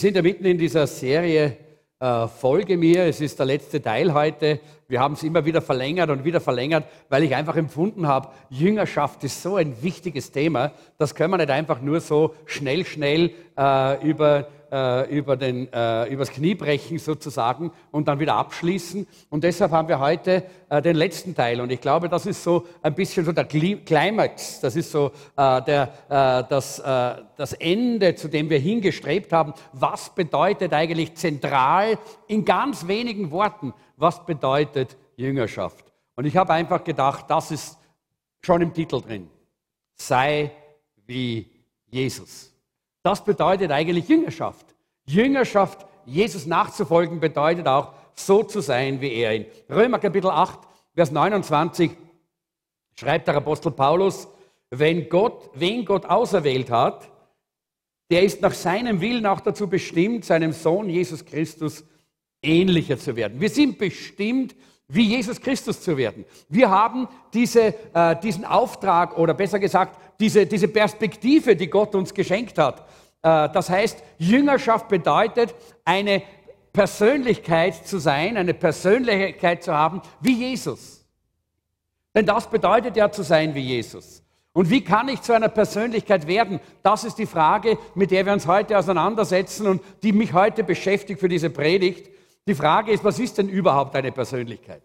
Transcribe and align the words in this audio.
Wir 0.00 0.08
sind 0.08 0.16
ja 0.16 0.22
mitten 0.22 0.46
in 0.46 0.56
dieser 0.56 0.86
Serie 0.86 1.58
äh, 1.98 2.26
Folge 2.26 2.78
mir. 2.78 3.04
Es 3.04 3.20
ist 3.20 3.38
der 3.38 3.44
letzte 3.44 3.82
Teil 3.82 4.14
heute. 4.14 4.58
Wir 4.88 4.98
haben 4.98 5.12
es 5.12 5.22
immer 5.22 5.44
wieder 5.44 5.60
verlängert 5.60 6.08
und 6.08 6.24
wieder 6.24 6.40
verlängert, 6.40 6.84
weil 7.10 7.22
ich 7.24 7.34
einfach 7.34 7.54
empfunden 7.54 8.06
habe, 8.06 8.30
Jüngerschaft 8.48 9.22
ist 9.24 9.42
so 9.42 9.56
ein 9.56 9.82
wichtiges 9.82 10.32
Thema. 10.32 10.72
Das 10.96 11.14
können 11.14 11.32
wir 11.32 11.36
nicht 11.36 11.50
einfach 11.50 11.82
nur 11.82 12.00
so 12.00 12.34
schnell, 12.46 12.86
schnell 12.86 13.32
äh, 13.58 14.02
über 14.02 14.48
äh, 14.70 15.08
über 15.10 15.36
den, 15.36 15.72
äh, 15.72 16.06
übers 16.12 16.30
Knie 16.30 16.54
brechen 16.54 16.98
sozusagen 16.98 17.72
und 17.90 18.08
dann 18.08 18.20
wieder 18.20 18.34
abschließen. 18.34 19.06
Und 19.28 19.44
deshalb 19.44 19.72
haben 19.72 19.88
wir 19.88 19.98
heute 19.98 20.44
äh, 20.68 20.80
den 20.82 20.96
letzten 20.96 21.34
Teil. 21.34 21.60
Und 21.60 21.70
ich 21.70 21.80
glaube, 21.80 22.08
das 22.08 22.26
ist 22.26 22.42
so 22.42 22.66
ein 22.82 22.94
bisschen 22.94 23.24
so 23.24 23.32
der 23.32 23.44
Climax. 23.44 24.60
Das 24.60 24.76
ist 24.76 24.90
so 24.90 25.12
äh, 25.36 25.62
der, 25.62 25.82
äh, 26.08 26.48
das, 26.48 26.78
äh, 26.78 27.22
das 27.36 27.52
Ende, 27.54 28.14
zu 28.14 28.28
dem 28.28 28.50
wir 28.50 28.58
hingestrebt 28.58 29.32
haben. 29.32 29.54
Was 29.72 30.14
bedeutet 30.14 30.72
eigentlich 30.72 31.14
zentral 31.14 31.98
in 32.26 32.44
ganz 32.44 32.86
wenigen 32.86 33.30
Worten, 33.30 33.74
was 33.96 34.24
bedeutet 34.24 34.96
Jüngerschaft? 35.16 35.84
Und 36.16 36.26
ich 36.26 36.36
habe 36.36 36.52
einfach 36.52 36.84
gedacht, 36.84 37.26
das 37.28 37.50
ist 37.50 37.78
schon 38.42 38.62
im 38.62 38.72
Titel 38.74 39.00
drin. 39.00 39.28
Sei 39.94 40.50
wie 41.06 41.50
Jesus. 41.90 42.49
Das 43.02 43.24
bedeutet 43.24 43.70
eigentlich 43.70 44.08
Jüngerschaft. 44.08 44.66
Jüngerschaft, 45.06 45.86
Jesus 46.04 46.46
nachzufolgen, 46.46 47.20
bedeutet 47.20 47.66
auch, 47.66 47.94
so 48.14 48.42
zu 48.42 48.60
sein 48.60 49.00
wie 49.00 49.12
er. 49.14 49.34
In 49.34 49.46
Römer 49.70 49.98
Kapitel 49.98 50.30
8, 50.30 50.60
Vers 50.94 51.10
29 51.10 51.92
schreibt 52.94 53.28
der 53.28 53.36
Apostel 53.36 53.72
Paulus, 53.72 54.28
wenn 54.70 55.08
Gott, 55.08 55.50
wen 55.54 55.84
Gott 55.84 56.04
auserwählt 56.04 56.70
hat, 56.70 57.10
der 58.10 58.22
ist 58.22 58.42
nach 58.42 58.52
seinem 58.52 59.00
Willen 59.00 59.26
auch 59.26 59.40
dazu 59.40 59.68
bestimmt, 59.68 60.24
seinem 60.24 60.52
Sohn 60.52 60.90
Jesus 60.90 61.24
Christus 61.24 61.84
ähnlicher 62.42 62.98
zu 62.98 63.16
werden. 63.16 63.40
Wir 63.40 63.50
sind 63.50 63.78
bestimmt, 63.78 64.54
wie 64.92 65.04
Jesus 65.04 65.40
Christus 65.40 65.80
zu 65.80 65.96
werden. 65.96 66.24
Wir 66.48 66.70
haben 66.70 67.08
diese, 67.32 67.74
äh, 67.94 68.16
diesen 68.22 68.44
Auftrag 68.44 69.16
oder 69.16 69.34
besser 69.34 69.58
gesagt, 69.58 69.98
diese, 70.18 70.46
diese 70.46 70.68
Perspektive, 70.68 71.56
die 71.56 71.68
Gott 71.68 71.94
uns 71.94 72.12
geschenkt 72.12 72.58
hat. 72.58 72.80
Äh, 73.22 73.48
das 73.50 73.70
heißt, 73.70 74.02
Jüngerschaft 74.18 74.88
bedeutet, 74.88 75.54
eine 75.84 76.22
Persönlichkeit 76.72 77.86
zu 77.86 77.98
sein, 77.98 78.36
eine 78.36 78.54
Persönlichkeit 78.54 79.62
zu 79.62 79.74
haben 79.74 80.02
wie 80.20 80.34
Jesus. 80.34 81.04
Denn 82.14 82.26
das 82.26 82.48
bedeutet 82.48 82.96
ja 82.96 83.10
zu 83.10 83.22
sein 83.22 83.54
wie 83.54 83.60
Jesus. 83.60 84.22
Und 84.52 84.68
wie 84.68 84.82
kann 84.82 85.08
ich 85.08 85.22
zu 85.22 85.32
einer 85.32 85.48
Persönlichkeit 85.48 86.26
werden? 86.26 86.58
Das 86.82 87.04
ist 87.04 87.16
die 87.16 87.26
Frage, 87.26 87.78
mit 87.94 88.10
der 88.10 88.26
wir 88.26 88.32
uns 88.32 88.48
heute 88.48 88.76
auseinandersetzen 88.76 89.66
und 89.68 89.82
die 90.02 90.12
mich 90.12 90.32
heute 90.32 90.64
beschäftigt 90.64 91.20
für 91.20 91.28
diese 91.28 91.50
Predigt. 91.50 92.10
Die 92.46 92.54
Frage 92.54 92.92
ist, 92.92 93.04
was 93.04 93.18
ist 93.18 93.38
denn 93.38 93.48
überhaupt 93.48 93.94
eine 93.94 94.12
Persönlichkeit? 94.12 94.82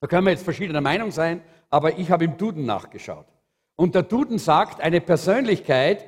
Da 0.00 0.06
können 0.06 0.26
wir 0.26 0.32
jetzt 0.32 0.44
verschiedener 0.44 0.80
Meinung 0.80 1.10
sein, 1.10 1.42
aber 1.70 1.98
ich 1.98 2.10
habe 2.10 2.24
im 2.24 2.36
Duden 2.36 2.66
nachgeschaut. 2.66 3.26
Und 3.76 3.94
der 3.94 4.02
Duden 4.02 4.38
sagt, 4.38 4.80
eine 4.80 5.00
Persönlichkeit 5.00 6.06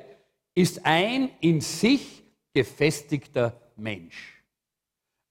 ist 0.55 0.85
ein 0.85 1.29
in 1.39 1.61
sich 1.61 2.23
gefestigter 2.53 3.59
Mensch. 3.75 4.43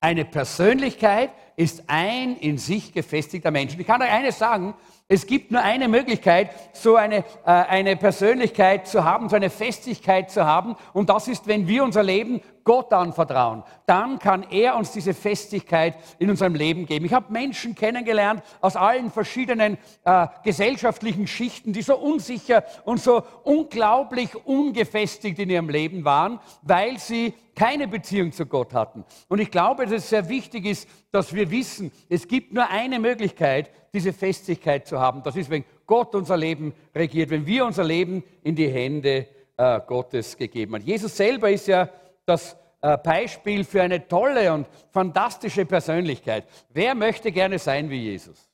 Eine 0.01 0.25
Persönlichkeit 0.25 1.31
ist 1.61 1.85
ein 1.89 2.37
in 2.37 2.57
sich 2.57 2.91
gefestigter 2.95 3.51
Mensch. 3.51 3.77
Ich 3.79 3.87
kann 3.87 4.01
euch 4.01 4.11
eines 4.11 4.39
sagen, 4.39 4.73
es 5.09 5.27
gibt 5.27 5.51
nur 5.51 5.61
eine 5.61 5.89
Möglichkeit, 5.89 6.51
so 6.73 6.97
eine, 6.97 7.19
äh, 7.19 7.23
eine 7.45 7.97
Persönlichkeit 7.97 8.87
zu 8.87 9.05
haben, 9.05 9.29
so 9.29 9.37
eine 9.37 9.51
Festigkeit 9.51 10.31
zu 10.31 10.47
haben. 10.47 10.75
Und 10.95 11.11
das 11.11 11.29
ist, 11.29 11.47
wenn 11.47 11.69
wir 11.69 11.85
unser 11.85 12.03
Leben 12.03 12.41
Gott 12.65 12.93
anvertrauen. 12.93 13.65
Dann 13.87 14.19
kann 14.19 14.47
er 14.51 14.77
uns 14.77 14.93
diese 14.93 15.13
Festigkeit 15.13 15.97
in 16.19 16.31
unserem 16.31 16.55
Leben 16.55 16.87
geben. 16.87 17.05
Ich 17.05 17.13
habe 17.13 17.33
Menschen 17.33 17.75
kennengelernt 17.75 18.43
aus 18.61 18.77
allen 18.77 19.11
verschiedenen 19.11 19.77
äh, 20.05 20.29
gesellschaftlichen 20.45 21.27
Schichten, 21.27 21.73
die 21.73 21.83
so 21.83 21.97
unsicher 21.97 22.65
und 22.85 23.01
so 23.01 23.23
unglaublich 23.43 24.35
ungefestigt 24.47 25.39
in 25.41 25.51
ihrem 25.51 25.69
Leben 25.69 26.05
waren, 26.05 26.39
weil 26.63 26.99
sie 26.99 27.35
keine 27.57 27.89
Beziehung 27.89 28.33
zu 28.33 28.47
Gott 28.47 28.73
hatten. 28.73 29.05
Und 29.29 29.41
ich 29.41 29.51
glaube, 29.51 29.85
dass 29.85 29.95
es 29.95 30.09
sehr 30.09 30.29
wichtig 30.29 30.65
ist, 30.65 30.89
dass 31.11 31.35
wir 31.35 31.50
wissen, 31.51 31.93
es 32.09 32.27
gibt 32.27 32.53
nur 32.53 32.69
eine 32.69 32.99
Möglichkeit, 32.99 33.71
diese 33.93 34.13
Festigkeit 34.13 34.87
zu 34.87 35.01
haben. 35.01 35.23
Das 35.23 35.37
ist, 35.37 35.51
wenn 35.51 35.65
Gott 35.87 36.15
unser 36.15 36.37
Leben 36.37 36.75
regiert, 36.95 37.31
wenn 37.31 37.47
wir 37.47 37.65
unser 37.65 37.85
Leben 37.85 38.23
in 38.43 38.55
die 38.55 38.69
Hände 38.69 39.27
äh, 39.57 39.81
Gottes 39.87 40.37
gegeben 40.37 40.75
haben. 40.75 40.85
Jesus 40.85 41.17
selber 41.17 41.51
ist 41.51 41.67
ja 41.67 41.89
das 42.25 42.57
äh, 42.81 42.97
Beispiel 42.97 43.65
für 43.65 43.83
eine 43.83 44.07
tolle 44.07 44.53
und 44.53 44.67
fantastische 44.91 45.67
Persönlichkeit. 45.67 46.47
Wer 46.71 46.95
möchte 46.95 47.31
gerne 47.31 47.59
sein 47.59 47.91
wie 47.91 48.05
Jesus? 48.05 48.49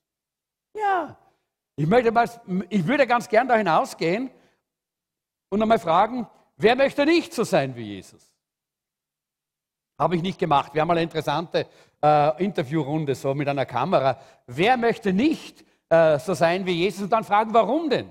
Ja, 0.75 1.17
ich, 1.77 1.87
möchte 1.87 2.11
mal, 2.11 2.28
ich 2.69 2.87
würde 2.87 3.07
ganz 3.07 3.28
gern 3.28 3.47
da 3.47 3.57
hinausgehen 3.57 4.31
und 5.49 5.63
einmal 5.63 5.78
fragen, 5.78 6.27
wer 6.57 6.75
möchte 6.75 7.07
nicht 7.07 7.33
so 7.33 7.45
sein 7.45 7.77
wie 7.77 7.95
Jesus? 7.95 8.33
Habe 9.99 10.17
ich 10.17 10.23
nicht 10.23 10.39
gemacht. 10.39 10.75
Wir 10.75 10.83
haben 10.83 10.91
eine 10.91 11.03
interessante 11.03 11.67
äh, 12.03 12.45
Interviewrunde 12.45 13.15
so 13.15 13.34
mit 13.34 13.49
einer 13.49 13.67
Kamera. 13.67 14.19
Wer 14.47 14.77
möchte 14.77 15.12
nicht 15.12 15.65
äh, 15.89 16.19
so 16.19 16.34
sein 16.34 16.67
wie 16.67 16.73
Jesus? 16.73 17.03
Und 17.03 17.11
dann 17.12 17.25
fragen, 17.25 17.53
warum 17.53 17.91
denn? 17.91 18.11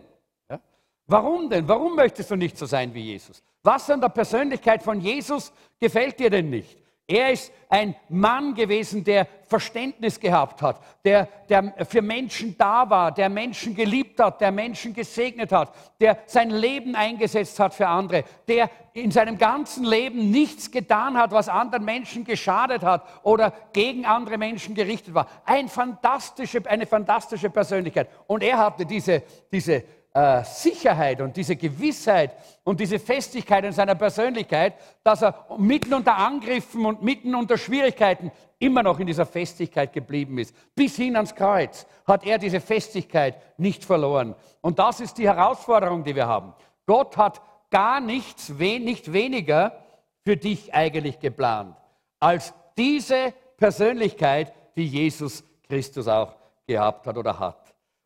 Ja? 0.50 0.59
Warum 1.07 1.50
denn? 1.50 1.68
Warum 1.68 1.96
möchtest 1.96 2.31
du 2.31 2.35
nicht 2.35 2.57
so 2.57 2.66
sein 2.66 2.94
wie 2.94 3.01
Jesus? 3.01 3.44
Was 3.63 3.90
an 3.90 4.01
der 4.01 4.09
Persönlichkeit 4.09 4.84
von 4.84 5.00
Jesus 5.00 5.51
gefällt 5.79 6.19
dir 6.19 6.29
denn 6.29 6.50
nicht? 6.50 6.84
Er 7.07 7.31
ist 7.31 7.51
ein 7.69 7.95
Mann 8.09 8.55
gewesen, 8.55 9.03
der 9.03 9.27
Verständnis 9.47 10.19
gehabt 10.19 10.63
hat, 10.63 10.81
der, 11.03 11.27
der 11.49 11.85
für 11.88 12.01
Menschen 12.01 12.57
da 12.57 12.89
war, 12.89 13.11
der 13.11 13.29
Menschen 13.29 13.75
geliebt 13.75 14.19
hat, 14.19 14.41
der 14.41 14.51
Menschen 14.51 14.91
gesegnet 14.91 15.51
hat, 15.51 15.71
der 15.99 16.17
sein 16.25 16.49
Leben 16.49 16.95
eingesetzt 16.95 17.59
hat 17.59 17.75
für 17.75 17.88
andere, 17.88 18.23
der 18.47 18.71
in 18.93 19.11
seinem 19.11 19.38
ganzen 19.38 19.83
Leben 19.83 20.31
nichts 20.31 20.71
getan 20.71 21.16
hat, 21.16 21.31
was 21.31 21.47
anderen 21.47 21.85
Menschen 21.85 22.23
geschadet 22.23 22.81
hat 22.81 23.03
oder 23.22 23.53
gegen 23.72 24.05
andere 24.05 24.39
Menschen 24.39 24.73
gerichtet 24.73 25.13
war. 25.13 25.27
Ein 25.45 25.67
fantastische, 25.67 26.63
eine 26.67 26.87
fantastische 26.87 27.51
Persönlichkeit. 27.51 28.09
Und 28.25 28.41
er 28.41 28.57
hatte 28.57 28.83
diese, 28.85 29.22
diese 29.51 29.83
äh, 30.15 30.45
Sicherheit 30.45 31.19
und 31.19 31.35
diese 31.35 31.57
Gewissheit 31.57 32.37
und 32.63 32.79
diese 32.79 32.99
Festigkeit 32.99 33.65
in 33.65 33.73
seiner 33.73 33.95
Persönlichkeit, 33.95 34.75
dass 35.03 35.21
er 35.21 35.45
mitten 35.57 35.93
unter 35.93 36.15
Angriffen 36.15 36.85
und 36.85 37.03
mitten 37.03 37.35
unter 37.35 37.57
Schwierigkeiten 37.57 38.31
immer 38.57 38.81
noch 38.81 38.97
in 39.01 39.07
dieser 39.07 39.25
Festigkeit 39.25 39.91
geblieben 39.91 40.37
ist. 40.37 40.55
Bis 40.73 40.95
hin 40.95 41.17
ans 41.17 41.35
Kreuz 41.35 41.85
hat 42.07 42.25
er 42.25 42.37
diese 42.37 42.61
Festigkeit 42.61 43.35
nicht 43.59 43.83
verloren. 43.83 44.35
Und 44.61 44.79
das 44.79 45.01
ist 45.01 45.17
die 45.17 45.27
Herausforderung, 45.27 46.05
die 46.05 46.15
wir 46.15 46.27
haben. 46.27 46.53
Gott 46.85 47.17
hat 47.17 47.41
gar 47.69 47.99
nichts, 47.99 48.47
nicht 48.47 49.11
weniger 49.11 49.83
für 50.23 50.37
dich 50.37 50.73
eigentlich 50.73 51.19
geplant, 51.19 51.75
als 52.21 52.53
diese 52.77 53.33
Persönlichkeit, 53.57 54.53
die 54.77 54.87
Jesus 54.87 55.43
Christus 55.67 56.07
auch 56.07 56.37
gehabt 56.65 57.05
hat 57.05 57.17
oder 57.17 57.37
hat. 57.37 57.64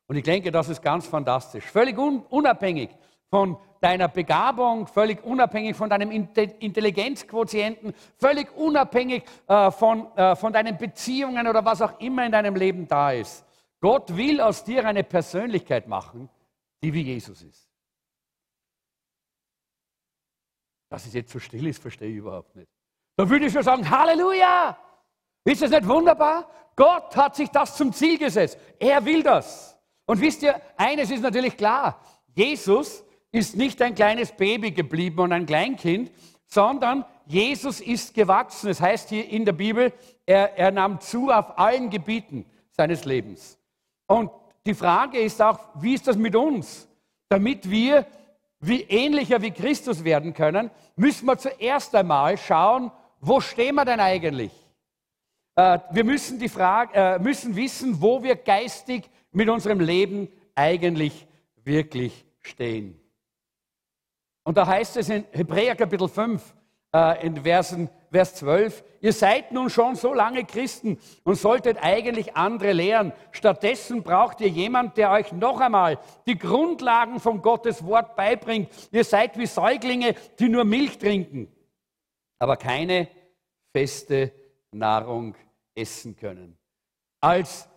Und 0.09 0.16
ich 0.16 0.24
denke, 0.24 0.52
das 0.52 0.70
ist 0.70 0.81
ganz 0.81 1.06
fantastisch. 1.06 1.66
Völlig 1.66 1.96
un 1.97 2.24
unabhängig 2.30 2.89
von 3.30 3.57
deiner 3.80 4.07
Begabung, 4.07 4.88
völlig 4.88 5.24
unabhängig 5.24 5.75
von 5.75 5.88
deinem 5.88 6.10
Intelligenzquotienten, 6.10 7.94
völlig 8.18 8.51
unabhängig 8.57 9.24
äh, 9.48 9.69
von, 9.69 10.12
äh, 10.18 10.36
von 10.36 10.51
deinen 10.51 10.80
Beziehungen 10.80 11.48
oder 11.48 11.63
was 11.63 11.84
auch 11.84 12.00
immer 12.00 12.25
in 12.25 12.31
deinem 12.31 12.56
Leben 12.56 12.88
da 12.88 13.12
ist. 13.12 13.45
Gott 13.80 14.18
will 14.18 14.42
aus 14.42 14.63
dir 14.63 14.84
eine 14.84 15.04
Persönlichkeit 15.04 15.88
machen, 15.88 16.28
die 16.81 16.92
wie 16.92 17.04
Jesus 17.04 17.44
ist. 17.44 17.69
Dass 20.89 21.06
es 21.06 21.13
jetzt 21.13 21.31
so 21.31 21.38
still 21.38 21.68
ist, 21.68 21.80
verstehe 21.80 22.10
ich 22.10 22.18
überhaupt 22.18 22.56
nicht. 22.56 22.72
Da 23.16 23.30
würde 23.30 23.45
ich 23.45 23.54
schon 23.54 23.62
sagen, 23.62 23.88
Halleluja! 23.88 24.75
Ist 25.45 25.62
das 25.62 25.69
nicht 25.69 25.88
wunderbar? 25.88 26.50
Gott 26.75 27.16
hat 27.16 27.36
sich 27.36 27.50
das 27.50 27.78
zum 27.78 27.94
Ziel 27.94 28.18
gesetzt. 28.18 28.57
Er 28.80 29.06
will 29.06 29.22
das. 29.22 29.79
Und 30.10 30.22
wisst 30.22 30.42
ihr, 30.42 30.60
eines 30.76 31.12
ist 31.12 31.22
natürlich 31.22 31.56
klar, 31.56 32.02
Jesus 32.34 33.04
ist 33.32 33.56
nicht 33.56 33.80
ein 33.80 33.94
kleines 33.94 34.32
Baby 34.32 34.72
geblieben 34.72 35.20
und 35.20 35.32
ein 35.32 35.46
Kleinkind, 35.46 36.10
sondern 36.48 37.06
Jesus 37.28 37.80
ist 37.80 38.16
gewachsen. 38.16 38.72
Es 38.72 38.80
das 38.80 38.88
heißt 38.88 39.10
hier 39.10 39.30
in 39.30 39.46
der 39.46 39.52
Bibel, 39.52 39.94
er, 40.26 40.58
er 40.58 40.72
nahm 40.72 41.00
zu 41.00 41.30
auf 41.30 41.60
allen 41.60 41.92
Gebieten 41.92 42.48
seines 42.72 43.06
Lebens. 43.06 43.60
Und 44.08 44.32
die 44.66 44.74
Frage 44.74 45.20
ist 45.20 45.44
auch, 45.44 45.60
wie 45.76 45.94
ist 45.94 46.08
das 46.08 46.18
mit 46.18 46.36
uns? 46.36 46.88
Damit 47.28 47.70
wir 47.70 48.08
wie 48.62 48.82
ähnlicher 48.82 49.44
wie 49.44 49.52
Christus 49.52 50.04
werden 50.04 50.34
können, 50.34 50.72
müssen 50.96 51.28
wir 51.28 51.38
zuerst 51.38 51.94
einmal 51.94 52.36
schauen, 52.40 52.92
wo 53.22 53.42
stehen 53.42 53.76
wir 53.76 53.86
denn 53.86 54.00
eigentlich? 54.00 54.52
Äh, 55.56 55.78
wir 55.92 56.04
müssen, 56.04 56.40
die 56.40 56.50
Frage, 56.50 56.96
äh, 56.96 57.20
müssen 57.20 57.56
wissen, 57.56 58.02
wo 58.02 58.24
wir 58.24 58.36
geistig 58.36 59.08
mit 59.31 59.50
unserem 59.50 59.80
Leben 59.80 60.30
eigentlich 60.56 61.28
wirklich 61.64 62.26
stehen. 62.40 63.00
Und 64.44 64.58
da 64.58 64.66
heißt 64.66 64.98
es 64.98 65.10
in 65.10 65.26
Hebräer 65.31 65.76
Kapitel 65.76 66.08
5, 66.08 66.56
äh, 66.94 67.26
in 67.26 67.44
Versen, 67.44 67.90
Vers 68.12 68.34
12, 68.36 68.84
ihr 69.02 69.14
seid 69.14 69.52
nun 69.52 69.70
schon 69.70 69.96
so 69.96 70.14
lange 70.14 70.44
Christen 70.44 70.98
und 71.24 71.36
solltet 71.36 71.78
eigentlich 71.84 72.36
andere 72.36 72.72
lehren. 72.72 73.14
Stattdessen 73.31 74.02
braucht 74.02 74.42
ihr 74.42 74.48
jemand, 74.48 74.98
der 74.98 75.12
euch 75.12 75.32
noch 75.32 75.60
einmal 75.60 76.00
die 76.25 76.38
Grundlagen 76.38 77.20
von 77.20 77.44
Gottes 77.44 77.86
Wort 77.86 78.16
beibringt. 78.16 78.72
Ihr 78.92 79.04
seid 79.04 79.38
wie 79.38 79.46
Säuglinge, 79.46 80.16
die 80.40 80.50
nur 80.50 80.66
Milch 80.66 80.98
trinken, 80.98 81.54
aber 82.40 82.58
keine 82.58 83.08
feste 83.72 84.32
Nahrung 84.72 85.36
essen 85.75 86.16
können. 86.16 86.58
Als 87.22 87.69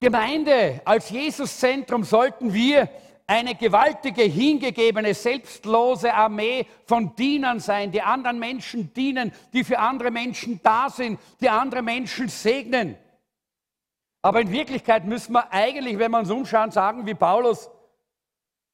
Gemeinde, 0.00 0.82
als 0.84 1.10
Jesuszentrum 1.10 2.04
sollten 2.04 2.52
wir 2.52 2.88
eine 3.26 3.54
gewaltige, 3.54 4.22
hingegebene, 4.22 5.14
selbstlose 5.14 6.14
Armee 6.14 6.66
von 6.84 7.16
Dienern 7.16 7.58
sein, 7.58 7.90
die 7.90 8.02
anderen 8.02 8.38
Menschen 8.38 8.92
dienen, 8.92 9.32
die 9.52 9.64
für 9.64 9.78
andere 9.78 10.10
Menschen 10.10 10.60
da 10.62 10.88
sind, 10.90 11.18
die 11.40 11.48
andere 11.48 11.82
Menschen 11.82 12.28
segnen. 12.28 12.96
Aber 14.22 14.40
in 14.40 14.52
Wirklichkeit 14.52 15.04
müssen 15.04 15.32
wir 15.32 15.52
eigentlich, 15.52 15.98
wenn 15.98 16.10
wir 16.10 16.18
uns 16.18 16.30
umschauen, 16.30 16.70
sagen 16.70 17.06
wie 17.06 17.14
Paulus, 17.14 17.70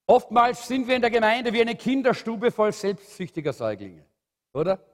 oftmals 0.06 0.66
sind 0.66 0.86
wir 0.88 0.96
in 0.96 1.02
der 1.02 1.10
Gemeinde 1.10 1.52
wie 1.52 1.60
eine 1.60 1.76
Kinderstube 1.76 2.50
voll 2.50 2.72
selbstsüchtiger 2.72 3.52
Säuglinge, 3.52 4.04
oder? 4.52 4.84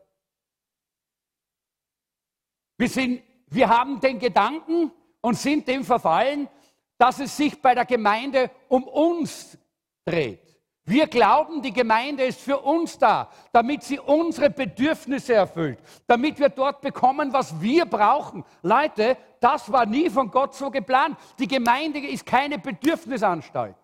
Wir, 2.77 2.89
sind, 2.89 3.23
wir 3.49 3.69
haben 3.69 3.99
den 4.01 4.21
Gedanken 4.21 4.93
und 5.21 5.39
sind 5.39 5.67
dem 5.69 5.85
verfallen, 5.85 6.49
dass 6.97 7.21
es 7.21 7.37
sich 7.37 7.61
bei 7.61 7.75
der 7.75 7.85
Gemeinde 7.85 8.51
um 8.69 8.85
uns 8.85 9.57
dreht. 10.05 10.49
Wir 10.85 11.07
glauben, 11.07 11.61
die 11.61 11.73
Gemeinde 11.73 12.25
ist 12.25 12.41
für 12.41 12.59
uns 12.61 12.97
da, 12.97 13.31
damit 13.53 13.83
sie 13.83 13.99
unsere 13.99 14.49
Bedürfnisse 14.49 15.35
erfüllt, 15.35 15.79
damit 16.07 16.39
wir 16.39 16.49
dort 16.49 16.81
bekommen, 16.81 17.31
was 17.31 17.61
wir 17.61 17.85
brauchen. 17.85 18.43
Leute, 18.63 19.19
das 19.39 19.71
war 19.71 19.85
nie 19.85 20.09
von 20.09 20.31
Gott 20.31 20.55
so 20.55 20.71
geplant. 20.71 21.19
Die 21.39 21.47
Gemeinde 21.47 21.99
ist 21.99 22.25
keine 22.25 22.59
Bedürfnisanstalt. 22.59 23.77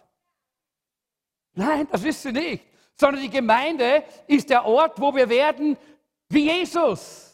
Nein, 1.52 1.86
das 1.92 2.04
ist 2.04 2.22
sie 2.22 2.32
nicht. 2.32 2.64
Sondern 2.96 3.22
die 3.22 3.30
Gemeinde 3.30 4.04
ist 4.26 4.48
der 4.48 4.64
Ort, 4.64 4.98
wo 4.98 5.14
wir 5.14 5.28
werden 5.28 5.76
wie 6.30 6.50
Jesus. 6.50 7.33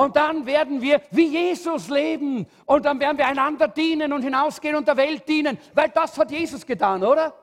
Und 0.00 0.16
dann 0.16 0.46
werden 0.46 0.80
wir 0.80 1.02
wie 1.10 1.26
Jesus 1.26 1.90
leben. 1.90 2.46
Und 2.64 2.86
dann 2.86 2.98
werden 2.98 3.18
wir 3.18 3.26
einander 3.26 3.68
dienen 3.68 4.14
und 4.14 4.22
hinausgehen 4.22 4.74
und 4.74 4.88
der 4.88 4.96
Welt 4.96 5.28
dienen. 5.28 5.58
Weil 5.74 5.90
das 5.90 6.16
hat 6.16 6.30
Jesus 6.30 6.64
getan, 6.64 7.04
oder? 7.04 7.34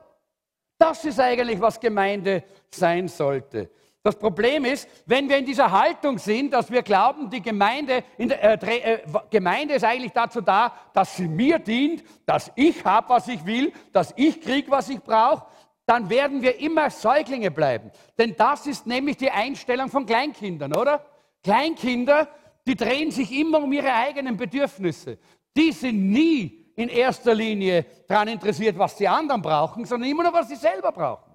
Das 0.76 1.04
ist 1.04 1.20
eigentlich, 1.20 1.60
was 1.60 1.78
Gemeinde 1.78 2.42
sein 2.68 3.06
sollte. 3.06 3.70
Das 4.02 4.16
Problem 4.16 4.64
ist, 4.64 4.88
wenn 5.06 5.28
wir 5.28 5.38
in 5.38 5.44
dieser 5.46 5.70
Haltung 5.70 6.18
sind, 6.18 6.52
dass 6.52 6.68
wir 6.68 6.82
glauben, 6.82 7.30
die 7.30 7.42
Gemeinde, 7.42 8.02
der, 8.18 8.62
äh, 8.62 8.94
äh, 8.94 8.98
Gemeinde 9.30 9.74
ist 9.74 9.84
eigentlich 9.84 10.12
dazu 10.12 10.40
da, 10.40 10.72
dass 10.92 11.16
sie 11.16 11.28
mir 11.28 11.60
dient, 11.60 12.02
dass 12.26 12.50
ich 12.56 12.84
habe, 12.84 13.08
was 13.10 13.28
ich 13.28 13.46
will, 13.46 13.72
dass 13.92 14.12
ich 14.16 14.40
kriege, 14.40 14.68
was 14.68 14.88
ich 14.88 15.00
brauche, 15.00 15.46
dann 15.86 16.10
werden 16.10 16.42
wir 16.42 16.58
immer 16.58 16.90
Säuglinge 16.90 17.52
bleiben. 17.52 17.92
Denn 18.18 18.34
das 18.36 18.66
ist 18.66 18.84
nämlich 18.84 19.16
die 19.16 19.30
Einstellung 19.30 19.90
von 19.90 20.06
Kleinkindern, 20.06 20.74
oder? 20.74 21.04
Kleinkinder, 21.44 22.28
die 22.68 22.76
drehen 22.76 23.10
sich 23.10 23.32
immer 23.32 23.62
um 23.62 23.72
ihre 23.72 23.92
eigenen 23.92 24.36
Bedürfnisse. 24.36 25.18
Die 25.56 25.72
sind 25.72 26.10
nie 26.10 26.72
in 26.76 26.90
erster 26.90 27.34
Linie 27.34 27.86
daran 28.06 28.28
interessiert, 28.28 28.78
was 28.78 28.94
die 28.94 29.08
anderen 29.08 29.40
brauchen, 29.40 29.86
sondern 29.86 30.10
immer 30.10 30.22
nur, 30.22 30.34
was 30.34 30.48
sie 30.48 30.56
selber 30.56 30.92
brauchen. 30.92 31.34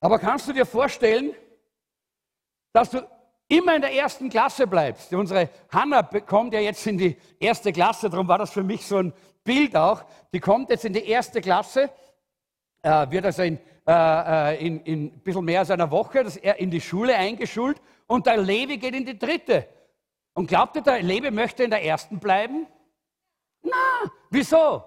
Aber 0.00 0.18
kannst 0.18 0.48
du 0.48 0.52
dir 0.52 0.64
vorstellen, 0.64 1.34
dass 2.72 2.90
du 2.90 3.06
immer 3.48 3.74
in 3.74 3.82
der 3.82 3.92
ersten 3.92 4.30
Klasse 4.30 4.68
bleibst? 4.68 5.12
Unsere 5.12 5.50
Hanna 5.70 6.02
kommt 6.02 6.54
ja 6.54 6.60
jetzt 6.60 6.86
in 6.86 6.98
die 6.98 7.16
erste 7.40 7.72
Klasse, 7.72 8.08
darum 8.08 8.28
war 8.28 8.38
das 8.38 8.52
für 8.52 8.62
mich 8.62 8.86
so 8.86 8.98
ein 8.98 9.12
Bild 9.42 9.76
auch. 9.76 10.04
Die 10.32 10.40
kommt 10.40 10.70
jetzt 10.70 10.84
in 10.84 10.92
die 10.92 11.06
erste 11.06 11.40
Klasse, 11.40 11.90
äh, 12.82 13.10
wird 13.10 13.26
also 13.26 13.42
in 13.42 13.58
äh, 13.84 14.52
äh, 14.54 14.64
in, 14.64 14.80
in 14.84 15.04
ein 15.06 15.20
bisschen 15.24 15.44
mehr 15.44 15.58
als 15.58 15.70
einer 15.72 15.90
Woche 15.90 16.20
in 16.56 16.70
die 16.70 16.80
Schule 16.80 17.16
eingeschult 17.16 17.82
und 18.12 18.26
der 18.26 18.36
Levi 18.36 18.76
geht 18.76 18.94
in 18.94 19.06
die 19.06 19.18
dritte. 19.18 19.66
Und 20.34 20.46
glaubt 20.46 20.76
ihr, 20.76 20.82
der 20.82 21.02
Levi 21.02 21.30
möchte 21.30 21.64
in 21.64 21.70
der 21.70 21.82
ersten 21.82 22.20
bleiben? 22.20 22.66
Na, 23.62 24.10
wieso? 24.28 24.84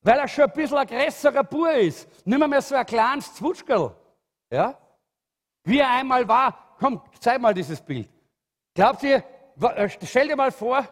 Weil 0.00 0.18
er 0.18 0.26
schon 0.26 0.44
ein 0.44 0.52
bisschen 0.52 0.78
ein 0.78 0.86
größerer 0.88 1.44
Bur 1.44 1.72
ist. 1.72 2.08
Nicht 2.26 2.38
mehr, 2.38 2.48
mehr 2.48 2.60
so 2.60 2.74
ein 2.74 2.84
kleines 2.86 3.32
Zwutschgerl. 3.34 3.94
Ja? 4.50 4.76
Wie 5.62 5.78
er 5.78 5.90
einmal 5.90 6.26
war. 6.26 6.76
Komm, 6.80 7.00
zeig 7.20 7.40
mal 7.40 7.54
dieses 7.54 7.80
Bild. 7.80 8.10
Glaubt 8.74 9.04
ihr, 9.04 9.22
äh, 9.60 9.88
stell 9.88 10.26
dir 10.26 10.34
mal 10.34 10.50
vor, 10.50 10.88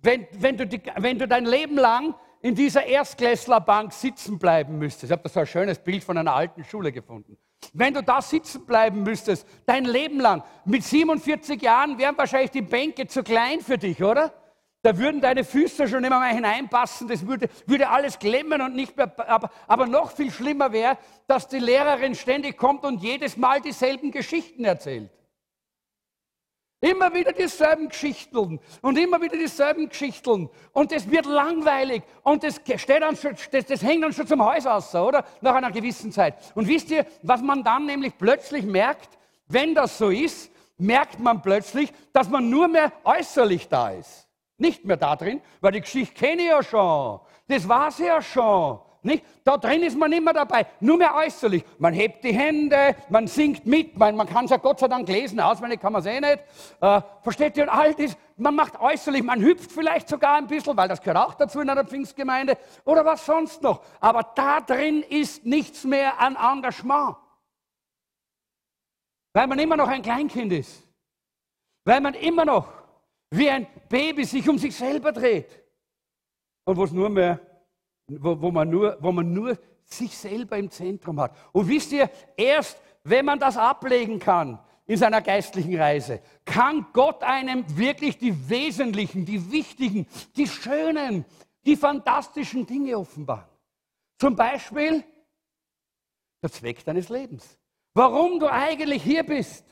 wenn, 0.00 0.28
wenn, 0.30 0.56
du, 0.56 0.64
die, 0.64 0.80
wenn 0.96 1.18
du 1.18 1.26
dein 1.26 1.44
Leben 1.44 1.76
lang 1.76 2.14
in 2.40 2.54
dieser 2.54 2.86
Erstklässlerbank 2.86 3.92
sitzen 3.92 4.38
bleiben 4.38 4.78
müsstest. 4.78 5.04
Ich 5.04 5.10
habe 5.10 5.24
da 5.24 5.28
so 5.28 5.40
ein 5.40 5.46
schönes 5.46 5.80
Bild 5.80 6.04
von 6.04 6.16
einer 6.16 6.34
alten 6.34 6.62
Schule 6.62 6.92
gefunden. 6.92 7.36
Wenn 7.72 7.94
du 7.94 8.02
da 8.02 8.22
sitzen 8.22 8.64
bleiben 8.66 9.02
müsstest, 9.02 9.46
dein 9.66 9.84
Leben 9.84 10.18
lang, 10.18 10.42
mit 10.64 10.82
47 10.82 11.60
Jahren 11.60 11.98
wären 11.98 12.16
wahrscheinlich 12.16 12.50
die 12.50 12.62
Bänke 12.62 13.06
zu 13.06 13.22
klein 13.22 13.60
für 13.60 13.78
dich, 13.78 14.02
oder? 14.02 14.32
Da 14.82 14.96
würden 14.96 15.20
deine 15.20 15.44
Füße 15.44 15.88
schon 15.88 16.04
immer 16.04 16.20
mal 16.20 16.34
hineinpassen, 16.34 17.06
das 17.06 17.26
würde, 17.26 17.50
würde 17.66 17.90
alles 17.90 18.18
klemmen 18.18 18.62
und 18.62 18.74
nicht 18.74 18.96
mehr. 18.96 19.12
Aber, 19.28 19.50
aber 19.66 19.86
noch 19.86 20.12
viel 20.12 20.30
schlimmer 20.30 20.72
wäre, 20.72 20.96
dass 21.26 21.48
die 21.48 21.58
Lehrerin 21.58 22.14
ständig 22.14 22.56
kommt 22.56 22.84
und 22.84 23.02
jedes 23.02 23.36
Mal 23.36 23.60
dieselben 23.60 24.10
Geschichten 24.10 24.64
erzählt. 24.64 25.10
Immer 26.82 27.12
wieder 27.12 27.32
dieselben 27.32 27.90
Geschichten 27.90 28.58
und 28.80 28.98
immer 28.98 29.20
wieder 29.20 29.36
dieselben 29.36 29.90
Geschichten. 29.90 30.48
Und 30.72 30.92
es 30.92 31.10
wird 31.10 31.26
langweilig 31.26 32.02
und 32.22 32.42
das, 32.42 32.56
steht 32.56 33.02
dann 33.02 33.16
schon, 33.16 33.36
das, 33.52 33.66
das 33.66 33.82
hängt 33.82 34.02
dann 34.02 34.14
schon 34.14 34.26
zum 34.26 34.42
Haus 34.42 34.64
aus, 34.64 34.94
oder? 34.94 35.24
Nach 35.42 35.54
einer 35.54 35.70
gewissen 35.70 36.10
Zeit. 36.10 36.36
Und 36.54 36.66
wisst 36.66 36.90
ihr, 36.90 37.04
was 37.22 37.42
man 37.42 37.62
dann 37.62 37.84
nämlich 37.84 38.16
plötzlich 38.16 38.64
merkt, 38.64 39.10
wenn 39.46 39.74
das 39.74 39.98
so 39.98 40.08
ist, 40.08 40.50
merkt 40.78 41.20
man 41.20 41.42
plötzlich, 41.42 41.92
dass 42.14 42.30
man 42.30 42.48
nur 42.48 42.66
mehr 42.66 42.92
äußerlich 43.04 43.68
da 43.68 43.90
ist. 43.90 44.26
Nicht 44.56 44.84
mehr 44.86 44.96
da 44.96 45.16
drin, 45.16 45.42
weil 45.60 45.72
die 45.72 45.82
Geschichte 45.82 46.14
kenne 46.14 46.42
ich 46.42 46.48
ja 46.48 46.62
schon. 46.62 47.20
Das 47.46 47.68
war 47.68 47.90
sie 47.90 48.06
ja 48.06 48.22
schon. 48.22 48.78
Nicht? 49.02 49.24
Da 49.44 49.56
drin 49.56 49.82
ist 49.82 49.96
man 49.96 50.12
immer 50.12 50.32
dabei, 50.32 50.66
nur 50.80 50.98
mehr 50.98 51.14
äußerlich. 51.14 51.64
Man 51.78 51.94
hebt 51.94 52.22
die 52.22 52.32
Hände, 52.32 52.94
man 53.08 53.26
singt 53.26 53.64
mit, 53.64 53.98
man, 53.98 54.14
man 54.14 54.26
kann 54.26 54.44
es 54.44 54.50
ja 54.50 54.58
Gott 54.58 54.78
sei 54.78 54.88
Dank 54.88 55.08
lesen, 55.08 55.40
auswendig 55.40 55.80
kann 55.80 55.92
man 55.92 56.00
es 56.00 56.06
eh 56.06 56.20
nicht. 56.20 56.38
Äh, 56.80 57.00
versteht 57.22 57.56
ihr? 57.56 57.64
Und 57.64 57.68
all 57.70 57.94
das, 57.94 58.16
man 58.36 58.54
macht 58.54 58.78
äußerlich, 58.78 59.22
man 59.22 59.40
hüpft 59.40 59.72
vielleicht 59.72 60.08
sogar 60.08 60.36
ein 60.36 60.46
bisschen, 60.46 60.76
weil 60.76 60.88
das 60.88 61.00
gehört 61.00 61.16
auch 61.16 61.34
dazu 61.34 61.60
in 61.60 61.70
einer 61.70 61.84
Pfingstgemeinde 61.84 62.58
oder 62.84 63.04
was 63.04 63.24
sonst 63.24 63.62
noch. 63.62 63.82
Aber 64.00 64.22
da 64.34 64.60
drin 64.60 65.02
ist 65.02 65.46
nichts 65.46 65.84
mehr 65.84 66.20
an 66.20 66.36
Engagement. 66.36 67.16
Weil 69.32 69.46
man 69.46 69.58
immer 69.58 69.76
noch 69.76 69.88
ein 69.88 70.02
Kleinkind 70.02 70.52
ist. 70.52 70.82
Weil 71.84 72.00
man 72.00 72.14
immer 72.14 72.44
noch 72.44 72.68
wie 73.30 73.48
ein 73.48 73.66
Baby 73.88 74.24
sich 74.24 74.46
um 74.48 74.58
sich 74.58 74.76
selber 74.76 75.12
dreht. 75.12 75.62
Und 76.64 76.76
wo 76.76 76.84
es 76.84 76.92
nur 76.92 77.08
mehr 77.08 77.40
wo, 78.18 78.40
wo, 78.40 78.50
man 78.50 78.68
nur, 78.68 78.96
wo 79.00 79.12
man 79.12 79.32
nur 79.32 79.58
sich 79.84 80.16
selber 80.16 80.56
im 80.56 80.70
Zentrum 80.70 81.20
hat. 81.20 81.36
Und 81.52 81.68
wisst 81.68 81.92
ihr, 81.92 82.10
erst 82.36 82.80
wenn 83.04 83.24
man 83.24 83.38
das 83.38 83.56
ablegen 83.56 84.18
kann 84.18 84.58
in 84.86 84.96
seiner 84.96 85.22
geistlichen 85.22 85.76
Reise, 85.76 86.20
kann 86.44 86.86
Gott 86.92 87.22
einem 87.22 87.64
wirklich 87.76 88.18
die 88.18 88.48
wesentlichen, 88.48 89.24
die 89.24 89.50
wichtigen, 89.50 90.06
die 90.36 90.46
schönen, 90.46 91.24
die 91.64 91.76
fantastischen 91.76 92.66
Dinge 92.66 92.98
offenbaren. 92.98 93.48
Zum 94.18 94.36
Beispiel 94.36 95.04
der 96.42 96.50
Zweck 96.50 96.84
deines 96.84 97.08
Lebens. 97.08 97.58
Warum 97.94 98.38
du 98.38 98.50
eigentlich 98.50 99.02
hier 99.02 99.24
bist. 99.24 99.64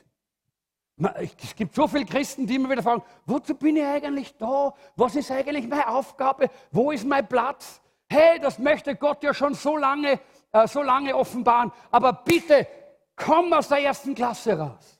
Es 1.15 1.55
gibt 1.55 1.73
so 1.73 1.87
viele 1.87 2.05
Christen, 2.05 2.45
die 2.45 2.55
immer 2.55 2.69
wieder 2.69 2.83
fragen, 2.83 3.03
wozu 3.25 3.55
bin 3.55 3.77
ich 3.77 3.85
eigentlich 3.85 4.35
da? 4.37 4.73
Was 4.97 5.15
ist 5.15 5.31
eigentlich 5.31 5.65
meine 5.67 5.87
Aufgabe? 5.87 6.49
Wo 6.71 6.91
ist 6.91 7.05
mein 7.05 7.25
Platz? 7.25 7.81
Hey, 8.11 8.39
das 8.39 8.57
möchte 8.57 8.95
Gott 8.95 9.23
ja 9.23 9.33
schon 9.33 9.53
so 9.53 9.77
lange, 9.77 10.19
äh, 10.51 10.67
so 10.67 10.81
lange 10.81 11.15
offenbaren. 11.15 11.71
Aber 11.91 12.13
bitte, 12.13 12.67
komm 13.15 13.53
aus 13.53 13.67
der 13.67 13.79
ersten 13.79 14.15
Klasse 14.15 14.57
raus. 14.57 14.99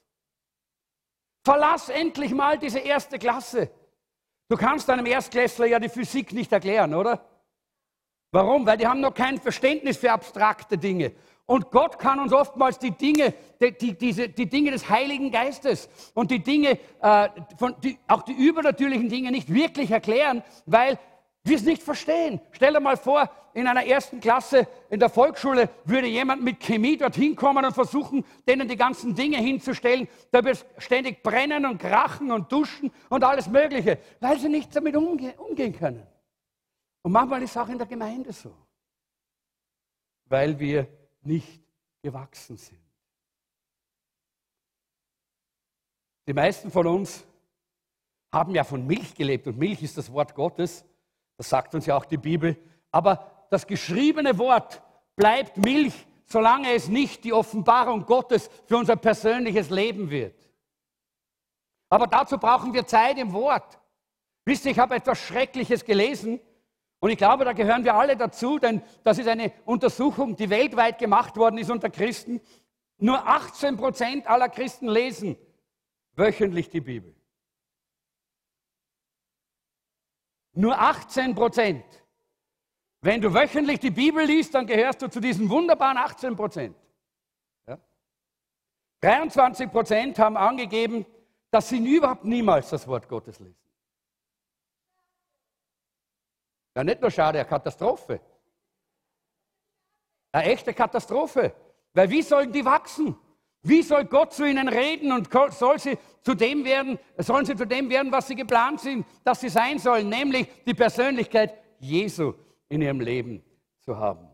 Verlass 1.44 1.88
endlich 1.88 2.32
mal 2.32 2.58
diese 2.58 2.78
erste 2.78 3.18
Klasse. 3.18 3.70
Du 4.48 4.56
kannst 4.56 4.88
einem 4.90 5.06
Erstklässler 5.06 5.66
ja 5.66 5.78
die 5.80 5.88
Physik 5.88 6.32
nicht 6.32 6.52
erklären, 6.52 6.94
oder? 6.94 7.24
Warum? 8.32 8.64
Weil 8.66 8.76
die 8.76 8.86
haben 8.86 9.00
noch 9.00 9.14
kein 9.14 9.38
Verständnis 9.38 9.96
für 9.96 10.12
abstrakte 10.12 10.78
Dinge. 10.78 11.12
Und 11.46 11.72
Gott 11.72 11.98
kann 11.98 12.20
uns 12.20 12.32
oftmals 12.32 12.78
die 12.78 12.92
Dinge, 12.92 13.34
die, 13.60 13.76
die, 13.76 13.98
diese, 13.98 14.28
die 14.28 14.48
Dinge 14.48 14.70
des 14.70 14.88
Heiligen 14.88 15.32
Geistes 15.32 15.88
und 16.14 16.30
die 16.30 16.38
Dinge, 16.38 16.78
äh, 17.00 17.28
von, 17.58 17.74
die, 17.82 17.98
auch 18.06 18.22
die 18.22 18.34
übernatürlichen 18.34 19.08
Dinge 19.08 19.32
nicht 19.32 19.52
wirklich 19.52 19.90
erklären, 19.90 20.44
weil 20.66 20.96
wir 21.42 21.56
es 21.56 21.62
nicht 21.62 21.82
verstehen. 21.82 22.40
Stell 22.52 22.72
dir 22.72 22.80
mal 22.80 22.96
vor, 22.96 23.30
in 23.54 23.66
einer 23.66 23.84
ersten 23.84 24.20
Klasse 24.20 24.68
in 24.90 25.00
der 25.00 25.08
Volksschule 25.08 25.68
würde 25.84 26.06
jemand 26.06 26.42
mit 26.42 26.60
Chemie 26.60 26.96
dorthin 26.96 27.34
kommen 27.34 27.64
und 27.64 27.72
versuchen, 27.72 28.24
denen 28.46 28.68
die 28.68 28.76
ganzen 28.76 29.14
Dinge 29.14 29.38
hinzustellen. 29.38 30.08
Da 30.30 30.44
wird 30.44 30.64
ständig 30.78 31.22
brennen 31.22 31.66
und 31.66 31.78
krachen 31.78 32.30
und 32.30 32.52
duschen 32.52 32.92
und 33.08 33.24
alles 33.24 33.48
Mögliche, 33.48 33.98
weil 34.20 34.38
sie 34.38 34.48
nicht 34.48 34.74
damit 34.76 34.96
umge 34.96 35.34
umgehen 35.34 35.76
können. 35.76 36.06
Und 37.02 37.12
manchmal 37.12 37.42
ist 37.42 37.50
es 37.50 37.56
auch 37.56 37.68
in 37.68 37.78
der 37.78 37.86
Gemeinde 37.86 38.32
so, 38.32 38.54
weil 40.26 40.58
wir 40.58 40.86
nicht 41.22 41.62
gewachsen 42.02 42.56
sind. 42.56 42.78
Die 46.28 46.34
meisten 46.34 46.70
von 46.70 46.86
uns 46.86 47.24
haben 48.32 48.54
ja 48.54 48.62
von 48.62 48.86
Milch 48.86 49.14
gelebt 49.14 49.46
und 49.48 49.58
Milch 49.58 49.82
ist 49.82 49.98
das 49.98 50.12
Wort 50.12 50.34
Gottes. 50.34 50.84
Das 51.40 51.48
sagt 51.48 51.74
uns 51.74 51.86
ja 51.86 51.96
auch 51.96 52.04
die 52.04 52.18
Bibel. 52.18 52.54
Aber 52.90 53.46
das 53.48 53.66
geschriebene 53.66 54.36
Wort 54.36 54.82
bleibt 55.16 55.56
Milch, 55.56 55.94
solange 56.26 56.74
es 56.74 56.88
nicht 56.88 57.24
die 57.24 57.32
Offenbarung 57.32 58.04
Gottes 58.04 58.50
für 58.66 58.76
unser 58.76 58.96
persönliches 58.96 59.70
Leben 59.70 60.10
wird. 60.10 60.34
Aber 61.88 62.06
dazu 62.06 62.36
brauchen 62.36 62.74
wir 62.74 62.86
Zeit 62.86 63.16
im 63.16 63.32
Wort. 63.32 63.80
Wisst 64.44 64.66
ihr, 64.66 64.72
ich 64.72 64.78
habe 64.78 64.94
etwas 64.96 65.18
Schreckliches 65.18 65.82
gelesen 65.82 66.40
und 66.98 67.08
ich 67.08 67.16
glaube, 67.16 67.46
da 67.46 67.54
gehören 67.54 67.84
wir 67.84 67.94
alle 67.94 68.18
dazu, 68.18 68.58
denn 68.58 68.82
das 69.02 69.16
ist 69.16 69.26
eine 69.26 69.50
Untersuchung, 69.64 70.36
die 70.36 70.50
weltweit 70.50 70.98
gemacht 70.98 71.38
worden 71.38 71.56
ist 71.56 71.70
unter 71.70 71.88
Christen. 71.88 72.42
Nur 72.98 73.26
18 73.26 73.78
Prozent 73.78 74.26
aller 74.26 74.50
Christen 74.50 74.88
lesen 74.88 75.38
wöchentlich 76.16 76.68
die 76.68 76.82
Bibel. 76.82 77.14
Nur 80.52 80.78
18 80.78 81.34
Prozent. 81.34 81.84
Wenn 83.02 83.20
du 83.20 83.32
wöchentlich 83.32 83.80
die 83.80 83.90
Bibel 83.90 84.24
liest, 84.24 84.54
dann 84.54 84.66
gehörst 84.66 85.00
du 85.00 85.08
zu 85.08 85.20
diesen 85.20 85.48
wunderbaren 85.48 85.96
18 85.96 86.36
Prozent. 86.36 86.76
Ja? 87.66 87.78
23 89.00 89.70
Prozent 89.70 90.18
haben 90.18 90.36
angegeben, 90.36 91.06
dass 91.50 91.68
sie 91.68 91.78
überhaupt 91.78 92.24
niemals 92.24 92.70
das 92.70 92.86
Wort 92.86 93.08
Gottes 93.08 93.38
lesen. 93.38 93.56
Ja, 96.76 96.84
nicht 96.84 97.00
nur 97.00 97.10
schade, 97.10 97.38
eine 97.38 97.48
Katastrophe. 97.48 98.20
Eine 100.32 100.44
echte 100.52 100.72
Katastrophe. 100.72 101.54
Weil 101.92 102.10
wie 102.10 102.22
sollen 102.22 102.52
die 102.52 102.64
wachsen? 102.64 103.16
Wie 103.62 103.82
soll 103.82 104.06
Gott 104.06 104.32
zu 104.32 104.44
ihnen 104.46 104.68
reden 104.68 105.12
und 105.12 105.28
soll 105.52 105.78
sie 105.78 105.98
zu 106.22 106.34
dem 106.34 106.64
werden, 106.64 106.98
sollen 107.18 107.44
sie 107.44 107.54
zu 107.54 107.66
dem 107.66 107.90
werden, 107.90 108.10
was 108.10 108.28
sie 108.28 108.34
geplant 108.34 108.80
sind, 108.80 109.06
dass 109.22 109.40
sie 109.40 109.50
sein 109.50 109.78
sollen, 109.78 110.08
nämlich 110.08 110.46
die 110.66 110.74
Persönlichkeit 110.74 111.54
Jesu 111.78 112.34
in 112.68 112.80
ihrem 112.82 113.00
Leben 113.00 113.42
zu 113.80 113.96
haben. 113.96 114.28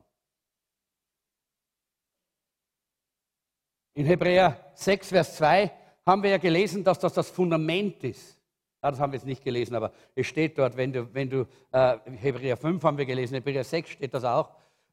In 3.94 4.04
Hebräer 4.04 4.72
6, 4.74 5.08
Vers 5.08 5.36
2 5.36 5.72
haben 6.04 6.22
wir 6.22 6.30
ja 6.30 6.38
gelesen, 6.38 6.84
dass 6.84 6.98
das 6.98 7.14
das 7.14 7.30
Fundament 7.30 8.04
ist. 8.04 8.38
Ah, 8.80 8.90
das 8.90 9.00
haben 9.00 9.10
wir 9.10 9.16
jetzt 9.16 9.26
nicht 9.26 9.42
gelesen, 9.42 9.74
aber 9.74 9.92
es 10.14 10.26
steht 10.26 10.58
dort, 10.58 10.76
wenn 10.76 10.92
du, 10.92 11.12
wenn 11.14 11.30
du 11.30 11.46
äh, 11.72 11.98
Hebräer 12.16 12.56
5 12.56 12.82
haben 12.84 12.98
wir 12.98 13.06
gelesen, 13.06 13.34
Hebräer 13.34 13.64
6 13.64 13.90
steht 13.90 14.14
das 14.14 14.22
auch. 14.22 14.50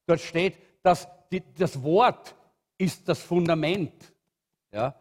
Dort 0.08 0.22
steht, 0.22 0.58
dass 0.82 1.08
die, 1.32 1.44
das 1.54 1.84
Wort 1.84 2.34
ist 2.78 3.08
das 3.08 3.22
Fundament 3.22 4.13
ja, 4.74 4.96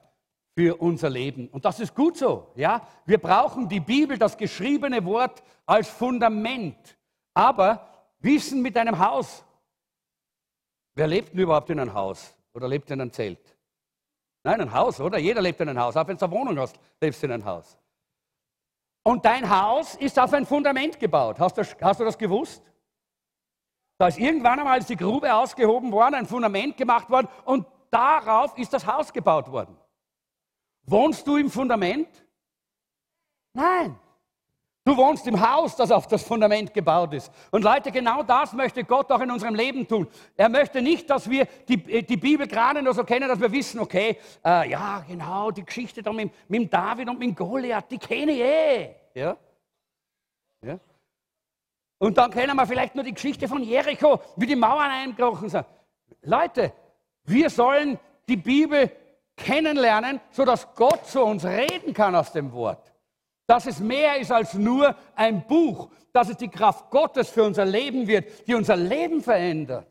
für 0.55 0.81
unser 0.81 1.11
Leben. 1.11 1.49
Und 1.49 1.65
das 1.65 1.81
ist 1.81 1.95
gut 1.95 2.17
so. 2.17 2.53
Ja? 2.55 2.87
Wir 3.07 3.19
brauchen 3.19 3.69
die 3.69 3.81
Bibel, 3.81 4.19
das 4.19 4.37
geschriebene 4.37 5.05
Wort, 5.05 5.43
als 5.67 5.89
Fundament. 5.89 6.97
Aber 7.35 7.89
Wissen 8.21 8.63
mit 8.63 8.77
einem 8.77 8.99
Haus. 8.99 9.45
Wer 10.95 11.07
lebt 11.07 11.33
denn 11.33 11.41
überhaupt 11.41 11.71
in 11.71 11.81
einem 11.81 11.93
Haus 11.93 12.37
oder 12.53 12.69
lebt 12.69 12.91
in 12.91 13.01
einem 13.01 13.13
Zelt? 13.13 13.57
Nein, 14.45 14.61
ein 14.61 14.73
Haus, 14.73 15.01
oder? 15.01 15.19
Jeder 15.19 15.41
lebt 15.41 15.61
in 15.61 15.69
einem 15.69 15.81
Haus. 15.81 15.97
Auch 15.97 16.07
wenn 16.07 16.17
du 16.17 16.25
eine 16.25 16.35
Wohnung 16.35 16.59
hast, 16.59 16.79
lebst 17.01 17.23
du 17.23 17.27
in 17.27 17.33
einem 17.33 17.45
Haus. 17.45 17.79
Und 19.03 19.25
dein 19.25 19.49
Haus 19.49 19.95
ist 19.97 20.19
auf 20.19 20.33
ein 20.33 20.47
Fundament 20.47 21.01
gebaut. 21.01 21.41
Hast 21.41 21.57
du, 21.57 21.63
hast 21.63 22.01
du 22.01 22.05
das 22.05 22.19
gewusst? 22.19 22.63
Da 23.99 24.09
ist 24.09 24.19
irgendwann 24.19 24.59
einmal, 24.59 24.83
die 24.83 24.97
Grube 24.97 25.33
ausgehoben 25.33 25.93
worden, 25.93 26.15
ein 26.15 26.27
Fundament 26.27 26.77
gemacht 26.77 27.09
worden 27.09 27.29
und 27.45 27.67
darauf 27.93 28.57
ist 28.59 28.73
das 28.73 28.87
Haus 28.87 29.13
gebaut 29.13 29.51
worden. 29.51 29.77
Wohnst 30.85 31.27
du 31.27 31.37
im 31.37 31.51
Fundament? 31.51 32.09
Nein. 33.53 33.99
Du 34.85 34.97
wohnst 34.97 35.25
im 35.29 35.41
Haus, 35.41 35.77
das 35.77 35.93
auf 35.93 36.09
das 36.09 36.25
Fundament 36.25 36.75
gebaut 36.75 37.13
ist. 37.13 37.31
Und 37.53 37.63
Leute, 37.63 37.93
genau 37.93 38.25
das 38.25 38.53
möchte 38.53 38.83
Gott 38.83 39.13
auch 39.13 39.21
in 39.21 39.31
unserem 39.31 39.55
Leben 39.55 39.87
tun. 39.87 40.09
Er 40.37 40.49
möchte 40.49 40.83
nicht, 40.83 41.09
dass 41.09 41.31
wir 41.31 41.47
die, 41.69 42.03
die 42.05 42.17
Bibel 42.17 42.49
gerade 42.49 42.83
nur 42.83 42.93
so 42.93 43.05
kennen, 43.05 43.29
dass 43.29 43.41
wir 43.41 43.53
wissen, 43.53 43.79
okay, 43.79 44.19
äh, 44.45 44.69
ja, 44.69 45.05
genau, 45.07 45.53
die 45.53 45.65
Geschichte 45.65 46.03
da 46.03 46.13
mit, 46.13 46.33
mit 46.49 46.73
David 46.73 47.09
und 47.09 47.21
mit 47.21 47.37
Goliath, 47.37 47.93
die 47.93 47.99
kenne 47.99 48.33
ich 48.33 48.41
eh. 48.41 48.95
Ja? 49.15 49.37
Ja? 50.63 50.81
Und 51.99 52.19
dann 52.19 52.33
kennen 52.33 52.57
wir 52.57 52.67
vielleicht 52.67 52.97
nur 52.97 53.05
die 53.05 53.15
Geschichte 53.15 53.47
von 53.47 53.63
Jericho, 53.63 54.21
wie 54.35 54.47
die 54.47 54.57
Mauern 54.57 54.91
eingebrochen 54.91 55.49
sind. 55.49 55.65
Leute, 56.23 56.73
wir 57.25 57.51
sollen 57.51 57.99
die 58.29 58.37
Bibel 58.37 58.91
kennenlernen, 59.37 60.21
sodass 60.31 60.75
Gott 60.75 61.07
zu 61.07 61.23
uns 61.23 61.45
reden 61.45 61.95
kann 61.95 62.15
aus 62.15 62.33
dem 62.33 62.53
Wort. 62.53 62.93
Dass 63.47 63.67
es 63.67 63.81
mehr 63.81 64.19
ist 64.19 64.31
als 64.31 64.55
nur 64.55 64.95
ein 65.15 65.47
Buch, 65.47 65.91
dass 66.13 66.29
es 66.29 66.37
die 66.37 66.49
Kraft 66.49 66.91
Gottes 66.91 67.29
für 67.31 67.45
unser 67.45 67.65
Leben 67.65 68.07
wird, 68.07 68.47
die 68.47 68.55
unser 68.55 68.77
Leben 68.77 69.23
verändert. 69.23 69.87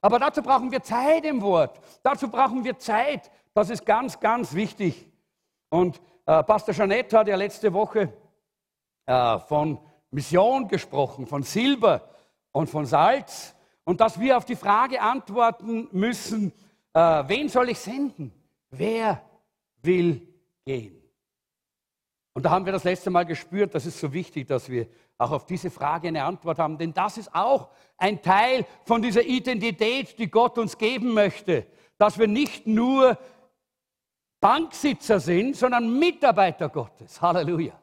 Aber 0.00 0.18
dazu 0.18 0.42
brauchen 0.42 0.70
wir 0.70 0.82
Zeit 0.82 1.24
im 1.24 1.42
Wort. 1.42 1.80
Dazu 2.02 2.28
brauchen 2.28 2.64
wir 2.64 2.78
Zeit. 2.78 3.30
Das 3.54 3.70
ist 3.70 3.84
ganz, 3.84 4.20
ganz 4.20 4.54
wichtig. 4.54 5.10
Und 5.68 6.00
äh, 6.26 6.42
Pastor 6.42 6.74
Jeanette 6.74 7.18
hat 7.18 7.28
ja 7.28 7.36
letzte 7.36 7.72
Woche 7.72 8.12
äh, 9.06 9.38
von 9.40 9.78
Mission 10.10 10.68
gesprochen, 10.68 11.26
von 11.26 11.42
Silber 11.42 12.08
und 12.52 12.68
von 12.70 12.86
Salz. 12.86 13.54
Und 13.84 14.00
dass 14.00 14.18
wir 14.18 14.36
auf 14.36 14.44
die 14.44 14.56
Frage 14.56 15.00
antworten 15.00 15.88
müssen, 15.92 16.52
äh, 16.96 17.28
wen 17.28 17.48
soll 17.50 17.68
ich 17.68 17.78
senden? 17.78 18.32
Wer 18.70 19.22
will 19.82 20.26
gehen? 20.64 21.02
Und 22.32 22.42
da 22.42 22.50
haben 22.50 22.64
wir 22.64 22.72
das 22.72 22.84
letzte 22.84 23.10
Mal 23.10 23.24
gespürt, 23.24 23.74
das 23.74 23.84
ist 23.84 24.00
so 24.00 24.12
wichtig, 24.14 24.48
dass 24.48 24.70
wir 24.70 24.88
auch 25.18 25.30
auf 25.30 25.44
diese 25.44 25.70
Frage 25.70 26.08
eine 26.08 26.24
Antwort 26.24 26.58
haben. 26.58 26.78
Denn 26.78 26.94
das 26.94 27.18
ist 27.18 27.34
auch 27.34 27.68
ein 27.98 28.22
Teil 28.22 28.66
von 28.84 29.02
dieser 29.02 29.22
Identität, 29.22 30.18
die 30.18 30.30
Gott 30.30 30.56
uns 30.56 30.78
geben 30.78 31.12
möchte. 31.12 31.66
Dass 31.98 32.18
wir 32.18 32.28
nicht 32.28 32.66
nur 32.66 33.18
Banksitzer 34.40 35.20
sind, 35.20 35.54
sondern 35.54 35.98
Mitarbeiter 35.98 36.70
Gottes. 36.70 37.20
Halleluja. 37.20 37.78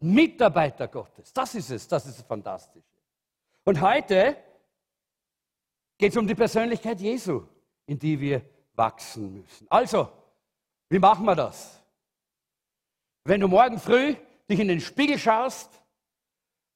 Mitarbeiter 0.00 0.88
Gottes. 0.88 1.32
Das 1.32 1.54
ist 1.54 1.70
es, 1.70 1.88
das 1.88 2.06
ist 2.06 2.26
fantastisch. 2.26 2.84
Und 3.64 3.80
heute 3.80 4.36
geht 5.96 6.12
es 6.12 6.16
um 6.16 6.26
die 6.26 6.34
Persönlichkeit 6.34 7.00
Jesu, 7.00 7.42
in 7.90 7.98
die 7.98 8.20
wir 8.20 8.42
wachsen 8.74 9.34
müssen. 9.34 9.66
Also, 9.68 10.08
wie 10.88 11.00
machen 11.00 11.24
wir 11.24 11.34
das? 11.34 11.82
Wenn 13.24 13.40
du 13.40 13.48
morgen 13.48 13.80
früh 13.80 14.14
dich 14.48 14.60
in 14.60 14.68
den 14.68 14.80
Spiegel 14.80 15.18
schaust 15.18 15.82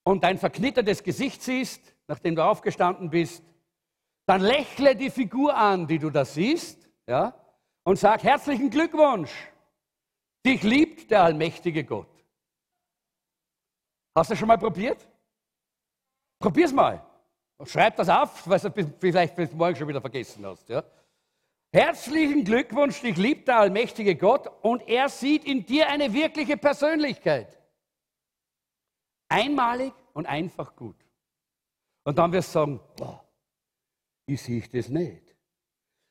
und 0.03 0.25
dein 0.25 0.39
verknittertes 0.39 1.05
Gesicht 1.05 1.41
siehst, 1.41 1.95
nachdem 2.09 2.35
du 2.35 2.45
aufgestanden 2.45 3.11
bist, 3.11 3.45
dann 4.27 4.41
lächle 4.41 4.97
die 4.97 5.09
Figur 5.09 5.57
an, 5.57 5.87
die 5.87 6.01
du 6.01 6.11
da 6.11 6.25
siehst, 6.25 6.89
ja, 7.07 7.33
und 7.85 7.97
sag 7.97 8.25
herzlichen 8.25 8.71
Glückwunsch. 8.71 9.31
Dich 10.45 10.65
liebt 10.65 11.13
der 11.13 11.23
allmächtige 11.23 11.85
Gott. 11.85 12.11
Hast 14.17 14.33
du 14.33 14.37
schon 14.37 14.49
mal 14.49 14.59
probiert? 14.59 15.07
Probier's 16.41 16.73
mal. 16.73 17.07
Schreib 17.65 17.95
das 17.97 18.09
auf, 18.09 18.49
weil 18.49 18.59
du 18.59 18.93
vielleicht 18.99 19.37
bis 19.37 19.53
morgen 19.53 19.77
schon 19.77 19.87
wieder 19.87 20.01
vergessen 20.01 20.45
hast. 20.45 20.69
Ja? 20.69 20.83
Herzlichen 21.75 22.45
Glückwunsch, 22.45 23.01
dich 23.01 23.17
liebt 23.17 23.49
der 23.49 23.59
allmächtige 23.59 24.15
Gott 24.15 24.47
und 24.63 24.87
er 24.87 25.09
sieht 25.09 25.45
in 25.45 25.67
dir 25.67 25.89
eine 25.89 26.13
wirkliche 26.13 26.57
Persönlichkeit. 26.57 27.59
Einmalig 29.29 29.93
und 30.13 30.25
einfach 30.25 30.77
gut. 30.77 30.95
Und 32.05 32.17
dann 32.17 32.31
wirst 32.31 32.51
du 32.51 32.53
sagen, 32.61 32.81
boah, 32.97 33.25
wie 34.25 34.37
sehe 34.37 34.59
ich 34.59 34.71
das 34.71 34.89
nicht? 34.89 35.35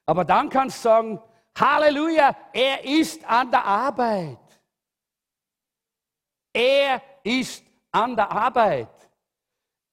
Aber 0.05 0.25
dann 0.25 0.50
kannst 0.50 0.79
du 0.79 0.89
sagen, 0.89 1.22
Halleluja, 1.58 2.36
er 2.51 2.84
ist 2.84 3.24
an 3.24 3.50
der 3.50 3.63
Arbeit. 3.63 4.62
Er 6.51 7.01
ist 7.24 7.63
an 7.89 8.17
der 8.17 8.29
Arbeit. 8.29 9.10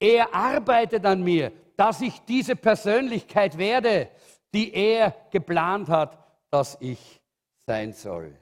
Er 0.01 0.35
arbeitet 0.35 1.07
an 1.07 1.23
mir, 1.23 1.53
dass 1.77 2.01
ich 2.01 2.19
diese 2.23 2.57
Persönlichkeit 2.57 3.57
werde 3.57 4.11
die 4.53 4.73
er 4.75 5.15
geplant 5.31 5.89
hat, 5.89 6.19
dass 6.51 6.77
ich 6.81 7.21
sein 7.67 7.93
soll. 7.93 8.37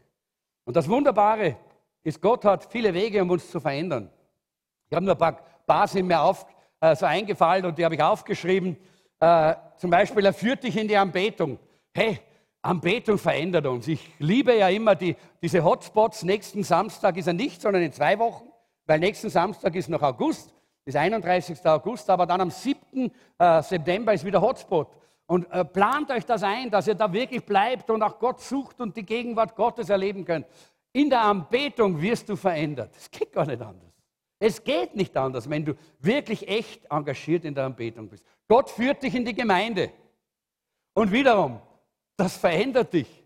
Und 0.64 0.76
das 0.76 0.88
Wunderbare 0.88 1.56
ist, 2.02 2.20
Gott 2.20 2.44
hat 2.44 2.64
viele 2.70 2.92
Wege, 2.94 3.22
um 3.22 3.30
uns 3.30 3.50
zu 3.50 3.60
verändern. 3.60 4.10
Ich 4.88 4.96
habe 4.96 5.04
nur 5.04 5.14
ein 5.14 5.18
paar, 5.18 5.40
paar 5.66 5.88
sind 5.88 6.06
mir 6.06 6.20
auf, 6.20 6.46
äh, 6.80 6.94
so 6.96 7.06
eingefallen 7.06 7.66
und 7.66 7.78
die 7.78 7.84
habe 7.84 7.94
ich 7.94 8.02
aufgeschrieben. 8.02 8.76
Äh, 9.20 9.54
zum 9.76 9.90
Beispiel, 9.90 10.24
er 10.24 10.32
führt 10.32 10.64
dich 10.64 10.76
in 10.76 10.88
die 10.88 10.96
Anbetung. 10.96 11.58
Hey, 11.92 12.20
Anbetung 12.62 13.18
verändert 13.18 13.66
uns. 13.66 13.88
Ich 13.88 14.10
liebe 14.18 14.56
ja 14.56 14.68
immer 14.68 14.94
die, 14.94 15.16
diese 15.42 15.62
Hotspots. 15.62 16.22
Nächsten 16.22 16.62
Samstag 16.64 17.16
ist 17.16 17.26
er 17.26 17.32
nicht, 17.32 17.60
sondern 17.60 17.82
in 17.82 17.92
zwei 17.92 18.18
Wochen, 18.18 18.48
weil 18.86 18.98
nächsten 18.98 19.30
Samstag 19.30 19.74
ist 19.74 19.88
noch 19.88 20.02
August, 20.02 20.54
ist 20.84 20.96
31. 20.96 21.64
August, 21.66 22.08
aber 22.10 22.26
dann 22.26 22.40
am 22.40 22.50
7. 22.50 23.10
Äh, 23.38 23.62
September 23.62 24.12
ist 24.12 24.24
wieder 24.24 24.40
Hotspot. 24.40 24.88
Und 25.28 25.44
äh, 25.52 25.62
plant 25.62 26.10
euch 26.10 26.24
das 26.24 26.42
ein, 26.42 26.70
dass 26.70 26.88
ihr 26.88 26.94
da 26.94 27.12
wirklich 27.12 27.44
bleibt 27.44 27.90
und 27.90 28.02
auch 28.02 28.18
Gott 28.18 28.40
sucht 28.40 28.80
und 28.80 28.96
die 28.96 29.04
Gegenwart 29.04 29.54
Gottes 29.54 29.90
erleben 29.90 30.24
könnt. 30.24 30.46
In 30.90 31.10
der 31.10 31.20
Anbetung 31.20 32.00
wirst 32.00 32.30
du 32.30 32.34
verändert. 32.34 32.96
Es 32.96 33.10
geht 33.10 33.30
gar 33.30 33.44
nicht 33.44 33.60
anders. 33.60 33.92
Es 34.38 34.64
geht 34.64 34.96
nicht 34.96 35.14
anders, 35.18 35.48
wenn 35.50 35.66
du 35.66 35.74
wirklich 35.98 36.48
echt 36.48 36.90
engagiert 36.90 37.44
in 37.44 37.54
der 37.54 37.66
Anbetung 37.66 38.08
bist. 38.08 38.24
Gott 38.48 38.70
führt 38.70 39.02
dich 39.02 39.14
in 39.14 39.24
die 39.26 39.34
Gemeinde. 39.34 39.90
Und 40.94 41.12
wiederum, 41.12 41.60
das 42.16 42.38
verändert 42.38 42.94
dich. 42.94 43.24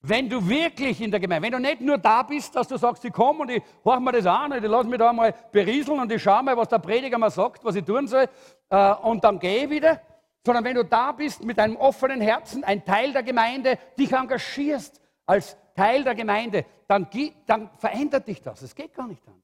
Wenn 0.00 0.28
du 0.28 0.46
wirklich 0.48 1.00
in 1.00 1.12
der 1.12 1.20
Gemeinde, 1.20 1.46
wenn 1.46 1.52
du 1.52 1.60
nicht 1.60 1.80
nur 1.82 1.98
da 1.98 2.24
bist, 2.24 2.56
dass 2.56 2.66
du 2.66 2.76
sagst, 2.76 3.04
ich 3.04 3.12
komme 3.12 3.42
und 3.42 3.50
ich 3.50 3.62
höre 3.84 4.00
mir 4.00 4.10
das 4.10 4.26
an 4.26 4.50
und 4.50 4.64
ich 4.64 4.68
lasse 4.68 4.88
mich 4.88 4.98
da 4.98 5.12
mal 5.12 5.32
berieseln 5.52 6.00
und 6.00 6.10
ich 6.10 6.20
schaue 6.20 6.42
mal, 6.42 6.56
was 6.56 6.66
der 6.66 6.80
Prediger 6.80 7.16
mal 7.16 7.30
sagt, 7.30 7.64
was 7.64 7.76
ich 7.76 7.84
tun 7.84 8.08
soll 8.08 8.28
äh, 8.70 8.94
und 8.94 9.22
dann 9.22 9.38
gehe 9.38 9.64
ich 9.64 9.70
wieder, 9.70 10.00
sondern 10.44 10.64
wenn 10.64 10.74
du 10.74 10.84
da 10.84 11.12
bist 11.12 11.44
mit 11.44 11.58
einem 11.58 11.76
offenen 11.76 12.20
Herzen, 12.20 12.64
ein 12.64 12.84
Teil 12.84 13.12
der 13.12 13.22
Gemeinde, 13.22 13.78
dich 13.98 14.12
engagierst 14.12 15.00
als 15.26 15.56
Teil 15.74 16.04
der 16.04 16.14
Gemeinde, 16.14 16.66
dann, 16.88 17.08
dann 17.46 17.70
verändert 17.78 18.26
dich 18.26 18.42
das. 18.42 18.62
Es 18.62 18.74
geht 18.74 18.92
gar 18.94 19.06
nicht 19.06 19.26
anders. 19.26 19.42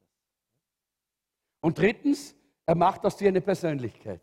Und 1.60 1.78
drittens, 1.78 2.34
er 2.66 2.74
macht 2.74 3.04
aus 3.06 3.16
dir 3.16 3.28
eine 3.28 3.40
Persönlichkeit. 3.40 4.20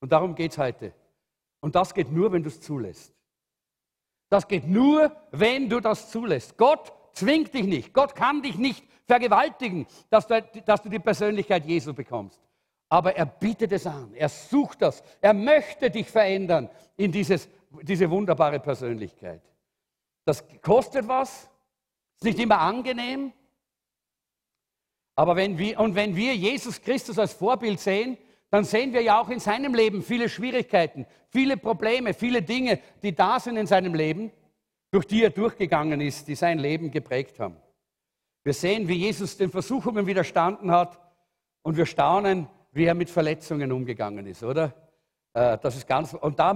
Und 0.00 0.12
darum 0.12 0.34
geht 0.34 0.52
es 0.52 0.58
heute. 0.58 0.92
Und 1.60 1.74
das 1.74 1.94
geht 1.94 2.10
nur, 2.10 2.32
wenn 2.32 2.42
du 2.42 2.48
es 2.48 2.60
zulässt. 2.60 3.14
Das 4.28 4.48
geht 4.48 4.66
nur, 4.66 5.14
wenn 5.30 5.68
du 5.68 5.80
das 5.80 6.10
zulässt. 6.10 6.56
Gott 6.58 6.92
zwingt 7.12 7.54
dich 7.54 7.64
nicht. 7.64 7.94
Gott 7.94 8.14
kann 8.14 8.42
dich 8.42 8.58
nicht 8.58 8.84
vergewaltigen, 9.06 9.86
dass 10.10 10.26
du, 10.26 10.42
dass 10.64 10.82
du 10.82 10.88
die 10.88 10.98
Persönlichkeit 10.98 11.64
Jesu 11.64 11.94
bekommst. 11.94 12.43
Aber 12.88 13.16
er 13.16 13.26
bietet 13.26 13.72
es 13.72 13.86
an. 13.86 14.14
Er 14.14 14.28
sucht 14.28 14.82
das. 14.82 15.02
Er 15.20 15.34
möchte 15.34 15.90
dich 15.90 16.08
verändern 16.08 16.68
in 16.96 17.10
dieses, 17.10 17.48
diese 17.82 18.10
wunderbare 18.10 18.60
Persönlichkeit. 18.60 19.42
Das 20.24 20.44
kostet 20.62 21.08
was. 21.08 21.48
Ist 22.16 22.24
nicht 22.24 22.38
immer 22.38 22.60
angenehm. 22.60 23.32
Aber 25.16 25.36
wenn 25.36 25.58
wir, 25.58 25.78
und 25.80 25.94
wenn 25.94 26.16
wir 26.16 26.34
Jesus 26.34 26.80
Christus 26.80 27.18
als 27.18 27.32
Vorbild 27.32 27.80
sehen, 27.80 28.18
dann 28.50 28.64
sehen 28.64 28.92
wir 28.92 29.02
ja 29.02 29.20
auch 29.20 29.30
in 29.30 29.40
seinem 29.40 29.74
Leben 29.74 30.02
viele 30.02 30.28
Schwierigkeiten, 30.28 31.06
viele 31.28 31.56
Probleme, 31.56 32.14
viele 32.14 32.42
Dinge, 32.42 32.80
die 33.02 33.14
da 33.14 33.40
sind 33.40 33.56
in 33.56 33.66
seinem 33.66 33.94
Leben, 33.94 34.30
durch 34.92 35.06
die 35.06 35.24
er 35.24 35.30
durchgegangen 35.30 36.00
ist, 36.00 36.28
die 36.28 36.36
sein 36.36 36.60
Leben 36.60 36.92
geprägt 36.92 37.40
haben. 37.40 37.56
Wir 38.44 38.52
sehen, 38.52 38.86
wie 38.86 38.94
Jesus 38.94 39.36
den 39.36 39.50
Versuchungen 39.50 40.06
widerstanden 40.06 40.70
hat 40.70 41.00
und 41.62 41.76
wir 41.76 41.86
staunen, 41.86 42.46
wie 42.74 42.84
er 42.84 42.94
mit 42.94 43.08
Verletzungen 43.08 43.72
umgegangen 43.72 44.26
ist, 44.26 44.42
oder? 44.42 44.74
Äh, 45.32 45.58
das 45.62 45.76
ist 45.76 45.86
ganz, 45.86 46.12
und 46.14 46.38
da, 46.38 46.50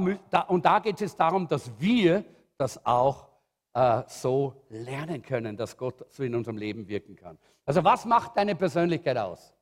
und 0.49 0.65
da 0.65 0.79
geht 0.81 1.01
es 1.01 1.17
darum, 1.17 1.49
dass 1.49 1.71
wir 1.79 2.25
das 2.59 2.85
auch 2.85 3.29
äh, 3.73 4.03
so 4.07 4.67
lernen 4.69 5.23
können, 5.23 5.57
dass 5.57 5.77
Gott 5.77 6.05
so 6.11 6.23
in 6.23 6.35
unserem 6.35 6.59
Leben 6.59 6.87
wirken 6.89 7.17
kann. 7.17 7.39
Also 7.65 7.83
was 7.83 8.05
macht 8.05 8.37
deine 8.37 8.55
Persönlichkeit 8.55 9.17
aus? 9.17 9.55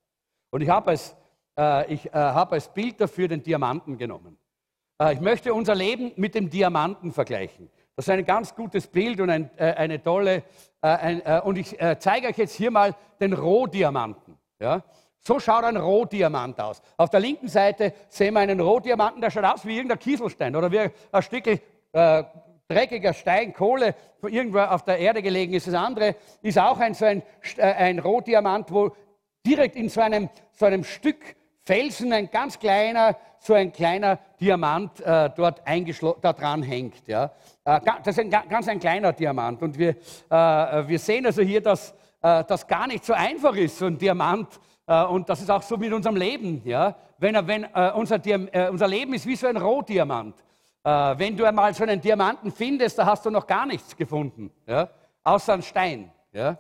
Und 0.51 0.62
ich 0.62 0.69
habe 0.69 0.90
als 0.90 1.16
äh, 1.59 1.92
ich 1.92 2.07
äh, 2.07 2.12
habe 2.12 2.53
als 2.53 2.69
Bild 2.69 3.01
dafür 3.01 3.29
den 3.29 3.42
Diamanten 3.42 3.97
genommen. 3.97 4.37
Äh, 5.01 5.14
ich 5.14 5.21
möchte 5.21 5.55
unser 5.55 5.75
Leben 5.75 6.12
mit 6.16 6.35
dem 6.35 6.51
Diamanten 6.51 7.12
vergleichen. 7.12 7.71
Das 7.97 8.07
ist 8.07 8.11
ein 8.12 8.25
ganz 8.27 8.55
gutes 8.55 8.87
Bild 8.87 9.21
und 9.21 9.31
ein, 9.31 9.51
eine 9.59 10.03
tolle. 10.03 10.42
Ein, 10.83 11.23
und 11.45 11.57
ich 11.57 11.75
zeige 11.99 12.29
euch 12.29 12.37
jetzt 12.37 12.55
hier 12.55 12.71
mal 12.71 12.95
den 13.19 13.33
Rohdiamanten. 13.33 14.37
Ja? 14.61 14.85
So 15.20 15.40
schaut 15.40 15.64
ein 15.64 15.76
Rohdiamant 15.76 16.61
aus. 16.61 16.81
Auf 16.96 17.11
der 17.11 17.20
linken 17.20 17.48
Seite 17.48 17.92
sehen 18.09 18.35
wir 18.35 18.40
einen 18.40 18.61
Rohdiamanten, 18.61 19.20
der 19.20 19.31
schaut 19.31 19.44
aus 19.44 19.66
wie 19.66 19.76
irgendein 19.76 19.98
Kieselstein 19.98 20.55
oder 20.55 20.70
wie 20.70 20.81
ein 20.81 21.22
Stück 21.22 21.46
äh, 21.46 22.24
dreckiger 22.68 23.12
Stein, 23.12 23.52
Kohle, 23.52 23.94
irgendwo 24.22 24.59
auf 24.59 24.85
der 24.85 24.98
Erde 24.98 25.22
gelegen 25.22 25.55
ist. 25.55 25.66
Das 25.66 25.74
andere 25.74 26.16
ist 26.42 26.59
auch 26.59 26.79
ein, 26.79 26.94
so 26.94 27.05
ein, 27.05 27.22
ein 27.59 27.98
Rohdiamant, 27.98 28.72
wo 28.72 28.94
direkt 29.46 29.76
in 29.76 29.88
so 29.88 30.00
einem, 30.00 30.29
so 30.52 30.66
einem 30.66 30.85
Stück 30.85 31.37
Felsen, 31.66 32.12
ein 32.12 32.31
ganz 32.31 32.59
kleiner, 32.59 33.16
so 33.40 33.55
ein 33.55 33.72
kleiner 33.72 34.20
Diamant 34.40 35.00
äh, 35.00 35.31
dort 35.35 35.62
da 36.22 36.33
dran 36.33 36.62
hängt. 36.62 37.07
Ja. 37.09 37.33
Äh, 37.64 37.81
das 38.05 38.16
ist 38.16 38.20
ein, 38.20 38.31
ganz 38.31 38.68
ein 38.68 38.79
kleiner 38.79 39.12
Diamant. 39.12 39.61
Und 39.62 39.76
wir, 39.76 39.90
äh, 39.90 39.94
wir 40.31 40.98
sehen 40.98 41.26
also 41.26 41.42
hier, 41.42 41.61
dass 41.61 41.92
äh, 42.22 42.44
das 42.44 42.68
gar 42.68 42.87
nicht 42.87 43.05
so 43.05 43.14
einfach 43.14 43.57
ist, 43.57 43.79
so 43.79 43.87
ein 43.87 43.98
Diamant. 43.98 44.48
Äh, 44.87 45.05
und 45.05 45.29
das 45.29 45.40
ist 45.40 45.51
auch 45.51 45.62
so 45.62 45.77
mit 45.77 45.92
unserem 45.92 46.16
Leben. 46.16 46.62
Ja. 46.64 46.94
Wenn, 47.18 47.35
wenn 47.46 47.64
äh, 47.64 47.92
unser, 47.94 48.20
unser 48.70 48.88
Leben 48.88 49.14
ist 49.14 49.27
wie 49.27 49.37
so 49.37 49.46
ein 49.46 49.57
Rohdiamant. 49.57 50.35
wenn 50.85 51.37
du 51.37 51.44
einmal 51.44 51.75
so 51.75 51.83
einen 51.83 52.01
Diamanten 52.01 52.53
findest, 52.53 52.99
da 52.99 53.07
hast 53.07 53.27
du 53.27 53.31
noch 53.31 53.46
gar 53.46 53.66
nichts 53.66 53.96
gefunden, 53.96 54.53
ja, 54.66 54.88
außer 55.25 55.55
einen 55.55 55.62
Stein. 55.62 56.12
Ja. 56.33 56.57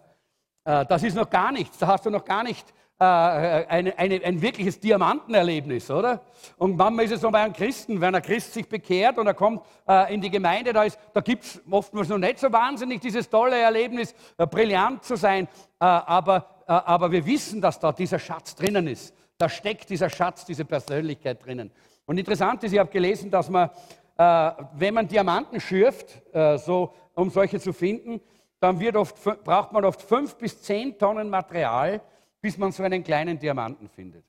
das 0.64 1.02
ist 1.04 1.14
noch 1.14 1.30
gar 1.30 1.52
nichts, 1.52 1.78
da 1.78 1.86
hast 1.86 2.06
du 2.06 2.10
noch 2.10 2.24
gar 2.24 2.42
nicht 2.42 2.66
äh, 2.98 3.04
eine, 3.04 3.98
eine, 3.98 4.24
ein 4.24 4.40
wirkliches 4.40 4.80
Diamantenerlebnis, 4.80 5.90
oder? 5.90 6.22
Und 6.56 6.78
manchmal 6.78 7.04
ist 7.04 7.12
es 7.12 7.20
so 7.20 7.30
bei 7.30 7.40
einem 7.40 7.52
Christen, 7.52 8.00
wenn 8.00 8.14
ein 8.14 8.22
Christ 8.22 8.54
sich 8.54 8.66
bekehrt 8.66 9.18
und 9.18 9.26
er 9.26 9.34
kommt 9.34 9.60
äh, 9.86 10.14
in 10.14 10.22
die 10.22 10.30
Gemeinde, 10.30 10.72
da, 10.72 10.86
da 11.12 11.20
gibt 11.20 11.44
es 11.44 11.60
oftmals 11.70 12.08
noch 12.08 12.16
nicht 12.16 12.38
so 12.38 12.50
wahnsinnig 12.50 13.02
dieses 13.02 13.28
tolle 13.28 13.58
Erlebnis, 13.58 14.14
äh, 14.38 14.46
brillant 14.46 15.04
zu 15.04 15.16
sein, 15.16 15.46
äh, 15.78 15.84
aber, 15.84 16.48
äh, 16.66 16.72
aber 16.72 17.12
wir 17.12 17.26
wissen, 17.26 17.60
dass 17.60 17.78
da 17.78 17.92
dieser 17.92 18.18
Schatz 18.18 18.54
drinnen 18.54 18.86
ist. 18.86 19.14
Da 19.36 19.50
steckt 19.50 19.90
dieser 19.90 20.08
Schatz, 20.08 20.46
diese 20.46 20.64
Persönlichkeit 20.64 21.44
drinnen. 21.44 21.70
Und 22.06 22.16
interessant 22.16 22.64
ist, 22.64 22.72
ich 22.72 22.78
habe 22.78 22.90
gelesen, 22.90 23.30
dass 23.30 23.50
man, 23.50 23.68
äh, 24.16 24.52
wenn 24.72 24.94
man 24.94 25.06
Diamanten 25.06 25.60
schürft, 25.60 26.22
so, 26.64 26.94
um 27.14 27.28
solche 27.28 27.60
zu 27.60 27.74
finden, 27.74 28.22
dann 28.58 28.96
oft, 28.96 29.22
braucht 29.44 29.72
man 29.72 29.84
oft 29.84 30.00
fünf 30.00 30.36
bis 30.36 30.62
zehn 30.62 30.98
Tonnen 30.98 31.28
Material, 31.28 32.00
bis 32.46 32.56
man 32.58 32.70
so 32.70 32.84
einen 32.84 33.02
kleinen 33.02 33.40
Diamanten 33.40 33.88
findet. 33.88 34.24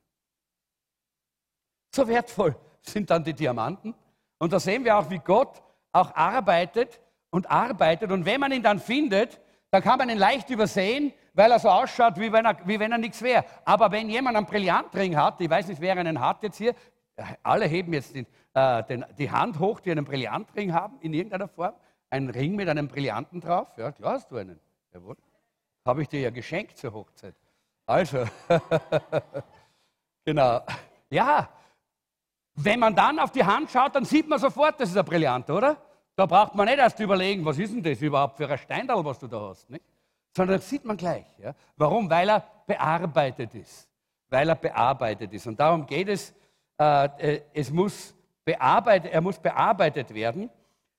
So 1.94 2.08
wertvoll 2.08 2.56
sind 2.82 3.08
dann 3.10 3.22
die 3.22 3.32
Diamanten. 3.32 3.94
Und 4.38 4.52
da 4.52 4.58
sehen 4.58 4.84
wir 4.84 4.98
auch, 4.98 5.08
wie 5.08 5.20
Gott 5.20 5.62
auch 5.92 6.12
arbeitet 6.16 6.98
und 7.30 7.48
arbeitet. 7.48 8.10
Und 8.10 8.26
wenn 8.26 8.40
man 8.40 8.50
ihn 8.50 8.64
dann 8.64 8.80
findet, 8.80 9.40
dann 9.70 9.84
kann 9.84 9.98
man 9.98 10.10
ihn 10.10 10.18
leicht 10.18 10.50
übersehen, 10.50 11.12
weil 11.32 11.52
er 11.52 11.60
so 11.60 11.68
ausschaut, 11.68 12.18
wie 12.18 12.32
wenn 12.32 12.44
er, 12.44 12.56
wie 12.66 12.80
wenn 12.80 12.90
er 12.90 12.98
nichts 12.98 13.22
wäre. 13.22 13.44
Aber 13.64 13.92
wenn 13.92 14.10
jemand 14.10 14.36
einen 14.36 14.46
Brillantring 14.46 15.16
hat, 15.16 15.40
ich 15.40 15.48
weiß 15.48 15.68
nicht, 15.68 15.80
wer 15.80 15.96
einen 15.96 16.18
hat 16.18 16.42
jetzt 16.42 16.56
hier, 16.58 16.74
alle 17.44 17.66
heben 17.66 17.92
jetzt 17.92 18.16
den, 18.16 18.26
äh, 18.54 18.82
den, 18.82 19.04
die 19.16 19.30
Hand 19.30 19.60
hoch, 19.60 19.78
die 19.78 19.92
einen 19.92 20.04
Brillantring 20.04 20.72
haben, 20.72 20.98
in 21.02 21.14
irgendeiner 21.14 21.46
Form. 21.46 21.74
Ein 22.10 22.30
Ring 22.30 22.56
mit 22.56 22.68
einem 22.68 22.88
Brillanten 22.88 23.40
drauf. 23.40 23.68
Ja, 23.76 23.92
klar 23.92 24.14
hast 24.14 24.28
du 24.32 24.38
einen. 24.38 24.58
Jawohl. 24.92 25.14
Habe 25.86 26.02
ich 26.02 26.08
dir 26.08 26.18
ja 26.18 26.30
geschenkt 26.30 26.78
zur 26.78 26.92
Hochzeit. 26.92 27.36
Also, 27.88 28.24
genau. 30.24 30.60
Ja, 31.08 31.48
wenn 32.54 32.80
man 32.80 32.94
dann 32.94 33.18
auf 33.18 33.32
die 33.32 33.42
Hand 33.42 33.70
schaut, 33.70 33.94
dann 33.94 34.04
sieht 34.04 34.28
man 34.28 34.38
sofort, 34.38 34.78
das 34.78 34.90
ist 34.90 34.96
ein 34.98 35.06
Brillant, 35.06 35.48
oder? 35.48 35.78
Da 36.14 36.26
braucht 36.26 36.54
man 36.54 36.66
nicht 36.66 36.78
erst 36.78 37.00
überlegen, 37.00 37.46
was 37.46 37.58
ist 37.58 37.72
denn 37.72 37.82
das 37.82 38.02
überhaupt 38.02 38.36
für 38.36 38.46
ein 38.46 38.58
Steindal, 38.58 39.02
was 39.02 39.18
du 39.18 39.26
da 39.26 39.40
hast, 39.40 39.70
nicht? 39.70 39.82
sondern 40.36 40.58
das 40.58 40.68
sieht 40.68 40.84
man 40.84 40.98
gleich. 40.98 41.24
Ja? 41.38 41.54
Warum? 41.76 42.10
Weil 42.10 42.28
er 42.28 42.44
bearbeitet 42.66 43.54
ist. 43.54 43.88
Weil 44.28 44.50
er 44.50 44.54
bearbeitet 44.54 45.32
ist. 45.32 45.46
Und 45.46 45.58
darum 45.58 45.86
geht 45.86 46.08
es, 46.08 46.34
äh, 46.78 47.06
äh 47.36 47.42
es 47.54 47.70
muss 47.70 48.14
bearbeitet, 48.44 49.12
er 49.12 49.22
muss 49.22 49.38
bearbeitet 49.38 50.12
werden. 50.12 50.50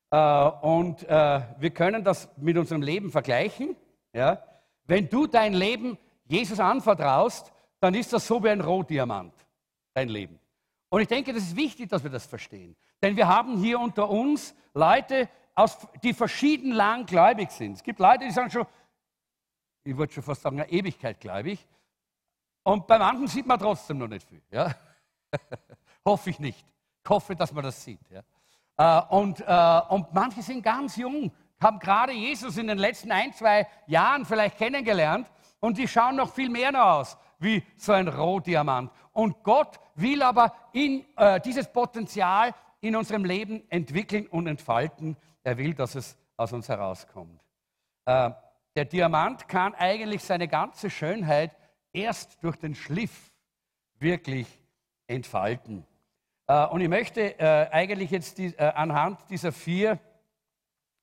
Äh, 0.09 0.49
und 0.61 1.07
äh, 1.07 1.41
wir 1.59 1.69
können 1.69 2.03
das 2.03 2.27
mit 2.37 2.57
unserem 2.57 2.81
Leben 2.81 3.11
vergleichen. 3.11 3.75
Ja? 4.11 4.41
Wenn 4.85 5.07
du 5.07 5.27
dein 5.27 5.53
Leben 5.53 5.99
Jesus 6.29 6.59
anvertraust, 6.59 7.51
dann 7.79 7.95
ist 7.95 8.13
das 8.13 8.25
so 8.25 8.41
wie 8.43 8.49
ein 8.49 8.61
Rohdiamant, 8.61 9.33
dein 9.93 10.09
Leben. 10.09 10.39
Und 10.89 11.01
ich 11.01 11.07
denke, 11.07 11.33
das 11.33 11.43
ist 11.43 11.55
wichtig, 11.55 11.89
dass 11.89 12.03
wir 12.03 12.11
das 12.11 12.25
verstehen. 12.25 12.75
Denn 13.01 13.17
wir 13.17 13.27
haben 13.27 13.57
hier 13.57 13.79
unter 13.79 14.09
uns 14.09 14.55
Leute, 14.73 15.27
aus, 15.55 15.77
die 16.03 16.13
verschieden 16.13 16.71
lang 16.71 17.05
gläubig 17.05 17.51
sind. 17.51 17.73
Es 17.73 17.83
gibt 17.83 17.99
Leute, 17.99 18.25
die 18.25 18.31
sind 18.31 18.51
schon, 18.51 18.65
ich 19.83 19.97
würde 19.97 20.13
schon 20.13 20.23
fast 20.23 20.41
sagen, 20.41 20.59
eine 20.59 20.69
Ewigkeit 20.69 21.19
gläubig. 21.19 21.67
Und 22.63 22.85
bei 22.85 22.99
manchen 22.99 23.27
sieht 23.27 23.47
man 23.47 23.57
trotzdem 23.57 23.97
noch 23.97 24.07
nicht 24.07 24.27
viel. 24.27 24.41
Ja? 24.51 24.75
hoffe 26.05 26.29
ich 26.29 26.39
nicht. 26.39 26.63
Ich 27.03 27.09
hoffe, 27.09 27.35
dass 27.35 27.51
man 27.51 27.63
das 27.63 27.83
sieht. 27.83 28.01
Ja? 28.09 28.21
Äh, 28.77 29.15
und, 29.15 29.41
äh, 29.41 29.81
und 29.89 30.13
manche 30.13 30.43
sind 30.43 30.61
ganz 30.61 30.95
jung, 30.95 31.31
haben 31.59 31.79
gerade 31.79 32.13
Jesus 32.13 32.55
in 32.57 32.67
den 32.67 32.77
letzten 32.77 33.11
ein, 33.11 33.33
zwei 33.33 33.67
Jahren 33.87 34.25
vielleicht 34.25 34.57
kennengelernt 34.57 35.27
und 35.59 35.77
die 35.77 35.87
schauen 35.87 36.15
noch 36.15 36.33
viel 36.33 36.49
mehr 36.49 36.71
noch 36.71 36.85
aus 36.85 37.17
wie 37.39 37.63
so 37.77 37.93
ein 37.93 38.07
Rohdiamant. 38.07 38.91
Und 39.13 39.43
Gott 39.43 39.79
will 39.95 40.21
aber 40.21 40.53
in, 40.73 41.05
äh, 41.15 41.39
dieses 41.41 41.71
Potenzial 41.71 42.53
in 42.81 42.95
unserem 42.95 43.25
Leben 43.25 43.63
entwickeln 43.69 44.27
und 44.27 44.47
entfalten. 44.47 45.17
Er 45.43 45.57
will, 45.57 45.73
dass 45.73 45.95
es 45.95 46.17
aus 46.37 46.53
uns 46.53 46.69
herauskommt. 46.69 47.41
Äh, 48.05 48.31
der 48.75 48.85
Diamant 48.85 49.47
kann 49.47 49.73
eigentlich 49.75 50.23
seine 50.23 50.47
ganze 50.47 50.89
Schönheit 50.89 51.55
erst 51.91 52.43
durch 52.43 52.55
den 52.57 52.75
Schliff 52.75 53.31
wirklich 53.99 54.47
entfalten. 55.07 55.85
Äh, 56.47 56.65
und 56.67 56.81
ich 56.81 56.89
möchte 56.89 57.39
äh, 57.39 57.69
eigentlich 57.71 58.11
jetzt 58.11 58.37
die, 58.37 58.47
äh, 58.57 58.71
anhand 58.75 59.29
dieser 59.29 59.51
vier 59.51 59.99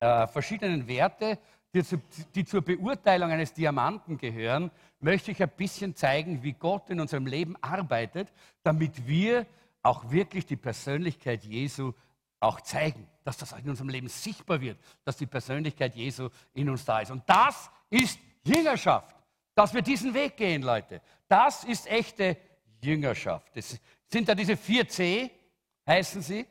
äh, 0.00 0.26
verschiedenen 0.26 0.86
Werte, 0.86 1.38
die, 1.76 1.84
zu, 1.84 2.00
die 2.34 2.44
zur 2.44 2.62
Beurteilung 2.62 3.30
eines 3.30 3.52
Diamanten 3.52 4.16
gehören, 4.16 4.70
möchte 5.00 5.30
ich 5.30 5.42
ein 5.42 5.50
bisschen 5.50 5.94
zeigen, 5.94 6.42
wie 6.42 6.52
Gott 6.52 6.88
in 6.88 7.00
unserem 7.00 7.26
Leben 7.26 7.54
arbeitet, 7.60 8.32
damit 8.62 9.06
wir 9.06 9.46
auch 9.82 10.10
wirklich 10.10 10.46
die 10.46 10.56
Persönlichkeit 10.56 11.44
Jesu 11.44 11.92
auch 12.40 12.60
zeigen, 12.60 13.06
dass 13.24 13.36
das 13.36 13.52
in 13.52 13.68
unserem 13.68 13.88
Leben 13.88 14.08
sichtbar 14.08 14.60
wird, 14.60 14.78
dass 15.04 15.16
die 15.16 15.26
Persönlichkeit 15.26 15.94
Jesu 15.94 16.28
in 16.54 16.68
uns 16.70 16.84
da 16.84 17.00
ist. 17.00 17.10
Und 17.10 17.22
das 17.26 17.70
ist 17.90 18.18
Jüngerschaft, 18.44 19.14
dass 19.54 19.74
wir 19.74 19.82
diesen 19.82 20.14
Weg 20.14 20.36
gehen, 20.36 20.62
Leute. 20.62 21.00
Das 21.28 21.64
ist 21.64 21.86
echte 21.86 22.36
Jüngerschaft. 22.80 23.54
Das 23.54 23.78
sind 24.08 24.28
da 24.28 24.34
diese 24.34 24.56
vier 24.56 24.88
C, 24.88 25.30
heißen 25.86 26.22
sie. 26.22 26.40
Äh, 26.40 26.46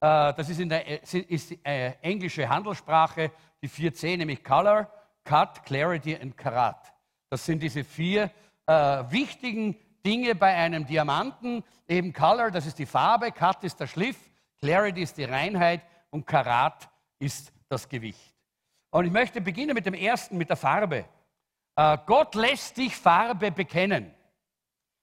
das 0.00 0.48
ist, 0.48 0.60
in 0.60 0.68
der, 0.68 1.02
ist 1.02 1.50
die 1.50 1.64
äh, 1.64 1.92
englische 2.02 2.48
Handelssprache, 2.48 3.30
die 3.66 3.68
vier 3.68 3.92
C, 3.92 4.16
nämlich 4.16 4.44
Color, 4.44 4.88
Cut, 5.24 5.64
Clarity 5.64 6.16
und 6.16 6.36
Karat. 6.36 6.94
Das 7.28 7.44
sind 7.44 7.60
diese 7.60 7.82
vier 7.82 8.30
äh, 8.64 8.72
wichtigen 9.10 9.76
Dinge 10.04 10.36
bei 10.36 10.54
einem 10.54 10.86
Diamanten. 10.86 11.64
Eben 11.88 12.12
Color, 12.12 12.52
das 12.52 12.66
ist 12.66 12.78
die 12.78 12.86
Farbe, 12.86 13.32
Cut 13.32 13.64
ist 13.64 13.80
der 13.80 13.88
Schliff, 13.88 14.16
Clarity 14.60 15.02
ist 15.02 15.18
die 15.18 15.24
Reinheit 15.24 15.82
und 16.10 16.28
Karat 16.28 16.88
ist 17.18 17.52
das 17.68 17.88
Gewicht. 17.88 18.36
Und 18.90 19.04
ich 19.04 19.10
möchte 19.10 19.40
beginnen 19.40 19.74
mit 19.74 19.84
dem 19.84 19.94
ersten, 19.94 20.38
mit 20.38 20.48
der 20.48 20.56
Farbe. 20.56 21.04
Äh, 21.74 21.98
Gott 22.06 22.36
lässt 22.36 22.76
dich 22.76 22.96
Farbe 22.96 23.50
bekennen. 23.50 24.14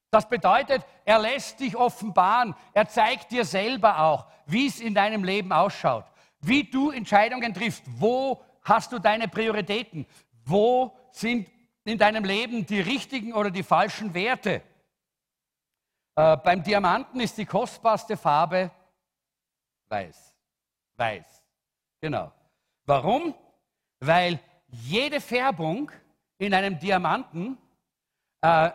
Das 0.10 0.30
bedeutet, 0.30 0.86
er 1.04 1.20
lässt 1.20 1.60
dich 1.60 1.76
offenbaren. 1.76 2.56
Er 2.74 2.88
zeigt 2.88 3.32
dir 3.32 3.44
selber 3.44 4.00
auch, 4.00 4.28
wie 4.46 4.68
es 4.68 4.80
in 4.80 4.94
deinem 4.94 5.26
Leben 5.26 5.52
ausschaut, 5.52 6.06
wie 6.40 6.64
du 6.64 6.92
Entscheidungen 6.92 7.54
triffst, 7.54 7.84
wo 8.00 8.42
hast 8.64 8.92
du 8.92 9.00
deine 9.00 9.28
Prioritäten, 9.28 10.06
wo 10.46 10.96
sind 11.12 11.50
in 11.86 11.98
deinem 11.98 12.24
Leben 12.24 12.66
die 12.66 12.80
richtigen 12.80 13.34
oder 13.34 13.52
die 13.52 13.64
falschen 13.64 14.14
Werte. 14.14 14.62
Äh, 16.16 16.38
beim 16.38 16.64
Diamanten 16.64 17.20
ist 17.20 17.38
die 17.38 17.46
kostbarste 17.46 18.18
Farbe 18.18 18.72
weiß. 19.90 20.36
Weiß. 20.96 21.44
Genau. 22.02 22.32
Warum? 22.86 23.36
Weil 24.00 24.40
jede 24.68 25.22
Färbung 25.22 25.92
in 26.38 26.54
einem 26.54 26.80
Diamanten 26.80 27.58
äh, 28.42 28.72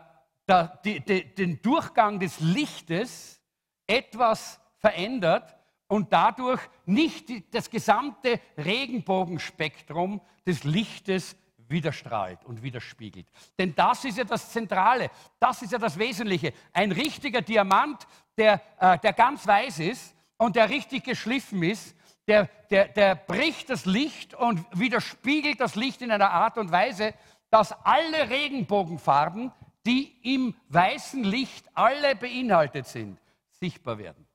da, 0.47 0.81
die, 0.85 1.01
die, 1.01 1.35
den 1.35 1.61
Durchgang 1.61 2.19
des 2.19 2.41
Lichtes 2.41 3.43
etwas 3.87 4.61
verändert 4.79 5.58
und 5.89 6.13
dadurch 6.13 6.61
nicht 6.87 7.55
das 7.55 7.69
gesamte 7.69 8.41
Regenbogenspektrum 8.57 10.21
des 10.47 10.65
Lichtes 10.65 11.37
widerstrahlt 11.69 12.45
und 12.45 12.63
widerspiegelt. 12.63 13.27
Denn 13.59 13.75
das 13.75 14.05
ist 14.05 14.19
ja 14.19 14.25
das 14.25 14.51
Zentrale, 14.51 15.11
das 15.39 15.63
ist 15.63 15.73
ja 15.73 15.79
das 15.79 15.99
Wesentliche. 15.99 16.53
Ein 16.73 16.93
richtiger 16.93 17.43
Diamant, 17.43 18.07
der, 18.37 18.61
äh, 18.79 18.99
der 18.99 19.13
ganz 19.13 19.47
weiß 19.47 19.81
ist 19.81 20.15
und 20.37 20.57
der 20.57 20.71
richtig 20.71 21.05
geschliffen 21.05 21.63
ist, 21.63 21.95
der, 22.27 22.49
der, 22.71 22.89
der 22.89 23.15
bricht 23.15 23.71
das 23.71 23.87
Licht 23.87 24.35
und 24.35 24.65
widerspiegelt 24.79 25.61
das 25.61 25.75
Licht 25.75 26.03
in 26.03 26.11
einer 26.11 26.31
Art 26.31 26.59
und 26.59 26.71
Weise, 26.71 27.15
dass 27.51 27.73
alle 27.85 28.29
Regenbogenfarben, 28.29 29.51
die 29.87 30.35
im 30.35 30.55
weißen 30.69 31.25
Licht 31.25 31.67
alle 31.75 32.15
beinhaltet 32.15 32.87
sind, 32.87 33.19
sichtbar 33.51 33.97
werden. 33.97 34.28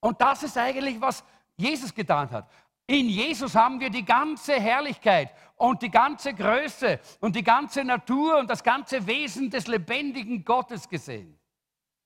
Und 0.00 0.20
das 0.20 0.42
ist 0.42 0.56
eigentlich, 0.56 1.00
was 1.00 1.24
Jesus 1.56 1.94
getan 1.94 2.30
hat. 2.30 2.50
In 2.86 3.08
Jesus 3.08 3.54
haben 3.54 3.80
wir 3.80 3.90
die 3.90 4.04
ganze 4.04 4.60
Herrlichkeit 4.60 5.34
und 5.56 5.82
die 5.82 5.90
ganze 5.90 6.32
Größe 6.34 7.00
und 7.20 7.34
die 7.34 7.42
ganze 7.42 7.82
Natur 7.82 8.38
und 8.38 8.48
das 8.48 8.62
ganze 8.62 9.04
Wesen 9.06 9.50
des 9.50 9.66
lebendigen 9.66 10.44
Gottes 10.44 10.88
gesehen. 10.88 11.36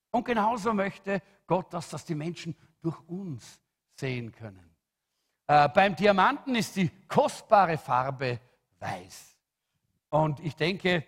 Und 0.09 0.25
genauso 0.25 0.73
möchte 0.73 1.21
Gott, 1.45 1.71
dass 1.73 1.89
das 1.89 2.03
die 2.03 2.15
Menschen 2.15 2.55
durch 2.81 2.99
uns 3.07 3.61
sehen 3.95 4.31
können. 4.31 4.75
Äh, 5.47 5.69
beim 5.69 5.95
Diamanten 5.95 6.55
ist 6.55 6.75
die 6.75 6.89
kostbare 7.07 7.77
Farbe 7.77 8.39
weiß. 8.79 9.37
Und 10.09 10.39
ich 10.39 10.55
denke, 10.55 11.05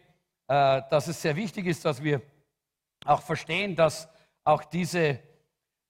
äh, 0.47 0.81
dass 0.89 1.07
es 1.07 1.21
sehr 1.21 1.35
wichtig 1.35 1.65
ist, 1.65 1.83
dass 1.83 2.03
wir 2.03 2.21
auch 3.05 3.21
verstehen, 3.21 3.75
dass 3.75 4.07
auch 4.43 4.63
diese, 4.65 5.19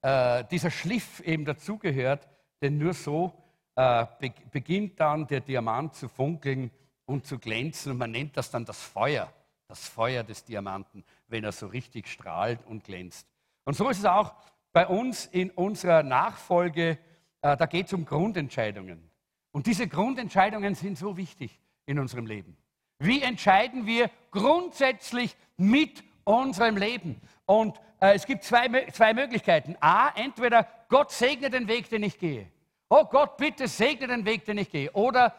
äh, 0.03 0.43
dieser 0.51 0.69
Schliff 0.69 1.21
eben 1.21 1.45
dazugehört, 1.45 2.27
denn 2.61 2.77
nur 2.77 2.93
so 2.93 3.33
äh, 3.75 4.05
beginnt 4.51 4.99
dann 4.99 5.25
der 5.25 5.39
Diamant 5.39 5.95
zu 5.95 6.07
funkeln 6.07 6.69
und 7.05 7.25
zu 7.25 7.39
glänzen 7.39 7.93
und 7.93 7.97
man 7.97 8.11
nennt 8.11 8.37
das 8.37 8.51
dann 8.51 8.65
das 8.65 8.81
Feuer, 8.81 9.31
das 9.67 9.87
Feuer 9.87 10.23
des 10.23 10.43
Diamanten, 10.43 11.03
wenn 11.27 11.43
er 11.43 11.51
so 11.51 11.67
richtig 11.67 12.07
strahlt 12.07 12.59
und 12.67 12.83
glänzt. 12.83 13.27
Und 13.65 13.75
so 13.75 13.89
ist 13.89 13.99
es 13.99 14.05
auch 14.05 14.33
bei 14.71 14.87
uns 14.87 15.25
in 15.25 15.49
unserer 15.51 16.03
Nachfolge, 16.03 16.99
äh, 17.41 17.57
da 17.57 17.65
geht 17.65 17.87
es 17.87 17.93
um 17.93 18.05
Grundentscheidungen. 18.05 19.09
Und 19.51 19.67
diese 19.67 19.87
Grundentscheidungen 19.87 20.75
sind 20.75 20.97
so 20.97 21.15
wichtig 21.15 21.59
in 21.85 21.99
unserem 21.99 22.25
Leben. 22.25 22.57
Wie 22.99 23.21
entscheiden 23.21 23.85
wir 23.85 24.09
grundsätzlich 24.31 25.35
mit 25.57 26.03
unserem 26.23 26.77
Leben? 26.77 27.21
Und 27.45 27.77
äh, 27.99 28.13
es 28.15 28.25
gibt 28.25 28.43
zwei, 28.43 28.89
zwei 28.91 29.13
Möglichkeiten. 29.13 29.75
A, 29.79 30.09
entweder 30.15 30.67
Gott 30.89 31.11
segne 31.11 31.49
den 31.49 31.67
Weg, 31.67 31.89
den 31.89 32.03
ich 32.03 32.17
gehe. 32.17 32.47
Oh 32.89 33.05
Gott, 33.05 33.37
bitte 33.37 33.67
segne 33.67 34.07
den 34.07 34.25
Weg, 34.25 34.45
den 34.45 34.57
ich 34.57 34.69
gehe. 34.69 34.91
Oder 34.91 35.33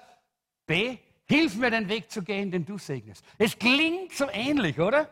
B, 0.66 0.98
hilf 1.26 1.56
mir 1.56 1.70
den 1.70 1.88
Weg 1.88 2.10
zu 2.10 2.22
gehen, 2.22 2.50
den 2.50 2.64
du 2.64 2.78
segnest. 2.78 3.24
Es 3.38 3.58
klingt 3.58 4.12
so 4.12 4.28
ähnlich, 4.30 4.78
oder? 4.80 5.08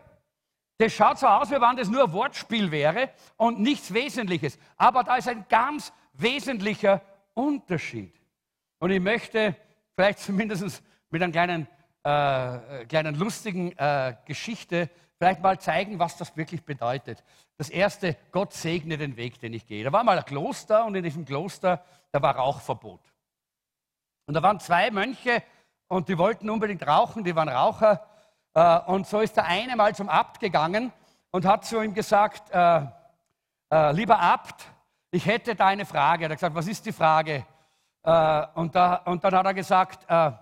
Das 0.78 0.92
schaut 0.92 1.18
so 1.18 1.26
aus, 1.26 1.50
wie 1.50 1.60
wenn 1.60 1.76
das 1.76 1.88
nur 1.88 2.04
ein 2.04 2.12
Wortspiel 2.12 2.70
wäre 2.70 3.10
und 3.36 3.60
nichts 3.60 3.94
Wesentliches. 3.94 4.58
Aber 4.76 5.04
da 5.04 5.16
ist 5.16 5.28
ein 5.28 5.46
ganz 5.48 5.92
wesentlicher 6.14 7.00
Unterschied. 7.34 8.12
Und 8.78 8.90
ich 8.90 9.00
möchte 9.00 9.54
vielleicht 9.94 10.18
zumindest 10.18 10.82
mit 11.10 11.22
einer 11.22 11.32
kleinen, 11.32 11.68
äh, 12.02 12.84
kleinen 12.86 13.14
lustigen 13.14 13.72
äh, 13.78 14.16
Geschichte 14.26 14.90
vielleicht 15.22 15.40
mal 15.40 15.60
zeigen, 15.60 16.00
was 16.00 16.16
das 16.16 16.36
wirklich 16.36 16.64
bedeutet. 16.64 17.22
Das 17.56 17.70
erste, 17.70 18.16
Gott 18.32 18.52
segne 18.52 18.98
den 18.98 19.16
Weg, 19.16 19.38
den 19.38 19.54
ich 19.54 19.68
gehe. 19.68 19.84
Da 19.84 19.92
war 19.92 20.02
mal 20.02 20.18
ein 20.18 20.24
Kloster 20.24 20.84
und 20.84 20.96
in 20.96 21.04
diesem 21.04 21.24
Kloster, 21.24 21.84
da 22.10 22.20
war 22.20 22.34
Rauchverbot. 22.34 22.98
Und 24.26 24.34
da 24.34 24.42
waren 24.42 24.58
zwei 24.58 24.90
Mönche 24.90 25.44
und 25.86 26.08
die 26.08 26.18
wollten 26.18 26.50
unbedingt 26.50 26.84
rauchen, 26.84 27.22
die 27.22 27.36
waren 27.36 27.48
Raucher. 27.48 28.04
Äh, 28.54 28.80
und 28.90 29.06
so 29.06 29.20
ist 29.20 29.36
der 29.36 29.44
eine 29.44 29.76
mal 29.76 29.94
zum 29.94 30.08
Abt 30.08 30.40
gegangen 30.40 30.90
und 31.30 31.44
hat 31.44 31.66
zu 31.66 31.80
ihm 31.80 31.94
gesagt, 31.94 32.50
äh, 32.50 32.84
äh, 33.70 33.92
lieber 33.92 34.18
Abt, 34.18 34.64
ich 35.12 35.24
hätte 35.24 35.54
da 35.54 35.68
eine 35.68 35.86
Frage. 35.86 36.24
Er 36.24 36.30
hat 36.30 36.38
gesagt, 36.38 36.56
was 36.56 36.66
ist 36.66 36.84
die 36.84 36.92
Frage? 36.92 37.46
Äh, 38.02 38.46
und, 38.54 38.74
da, 38.74 38.96
und, 39.04 39.22
dann 39.22 39.36
hat 39.36 39.46
er 39.46 39.54
gesagt, 39.54 40.04
äh, 40.10 40.32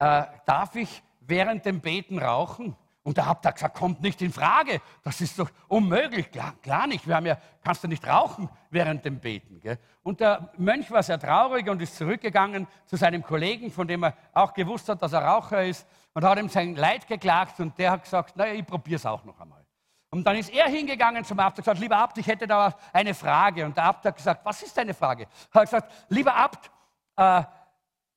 äh, 0.00 0.24
darf 0.46 0.74
ich 0.74 1.00
während 1.20 1.64
dem 1.64 1.80
Beten 1.80 2.18
rauchen? 2.18 2.74
Und 3.06 3.18
der 3.18 3.28
Abt 3.28 3.46
hat 3.46 3.54
gesagt, 3.54 3.76
kommt 3.76 4.02
nicht 4.02 4.20
in 4.20 4.32
Frage. 4.32 4.80
Das 5.04 5.20
ist 5.20 5.38
doch 5.38 5.48
unmöglich. 5.68 6.28
Klar, 6.28 6.54
klar 6.60 6.88
nicht. 6.88 7.06
Wir 7.06 7.14
haben 7.14 7.26
ja, 7.26 7.38
kannst 7.62 7.84
du 7.84 7.86
nicht 7.86 8.04
rauchen 8.04 8.48
während 8.70 9.04
dem 9.04 9.20
Beten. 9.20 9.60
Gell? 9.60 9.78
Und 10.02 10.18
der 10.18 10.50
Mönch 10.56 10.90
war 10.90 11.04
sehr 11.04 11.20
traurig 11.20 11.68
und 11.68 11.80
ist 11.80 11.94
zurückgegangen 11.94 12.66
zu 12.84 12.96
seinem 12.96 13.22
Kollegen, 13.22 13.70
von 13.70 13.86
dem 13.86 14.02
er 14.02 14.14
auch 14.32 14.52
gewusst 14.52 14.88
hat, 14.88 15.00
dass 15.02 15.12
er 15.12 15.22
Raucher 15.22 15.64
ist, 15.64 15.86
und 16.14 16.24
hat 16.24 16.36
ihm 16.36 16.48
sein 16.48 16.74
Leid 16.74 17.06
geklagt. 17.06 17.60
Und 17.60 17.78
der 17.78 17.92
hat 17.92 18.02
gesagt, 18.02 18.36
naja, 18.36 18.54
ich 18.54 18.66
probiere 18.66 18.96
es 18.96 19.06
auch 19.06 19.24
noch 19.24 19.38
einmal. 19.38 19.64
Und 20.10 20.26
dann 20.26 20.34
ist 20.34 20.52
er 20.52 20.66
hingegangen 20.66 21.24
zum 21.24 21.38
Abt 21.38 21.58
und 21.58 21.64
gesagt, 21.64 21.78
lieber 21.78 21.98
Abt, 21.98 22.18
ich 22.18 22.26
hätte 22.26 22.48
da 22.48 22.74
eine 22.92 23.14
Frage. 23.14 23.66
Und 23.66 23.76
der 23.76 23.84
Abt 23.84 24.04
hat 24.04 24.16
gesagt, 24.16 24.44
was 24.44 24.64
ist 24.64 24.76
deine 24.76 24.94
Frage? 24.94 25.28
Er 25.52 25.60
hat 25.60 25.66
gesagt, 25.66 25.92
lieber 26.08 26.34
Abt, 26.34 26.72
äh, 27.14 27.44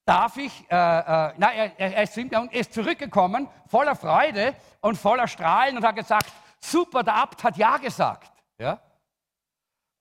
darf 0.10 0.38
ich, 0.38 0.66
äh, 0.72 0.76
äh, 0.76 1.34
na, 1.38 1.54
er, 1.54 1.80
er, 1.80 2.04
ist, 2.04 2.18
er 2.18 2.52
ist 2.52 2.74
zurückgekommen, 2.74 3.48
voller 3.68 3.96
Freude 3.96 4.56
und 4.82 4.98
voller 4.98 5.28
Strahlen 5.28 5.78
und 5.78 5.86
hat 5.86 5.96
gesagt, 5.96 6.34
super, 6.60 7.04
der 7.04 7.14
Abt 7.14 7.44
hat 7.44 7.58
Ja 7.58 7.78
gesagt. 7.78 8.34
Ja? 8.58 8.82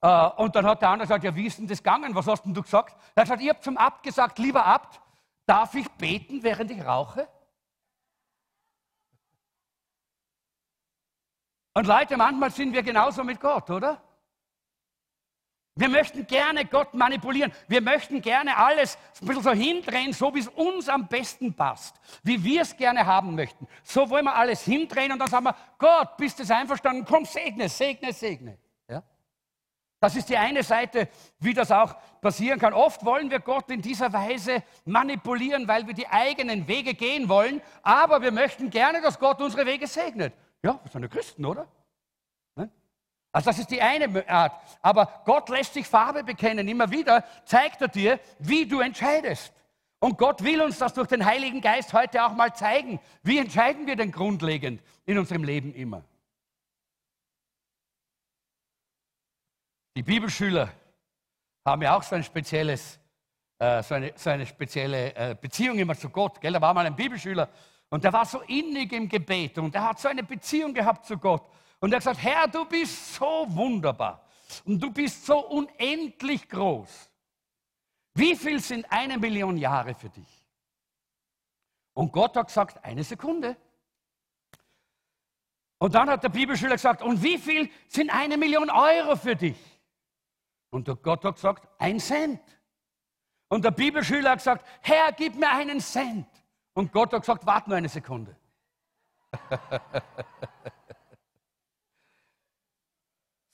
Äh, 0.01 0.42
und 0.42 0.57
dann 0.57 0.64
hat 0.64 0.81
der 0.81 0.88
andere 0.88 1.07
gesagt, 1.07 1.25
ja, 1.25 1.37
wie 1.37 1.47
ist 1.47 1.59
denn 1.59 1.66
das 1.66 1.83
gegangen? 1.83 2.14
Was 2.14 2.27
hast 2.27 2.42
denn 2.42 2.55
du 2.55 2.62
gesagt? 2.62 2.97
Er 3.14 3.21
hat 3.21 3.27
gesagt, 3.27 3.42
ich 3.42 3.49
habe 3.51 3.61
zum 3.61 3.77
Abt 3.77 4.03
gesagt, 4.03 4.38
lieber 4.38 4.64
Abt, 4.64 4.99
darf 5.44 5.75
ich 5.75 5.88
beten, 5.90 6.42
während 6.42 6.71
ich 6.71 6.83
rauche? 6.83 7.29
Und 11.75 11.87
Leute, 11.87 12.16
manchmal 12.16 12.51
sind 12.51 12.73
wir 12.73 12.83
genauso 12.83 13.23
mit 13.25 13.38
Gott, 13.38 13.68
oder? 13.68 14.01
Wir 15.79 15.88
möchten 15.88 16.27
gerne 16.27 16.64
Gott 16.64 16.93
manipulieren. 16.93 17.53
Wir 17.69 17.81
möchten 17.81 18.21
gerne 18.21 18.57
alles 18.57 18.99
ein 19.23 19.29
bisschen 19.29 19.45
so 19.45 19.53
hindrehen, 19.53 20.12
so 20.12 20.35
wie 20.35 20.41
es 20.41 20.49
uns 20.49 20.88
am 20.88 21.07
besten 21.07 21.55
passt. 21.55 21.95
Wie 22.25 22.43
wir 22.43 22.62
es 22.62 22.77
gerne 22.77 23.07
haben 23.07 23.37
möchten. 23.37 23.69
So 23.85 24.11
wollen 24.11 24.25
wir 24.25 24.35
alles 24.35 24.62
hindrehen 24.64 25.12
und 25.12 25.21
dann 25.21 25.29
sagen 25.29 25.45
wir, 25.45 25.55
Gott, 25.79 26.17
bist 26.17 26.41
du 26.41 26.53
einverstanden? 26.53 27.05
Komm, 27.09 27.25
segne, 27.25 27.69
segne, 27.69 28.12
segne. 28.12 28.59
Ja? 28.88 29.05
Das 30.01 30.17
ist 30.17 30.29
die 30.29 30.37
eine 30.37 30.64
Seite, 30.64 31.09
wie 31.38 31.55
das 31.55 31.71
auch 31.71 31.95
passieren 32.21 32.59
kann. 32.59 32.73
Oft 32.73 33.05
wollen 33.05 33.31
wir 33.31 33.38
Gott 33.38 33.71
in 33.71 33.81
dieser 33.81 34.12
Weise 34.12 34.64
manipulieren, 34.85 35.69
weil 35.69 35.87
wir 35.87 35.95
die 35.95 36.09
eigenen 36.09 36.67
Wege 36.67 36.95
gehen 36.95 37.29
wollen. 37.29 37.62
Aber 37.83 38.21
wir 38.21 38.33
möchten 38.33 38.69
gerne, 38.71 39.01
dass 39.01 39.17
Gott 39.17 39.41
unsere 39.41 39.64
Wege 39.64 39.87
segnet. 39.87 40.35
Ja, 40.61 40.81
wir 40.83 40.91
sind 40.91 41.03
ja 41.03 41.09
Christen, 41.09 41.45
oder? 41.45 41.69
Also 43.33 43.51
das 43.51 43.59
ist 43.59 43.71
die 43.71 43.83
eine 43.83 44.29
Art. 44.29 44.53
Aber 44.81 45.23
Gott 45.25 45.49
lässt 45.49 45.75
sich 45.75 45.87
Farbe 45.87 46.25
bekennen. 46.25 46.67
Immer 46.67 46.91
wieder 46.91 47.25
zeigt 47.45 47.83
er 47.83 47.88
dir, 47.88 48.21
wie 48.38 48.67
du 48.67 48.81
entscheidest. 48.81 49.53
Und 50.01 50.17
Gott 50.17 50.43
will 50.45 50.62
uns 50.62 50.79
das 50.79 50.95
durch 50.95 51.09
den 51.09 51.25
Heiligen 51.25 51.61
Geist 51.61 51.93
heute 51.93 52.25
auch 52.25 52.33
mal 52.33 52.55
zeigen. 52.55 53.01
Wie 53.23 53.38
entscheiden 53.38 53.87
wir 53.87 53.97
denn 53.97 54.12
grundlegend 54.12 54.83
in 55.07 55.19
unserem 55.19 55.45
Leben 55.45 55.75
immer? 55.75 56.05
Die 59.97 60.05
Bibelschüler 60.05 60.71
haben 61.67 61.83
ja 61.83 61.97
auch 61.97 62.03
so 62.05 62.14
ein 62.14 62.23
spezielles, 62.23 63.01
äh, 63.59 63.83
so, 63.83 63.97
eine, 63.97 64.12
so 64.14 64.31
eine 64.31 64.47
spezielle 64.47 65.14
äh, 65.17 65.37
Beziehung 65.38 65.79
immer 65.79 65.97
zu 65.97 66.09
Gott. 66.09 66.41
Gell? 66.41 66.53
Da 66.53 66.61
war 66.61 66.73
mal 66.73 66.87
ein 66.87 66.95
Bibelschüler 66.95 67.49
und 67.91 68.05
der 68.05 68.12
war 68.12 68.25
so 68.25 68.41
innig 68.43 68.93
im 68.93 69.09
Gebet 69.09 69.59
und 69.59 69.75
er 69.75 69.88
hat 69.88 69.99
so 69.99 70.07
eine 70.07 70.23
Beziehung 70.23 70.73
gehabt 70.73 71.05
zu 71.07 71.19
Gott. 71.19 71.43
Und 71.81 71.93
er 71.93 71.97
hat 71.97 72.01
gesagt, 72.03 72.23
Herr, 72.23 72.49
du 72.49 72.64
bist 72.64 73.14
so 73.14 73.47
wunderbar 73.49 74.25
und 74.64 74.83
du 74.83 74.91
bist 74.91 75.25
so 75.25 75.38
unendlich 75.49 76.49
groß. 76.49 77.11
Wie 78.14 78.35
viel 78.35 78.61
sind 78.61 78.85
eine 78.91 79.17
Million 79.19 79.57
Jahre 79.57 79.95
für 79.95 80.09
dich? 80.09 80.45
Und 81.95 82.12
Gott 82.12 82.37
hat 82.37 82.49
gesagt, 82.49 82.85
eine 82.85 83.05
Sekunde. 83.05 83.57
Und 85.79 85.95
dann 85.95 86.11
hat 86.11 86.25
der 86.25 86.29
Bibelschüler 86.29 86.75
gesagt, 86.75 87.03
und 87.03 87.23
wie 87.23 87.38
viel 87.38 87.71
sind 87.88 88.11
eine 88.11 88.37
Million 88.37 88.71
Euro 88.71 89.14
für 89.14 89.37
dich? 89.37 89.59
Und 90.71 90.87
Gott 91.03 91.25
hat 91.25 91.37
gesagt, 91.37 91.69
ein 91.79 92.01
Cent. 92.01 92.41
Und 93.49 93.64
der 93.64 93.71
Bibelschüler 93.71 94.31
hat 94.31 94.38
gesagt, 94.38 94.67
Herr, 94.81 95.12
gib 95.12 95.37
mir 95.37 95.51
einen 95.51 95.81
Cent. 95.81 96.27
Und 96.75 96.93
Gott 96.93 97.12
hat 97.12 97.23
gesagt, 97.23 97.47
warte 97.47 97.71
nur 97.71 97.79
eine 97.79 97.88
Sekunde. 97.88 98.37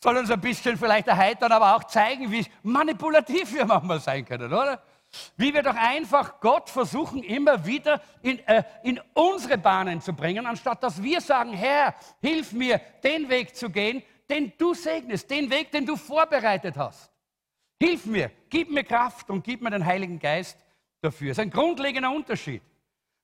soll 0.05 0.19
uns 0.19 0.31
ein 0.31 0.41
bisschen 0.41 0.77
vielleicht 0.77 1.09
erheitern, 1.09 1.51
aber 1.51 1.75
auch 1.75 1.85
zeigen, 1.85 2.31
wie 2.31 2.45
manipulativ 2.63 3.55
wir 3.55 3.65
manchmal 3.65 4.01
sein 4.01 4.23
können, 4.27 4.53
oder? 4.53 4.83
Wie 5.39 5.55
wir 5.55 5.63
doch 5.63 5.77
einfach 5.77 6.41
Gott 6.41 6.69
versuchen, 6.69 7.23
immer 7.23 7.65
wieder 7.65 8.03
in, 8.21 8.39
äh, 8.41 8.65
in 8.83 9.01
unsere 9.15 9.57
Bahnen 9.57 10.03
zu 10.03 10.13
bringen, 10.13 10.45
anstatt 10.45 10.83
dass 10.83 11.03
wir 11.03 11.23
sagen, 11.23 11.55
Herr, 11.55 11.95
hilf 12.21 12.53
mir, 12.53 12.83
den 13.03 13.31
Weg 13.31 13.57
zu 13.57 13.71
gehen, 13.71 14.03
den 14.29 14.53
du 14.59 14.75
segnest, 14.75 15.31
den 15.31 15.51
Weg, 15.51 15.73
den 15.73 15.87
du 15.87 15.97
vorbereitet 15.97 16.77
hast. 16.77 17.11
Hilf 17.81 18.05
mir, 18.05 18.31
gib 18.51 18.71
mir 18.71 18.85
Kraft 18.85 19.31
und 19.31 19.43
gib 19.43 19.63
mir 19.63 19.71
den 19.71 19.87
Heiligen 19.87 20.19
Geist 20.19 20.59
dafür. 21.01 21.29
Das 21.29 21.39
ist 21.39 21.43
ein 21.45 21.51
grundlegender 21.51 22.11
Unterschied. 22.11 22.61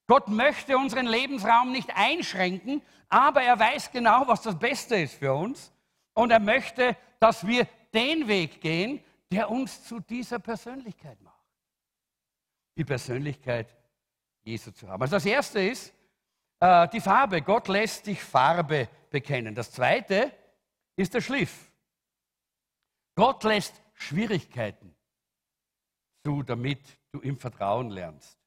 Gott 0.07 0.29
möchte 0.29 0.79
unseren 0.79 1.07
Lebensraum 1.07 1.73
nicht 1.73 1.91
einschränken, 1.95 2.81
aber 3.11 3.43
er 3.43 3.59
weiß 3.59 3.93
genau, 3.93 4.27
was 4.27 4.41
das 4.41 4.59
Beste 4.59 4.97
ist 4.97 5.17
für 5.17 5.35
uns. 5.35 5.71
Und 6.15 6.31
er 6.31 6.41
möchte, 6.41 6.97
dass 7.19 7.47
wir 7.47 7.67
den 7.93 8.29
Weg 8.29 8.61
gehen, 8.61 9.03
der 9.31 9.51
uns 9.51 9.85
zu 9.85 10.01
dieser 10.01 10.39
Persönlichkeit 10.39 11.21
macht. 11.21 11.37
Die 12.77 12.85
Persönlichkeit 12.85 13.77
Jesu 14.43 14.71
zu 14.71 14.89
haben. 14.89 15.03
Also 15.03 15.17
das 15.17 15.27
Erste 15.27 15.61
ist 15.61 15.93
äh, 16.61 16.89
die 16.89 17.01
Farbe. 17.01 17.43
Gott 17.43 17.69
lässt 17.69 18.07
dich 18.07 18.23
Farbe 18.23 18.89
bekennen. 19.11 19.55
Das 19.55 19.71
Zweite 19.71 20.33
ist 20.97 21.15
der 21.15 21.21
Schliff. 21.21 21.71
Gott 23.15 23.45
lässt 23.45 23.81
Schwierigkeiten 23.95 24.95
zu, 26.25 26.43
damit 26.43 26.81
du 27.13 27.21
im 27.21 27.39
Vertrauen 27.39 27.91
lernst. 27.91 28.39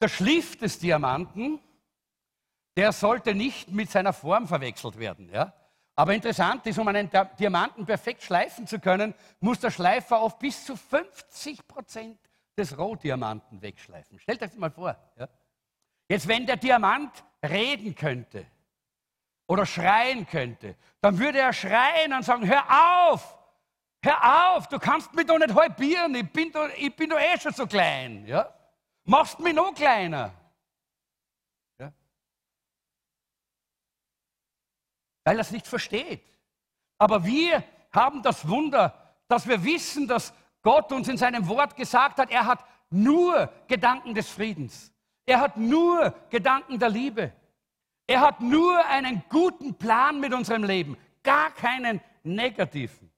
Der 0.00 0.08
Schliff 0.08 0.56
des 0.56 0.78
Diamanten, 0.78 1.60
der 2.76 2.92
sollte 2.92 3.34
nicht 3.34 3.70
mit 3.70 3.90
seiner 3.90 4.12
Form 4.12 4.46
verwechselt 4.46 4.98
werden. 4.98 5.30
Ja? 5.30 5.54
Aber 5.96 6.12
interessant 6.12 6.66
ist, 6.66 6.78
um 6.78 6.88
einen 6.88 7.08
Diamanten 7.38 7.86
perfekt 7.86 8.22
schleifen 8.22 8.66
zu 8.66 8.80
können, 8.80 9.14
muss 9.40 9.60
der 9.60 9.70
Schleifer 9.70 10.20
oft 10.20 10.38
bis 10.40 10.64
zu 10.64 10.76
50 10.76 11.66
Prozent 11.68 12.18
des 12.56 12.76
Rohdiamanten 12.76 13.62
wegschleifen. 13.62 14.18
Stellt 14.18 14.42
euch 14.42 14.50
das 14.50 14.58
mal 14.58 14.70
vor. 14.70 14.96
Ja? 15.16 15.28
Jetzt, 16.08 16.26
wenn 16.26 16.46
der 16.46 16.56
Diamant 16.56 17.24
reden 17.42 17.94
könnte 17.94 18.44
oder 19.46 19.66
schreien 19.66 20.26
könnte, 20.26 20.76
dann 21.00 21.18
würde 21.18 21.38
er 21.38 21.52
schreien 21.52 22.12
und 22.12 22.24
sagen, 22.24 22.46
hör 22.46 22.64
auf, 23.08 23.38
hör 24.02 24.56
auf, 24.56 24.68
du 24.68 24.78
kannst 24.78 25.14
mich 25.14 25.26
doch 25.26 25.38
nicht 25.38 25.54
halbieren, 25.54 26.14
ich 26.14 26.30
bin 26.30 26.50
doch, 26.50 26.68
ich 26.76 26.94
bin 26.94 27.10
doch 27.10 27.18
eh 27.18 27.38
schon 27.38 27.52
so 27.52 27.66
klein. 27.66 28.26
Ja? 28.26 28.52
Machst 29.04 29.38
mich 29.38 29.54
noch 29.54 29.74
kleiner. 29.74 30.32
Weil 35.24 35.36
er 35.36 35.40
es 35.40 35.50
nicht 35.50 35.66
versteht. 35.66 36.22
Aber 36.98 37.24
wir 37.24 37.64
haben 37.92 38.22
das 38.22 38.46
Wunder, 38.48 38.94
dass 39.28 39.48
wir 39.48 39.64
wissen, 39.64 40.06
dass 40.06 40.32
Gott 40.62 40.92
uns 40.92 41.08
in 41.08 41.16
seinem 41.16 41.48
Wort 41.48 41.76
gesagt 41.76 42.18
hat, 42.18 42.30
er 42.30 42.46
hat 42.46 42.64
nur 42.90 43.50
Gedanken 43.66 44.14
des 44.14 44.28
Friedens. 44.28 44.92
Er 45.26 45.40
hat 45.40 45.56
nur 45.56 46.14
Gedanken 46.30 46.78
der 46.78 46.90
Liebe. 46.90 47.32
Er 48.06 48.20
hat 48.20 48.40
nur 48.40 48.84
einen 48.86 49.22
guten 49.28 49.74
Plan 49.74 50.20
mit 50.20 50.34
unserem 50.34 50.64
Leben, 50.64 50.96
gar 51.22 51.50
keinen 51.52 52.00
negativen. 52.22 53.10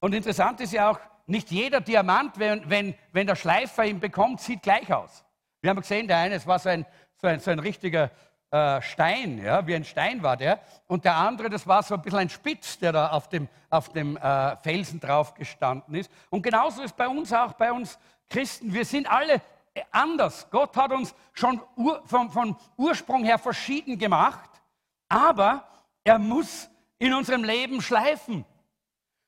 Und 0.00 0.14
interessant 0.14 0.60
ist 0.60 0.72
ja 0.72 0.90
auch, 0.90 1.00
nicht 1.26 1.50
jeder 1.50 1.80
Diamant, 1.80 2.38
wenn, 2.38 2.68
wenn, 2.68 2.94
wenn 3.12 3.26
der 3.26 3.36
Schleifer 3.36 3.86
ihn 3.86 3.98
bekommt, 3.98 4.40
sieht 4.40 4.62
gleich 4.62 4.92
aus. 4.92 5.24
Wir 5.62 5.70
haben 5.70 5.80
gesehen, 5.80 6.06
der 6.06 6.18
eine, 6.18 6.44
war 6.46 6.58
so 6.58 6.68
ein, 6.68 6.84
so 7.16 7.26
ein, 7.26 7.40
so 7.40 7.50
ein 7.50 7.58
richtiger 7.58 8.10
äh, 8.54 8.80
Stein, 8.82 9.38
ja, 9.38 9.66
wie 9.66 9.74
ein 9.74 9.84
Stein 9.84 10.22
war 10.22 10.36
der. 10.36 10.60
Und 10.86 11.04
der 11.04 11.16
andere, 11.16 11.50
das 11.50 11.66
war 11.66 11.82
so 11.82 11.94
ein 11.94 12.02
bisschen 12.02 12.20
ein 12.20 12.28
Spitz, 12.28 12.78
der 12.78 12.92
da 12.92 13.08
auf 13.10 13.28
dem, 13.28 13.48
auf 13.68 13.88
dem 13.88 14.16
äh, 14.16 14.56
Felsen 14.58 15.00
drauf 15.00 15.34
gestanden 15.34 15.96
ist. 15.96 16.08
Und 16.30 16.42
genauso 16.42 16.82
ist 16.82 16.96
bei 16.96 17.08
uns 17.08 17.32
auch, 17.32 17.54
bei 17.54 17.72
uns 17.72 17.98
Christen. 18.30 18.72
Wir 18.72 18.84
sind 18.84 19.10
alle 19.10 19.42
anders. 19.90 20.48
Gott 20.50 20.76
hat 20.76 20.92
uns 20.92 21.16
schon 21.32 21.60
ur, 21.74 22.00
von, 22.06 22.30
von 22.30 22.56
Ursprung 22.76 23.24
her 23.24 23.38
verschieden 23.38 23.98
gemacht, 23.98 24.50
aber 25.08 25.66
er 26.04 26.20
muss 26.20 26.70
in 26.98 27.12
unserem 27.12 27.42
Leben 27.42 27.82
schleifen, 27.82 28.44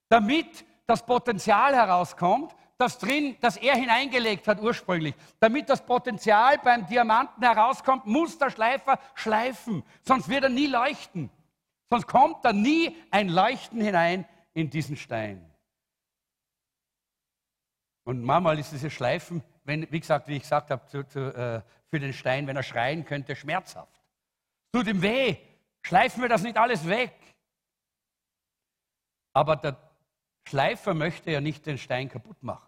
damit 0.08 0.64
das 0.86 1.04
Potenzial 1.04 1.74
herauskommt, 1.74 2.54
das 2.78 2.98
drin, 2.98 3.36
das 3.40 3.56
er 3.56 3.74
hineingelegt 3.74 4.46
hat 4.48 4.60
ursprünglich. 4.60 5.14
Damit 5.40 5.68
das 5.68 5.84
Potenzial 5.84 6.58
beim 6.58 6.86
Diamanten 6.86 7.42
herauskommt, 7.42 8.06
muss 8.06 8.38
der 8.38 8.50
Schleifer 8.50 8.98
schleifen, 9.14 9.82
sonst 10.02 10.28
wird 10.28 10.44
er 10.44 10.50
nie 10.50 10.66
leuchten. 10.66 11.30
Sonst 11.88 12.06
kommt 12.06 12.44
da 12.44 12.52
nie 12.52 12.96
ein 13.10 13.28
Leuchten 13.28 13.80
hinein 13.80 14.26
in 14.52 14.70
diesen 14.70 14.96
Stein. 14.96 15.44
Und 18.04 18.22
manchmal 18.22 18.58
ist 18.58 18.72
dieses 18.72 18.92
Schleifen, 18.92 19.42
wenn, 19.64 19.90
wie 19.90 20.00
gesagt, 20.00 20.28
wie 20.28 20.36
ich 20.36 20.42
gesagt 20.42 20.70
habe, 20.70 20.86
zu, 20.86 21.04
zu, 21.08 21.20
äh, 21.34 21.62
für 21.88 22.00
den 22.00 22.12
Stein, 22.12 22.46
wenn 22.46 22.56
er 22.56 22.62
schreien 22.62 23.04
könnte, 23.04 23.34
schmerzhaft. 23.34 24.00
Tut 24.72 24.86
ihm 24.86 25.02
weh. 25.02 25.36
Schleifen 25.82 26.22
wir 26.22 26.28
das 26.28 26.42
nicht 26.42 26.56
alles 26.56 26.86
weg. 26.86 27.14
Aber 29.32 29.56
der 29.56 29.76
Schleifer 30.48 30.94
möchte 30.94 31.30
ja 31.30 31.40
nicht 31.40 31.66
den 31.66 31.78
Stein 31.78 32.08
kaputt 32.08 32.42
machen, 32.42 32.65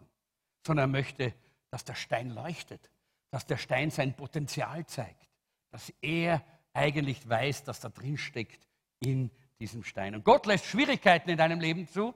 sondern 0.68 0.90
er 0.90 0.92
möchte, 1.00 1.34
dass 1.70 1.84
der 1.84 1.94
Stein 1.94 2.28
leuchtet, 2.28 2.90
dass 3.30 3.46
der 3.46 3.56
Stein 3.56 3.90
sein 3.90 4.14
Potenzial 4.14 4.86
zeigt, 4.86 5.26
dass 5.70 5.92
er 6.02 6.44
eigentlich 6.74 7.26
weiß, 7.26 7.64
dass 7.64 7.80
da 7.80 7.88
drin 7.88 8.18
steckt 8.18 8.68
in 9.00 9.30
diesem 9.58 9.82
Stein. 9.82 10.14
Und 10.14 10.24
Gott 10.24 10.44
lässt 10.44 10.66
Schwierigkeiten 10.66 11.30
in 11.30 11.38
deinem 11.38 11.58
Leben 11.58 11.88
zu, 11.88 12.14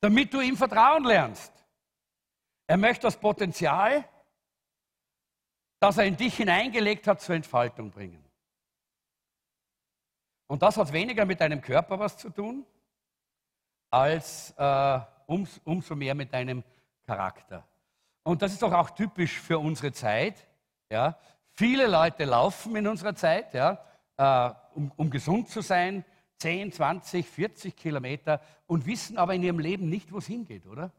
damit 0.00 0.32
du 0.32 0.40
ihm 0.40 0.56
Vertrauen 0.56 1.04
lernst. 1.04 1.52
Er 2.68 2.76
möchte 2.76 3.02
das 3.02 3.18
Potenzial, 3.18 4.08
das 5.80 5.98
er 5.98 6.04
in 6.04 6.16
dich 6.16 6.36
hineingelegt 6.36 7.08
hat, 7.08 7.20
zur 7.20 7.34
Entfaltung 7.34 7.90
bringen. 7.90 8.24
Und 10.46 10.62
das 10.62 10.76
hat 10.76 10.92
weniger 10.92 11.26
mit 11.26 11.40
deinem 11.40 11.60
Körper 11.60 11.98
was 11.98 12.16
zu 12.16 12.30
tun, 12.30 12.64
als 13.90 14.54
äh, 14.56 15.00
ums, 15.26 15.60
umso 15.64 15.96
mehr 15.96 16.14
mit 16.14 16.32
deinem 16.32 16.62
Charakter. 17.10 17.64
Und 18.22 18.40
das 18.40 18.52
ist 18.52 18.62
doch 18.62 18.72
auch 18.72 18.90
typisch 18.90 19.40
für 19.40 19.58
unsere 19.58 19.90
Zeit. 19.90 20.46
Ja? 20.88 21.18
Viele 21.54 21.88
Leute 21.88 22.24
laufen 22.24 22.76
in 22.76 22.86
unserer 22.86 23.16
Zeit, 23.16 23.52
ja, 23.52 23.80
äh, 24.16 24.54
um, 24.76 24.92
um 24.96 25.10
gesund 25.10 25.48
zu 25.48 25.60
sein, 25.60 26.04
10, 26.38 26.70
20, 26.70 27.26
40 27.26 27.74
Kilometer 27.74 28.40
und 28.68 28.86
wissen 28.86 29.18
aber 29.18 29.34
in 29.34 29.42
ihrem 29.42 29.58
Leben 29.58 29.88
nicht, 29.88 30.12
wo 30.12 30.18
es 30.18 30.26
hingeht, 30.26 30.68
oder? 30.68 30.92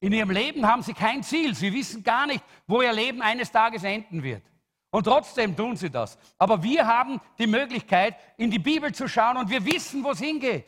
In 0.00 0.12
ihrem 0.12 0.30
Leben 0.32 0.66
haben 0.66 0.82
sie 0.82 0.92
kein 0.92 1.22
Ziel. 1.22 1.54
Sie 1.54 1.72
wissen 1.72 2.02
gar 2.02 2.26
nicht, 2.26 2.44
wo 2.66 2.82
ihr 2.82 2.92
Leben 2.92 3.22
eines 3.22 3.52
Tages 3.52 3.84
enden 3.84 4.24
wird. 4.24 4.42
Und 4.90 5.04
trotzdem 5.04 5.56
tun 5.56 5.76
sie 5.76 5.88
das. 5.88 6.18
Aber 6.36 6.64
wir 6.64 6.84
haben 6.84 7.20
die 7.38 7.46
Möglichkeit, 7.46 8.16
in 8.36 8.50
die 8.50 8.58
Bibel 8.58 8.92
zu 8.92 9.06
schauen 9.06 9.36
und 9.36 9.50
wir 9.50 9.64
wissen, 9.64 10.02
wo 10.02 10.10
es 10.10 10.18
hingeht. 10.18 10.66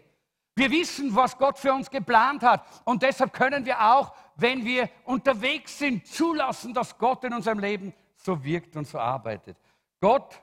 Wir 0.58 0.72
wissen, 0.72 1.14
was 1.14 1.38
Gott 1.38 1.56
für 1.56 1.72
uns 1.72 1.88
geplant 1.88 2.42
hat. 2.42 2.64
Und 2.84 3.02
deshalb 3.02 3.32
können 3.32 3.64
wir 3.64 3.80
auch, 3.80 4.12
wenn 4.38 4.64
wir 4.64 4.88
unterwegs 5.04 5.78
sind, 5.78 6.06
zulassen, 6.06 6.72
dass 6.72 6.96
Gott 6.96 7.24
in 7.24 7.34
unserem 7.34 7.58
Leben 7.58 7.92
so 8.16 8.42
wirkt 8.42 8.76
und 8.76 8.86
so 8.86 8.98
arbeitet. 8.98 9.56
Gott 10.00 10.40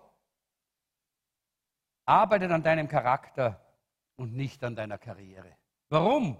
arbeitet 2.05 2.51
an 2.51 2.61
deinem 2.61 2.87
Charakter 2.87 3.59
und 4.17 4.35
nicht 4.35 4.63
an 4.63 4.75
deiner 4.75 4.97
Karriere. 4.97 5.57
Warum? 5.89 6.37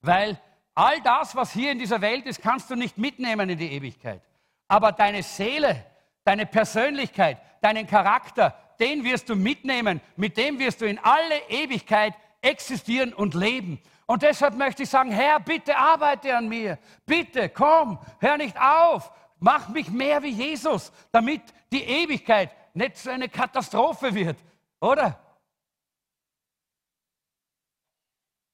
Weil 0.00 0.40
all 0.74 1.00
das, 1.02 1.34
was 1.34 1.52
hier 1.52 1.72
in 1.72 1.80
dieser 1.80 2.00
Welt 2.00 2.26
ist, 2.26 2.40
kannst 2.40 2.70
du 2.70 2.76
nicht 2.76 2.96
mitnehmen 2.96 3.50
in 3.50 3.58
die 3.58 3.72
Ewigkeit. 3.72 4.22
Aber 4.68 4.92
deine 4.92 5.24
Seele, 5.24 5.84
deine 6.24 6.46
Persönlichkeit, 6.46 7.38
deinen 7.60 7.88
Charakter, 7.88 8.56
den 8.78 9.02
wirst 9.02 9.28
du 9.28 9.34
mitnehmen, 9.34 10.00
mit 10.16 10.36
dem 10.36 10.60
wirst 10.60 10.80
du 10.80 10.86
in 10.86 10.98
alle 10.98 11.38
Ewigkeit 11.48 12.14
existieren 12.40 13.12
und 13.12 13.34
leben. 13.34 13.80
Und 14.06 14.22
deshalb 14.22 14.56
möchte 14.56 14.82
ich 14.82 14.90
sagen, 14.90 15.10
Herr, 15.10 15.40
bitte 15.40 15.76
arbeite 15.76 16.36
an 16.36 16.48
mir. 16.48 16.78
Bitte, 17.06 17.48
komm, 17.48 17.98
hör 18.18 18.36
nicht 18.36 18.56
auf. 18.60 19.10
Mach 19.38 19.68
mich 19.68 19.90
mehr 19.90 20.22
wie 20.22 20.30
Jesus, 20.30 20.92
damit 21.10 21.42
die 21.72 21.82
Ewigkeit 21.82 22.50
nicht 22.74 22.96
so 22.96 23.10
eine 23.10 23.28
Katastrophe 23.28 24.14
wird, 24.14 24.38
oder? 24.80 25.18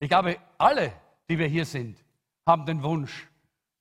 Ich 0.01 0.09
glaube, 0.09 0.39
alle, 0.57 0.93
die 1.29 1.39
wir 1.39 1.47
hier 1.47 1.65
sind, 1.65 2.03
haben 2.47 2.65
den 2.65 2.83
Wunsch, 2.83 3.27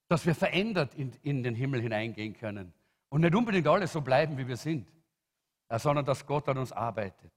dass 0.09 0.25
wir 0.25 0.35
verändert 0.35 0.95
in, 0.95 1.13
in 1.21 1.43
den 1.43 1.55
Himmel 1.55 1.81
hineingehen 1.81 2.33
können 2.33 2.73
und 3.09 3.21
nicht 3.21 3.35
unbedingt 3.35 3.67
alle 3.67 3.87
so 3.87 4.01
bleiben, 4.01 4.37
wie 4.37 4.47
wir 4.47 4.57
sind, 4.57 4.87
sondern 5.69 6.05
dass 6.05 6.25
Gott 6.25 6.47
an 6.49 6.57
uns 6.57 6.71
arbeitet. 6.71 7.31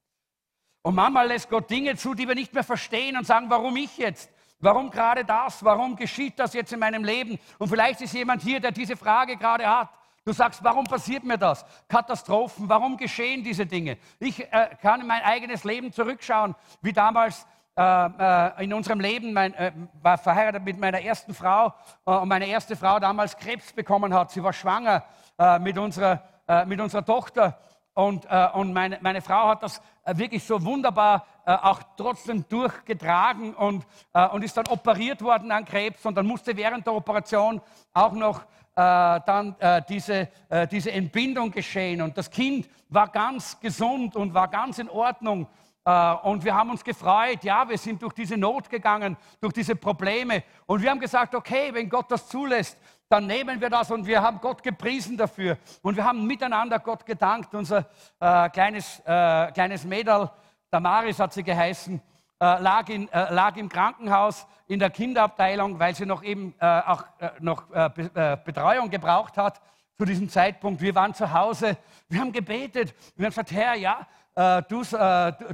Und 0.82 0.94
manchmal 0.94 1.28
lässt 1.28 1.50
Gott 1.50 1.68
Dinge 1.70 1.96
zu, 1.96 2.14
die 2.14 2.26
wir 2.26 2.34
nicht 2.34 2.54
mehr 2.54 2.64
verstehen 2.64 3.16
und 3.16 3.26
sagen, 3.26 3.46
warum 3.50 3.76
ich 3.76 3.98
jetzt? 3.98 4.30
Warum 4.60 4.90
gerade 4.90 5.24
das? 5.24 5.64
Warum 5.64 5.96
geschieht 5.96 6.38
das 6.38 6.54
jetzt 6.54 6.72
in 6.72 6.80
meinem 6.80 7.04
Leben? 7.04 7.38
Und 7.58 7.68
vielleicht 7.68 8.00
ist 8.00 8.14
jemand 8.14 8.42
hier, 8.42 8.60
der 8.60 8.72
diese 8.72 8.96
Frage 8.96 9.36
gerade 9.36 9.66
hat. 9.68 9.88
Du 10.24 10.32
sagst, 10.32 10.62
warum 10.62 10.84
passiert 10.84 11.24
mir 11.24 11.38
das? 11.38 11.64
Katastrophen, 11.88 12.68
warum 12.68 12.96
geschehen 12.96 13.42
diese 13.42 13.64
Dinge? 13.64 13.96
Ich 14.18 14.40
äh, 14.40 14.68
kann 14.82 15.00
in 15.00 15.06
mein 15.06 15.22
eigenes 15.22 15.64
Leben 15.64 15.92
zurückschauen, 15.92 16.54
wie 16.82 16.92
damals 16.92 17.46
äh, 17.76 17.82
äh, 17.82 18.64
in 18.64 18.74
unserem 18.74 19.00
Leben, 19.00 19.32
mein, 19.32 19.54
äh, 19.54 19.72
war 20.02 20.18
verheiratet 20.18 20.62
mit 20.62 20.78
meiner 20.78 21.00
ersten 21.00 21.32
Frau 21.32 21.72
äh, 22.04 22.10
und 22.10 22.28
meine 22.28 22.46
erste 22.46 22.76
Frau 22.76 22.98
damals 22.98 23.36
Krebs 23.36 23.72
bekommen 23.72 24.12
hat. 24.12 24.30
Sie 24.30 24.42
war 24.42 24.52
schwanger 24.52 25.04
äh, 25.38 25.58
mit, 25.58 25.78
unserer, 25.78 26.22
mit 26.66 26.80
unserer 26.80 27.04
Tochter 27.04 27.58
und, 27.94 28.26
und 28.55 28.72
meine, 28.72 28.98
meine, 29.00 29.20
Frau 29.20 29.48
hat 29.48 29.62
das 29.62 29.83
wirklich 30.07 30.44
so 30.44 30.62
wunderbar 30.64 31.26
auch 31.44 31.81
trotzdem 31.96 32.44
durchgetragen 32.48 33.55
und, 33.55 33.85
und 34.33 34.42
ist 34.42 34.57
dann 34.57 34.68
operiert 34.68 35.20
worden 35.22 35.50
an 35.50 35.64
Krebs 35.64 36.07
und 36.07 36.14
dann 36.14 36.26
musste 36.26 36.57
während 36.57 36.87
der 36.87 36.94
Operation 36.94 37.61
auch 37.92 38.12
noch 38.12 38.42
äh, 38.81 39.20
dann 39.26 39.57
äh, 39.59 39.83
diese, 39.88 40.29
äh, 40.48 40.66
diese 40.66 40.92
Entbindung 40.92 41.50
geschehen. 41.50 42.00
Und 42.00 42.16
das 42.16 42.31
Kind 42.31 42.68
war 42.88 43.09
ganz 43.09 43.59
gesund 43.61 44.14
und 44.16 44.33
war 44.33 44.48
ganz 44.48 44.79
in 44.79 44.88
Ordnung. 44.88 45.48
Äh, 45.84 46.14
und 46.22 46.44
wir 46.44 46.54
haben 46.54 46.70
uns 46.70 46.84
gefreut, 46.84 47.42
ja, 47.42 47.68
wir 47.68 47.78
sind 47.78 48.02
durch 48.02 48.12
diese 48.12 48.36
Not 48.36 48.68
gegangen, 48.68 49.16
durch 49.40 49.52
diese 49.52 49.76
Probleme. 49.76 50.42
Und 50.66 50.82
wir 50.82 50.90
haben 50.90 51.00
gesagt, 51.00 51.34
okay, 51.34 51.70
wenn 51.72 51.88
Gott 51.88 52.10
das 52.10 52.28
zulässt, 52.28 52.78
dann 53.08 53.26
nehmen 53.26 53.60
wir 53.60 53.70
das 53.70 53.90
und 53.90 54.06
wir 54.06 54.22
haben 54.22 54.40
Gott 54.40 54.62
gepriesen 54.62 55.16
dafür. 55.16 55.58
Und 55.82 55.96
wir 55.96 56.04
haben 56.04 56.26
miteinander 56.26 56.78
Gott 56.78 57.04
gedankt. 57.04 57.52
Unser 57.54 57.86
äh, 58.20 58.48
kleines, 58.50 59.00
äh, 59.00 59.50
kleines 59.52 59.84
Mädel, 59.84 60.30
Damaris 60.70 61.18
hat 61.18 61.32
sie 61.32 61.42
geheißen, 61.42 62.00
äh, 62.42 62.44
lag, 62.60 62.88
in, 62.88 63.08
äh, 63.08 63.32
lag, 63.34 63.56
im 63.56 63.68
Krankenhaus 63.68 64.46
in 64.68 64.78
der 64.78 64.90
Kinderabteilung, 64.90 65.80
weil 65.80 65.94
sie 65.96 66.06
noch 66.06 66.22
eben 66.22 66.54
äh, 66.60 66.66
auch 66.66 67.04
noch 67.40 67.64
äh, 67.72 68.36
Betreuung 68.44 68.90
gebraucht 68.90 69.36
hat 69.36 69.60
zu 69.98 70.04
diesem 70.04 70.28
Zeitpunkt. 70.28 70.80
Wir 70.80 70.94
waren 70.94 71.12
zu 71.12 71.32
Hause, 71.32 71.76
wir 72.08 72.20
haben 72.20 72.32
gebetet, 72.32 72.94
wir 73.16 73.26
haben 73.26 73.30
gesagt, 73.30 73.50
Herr, 73.50 73.74
ja, 73.74 74.06
du, 74.34 74.82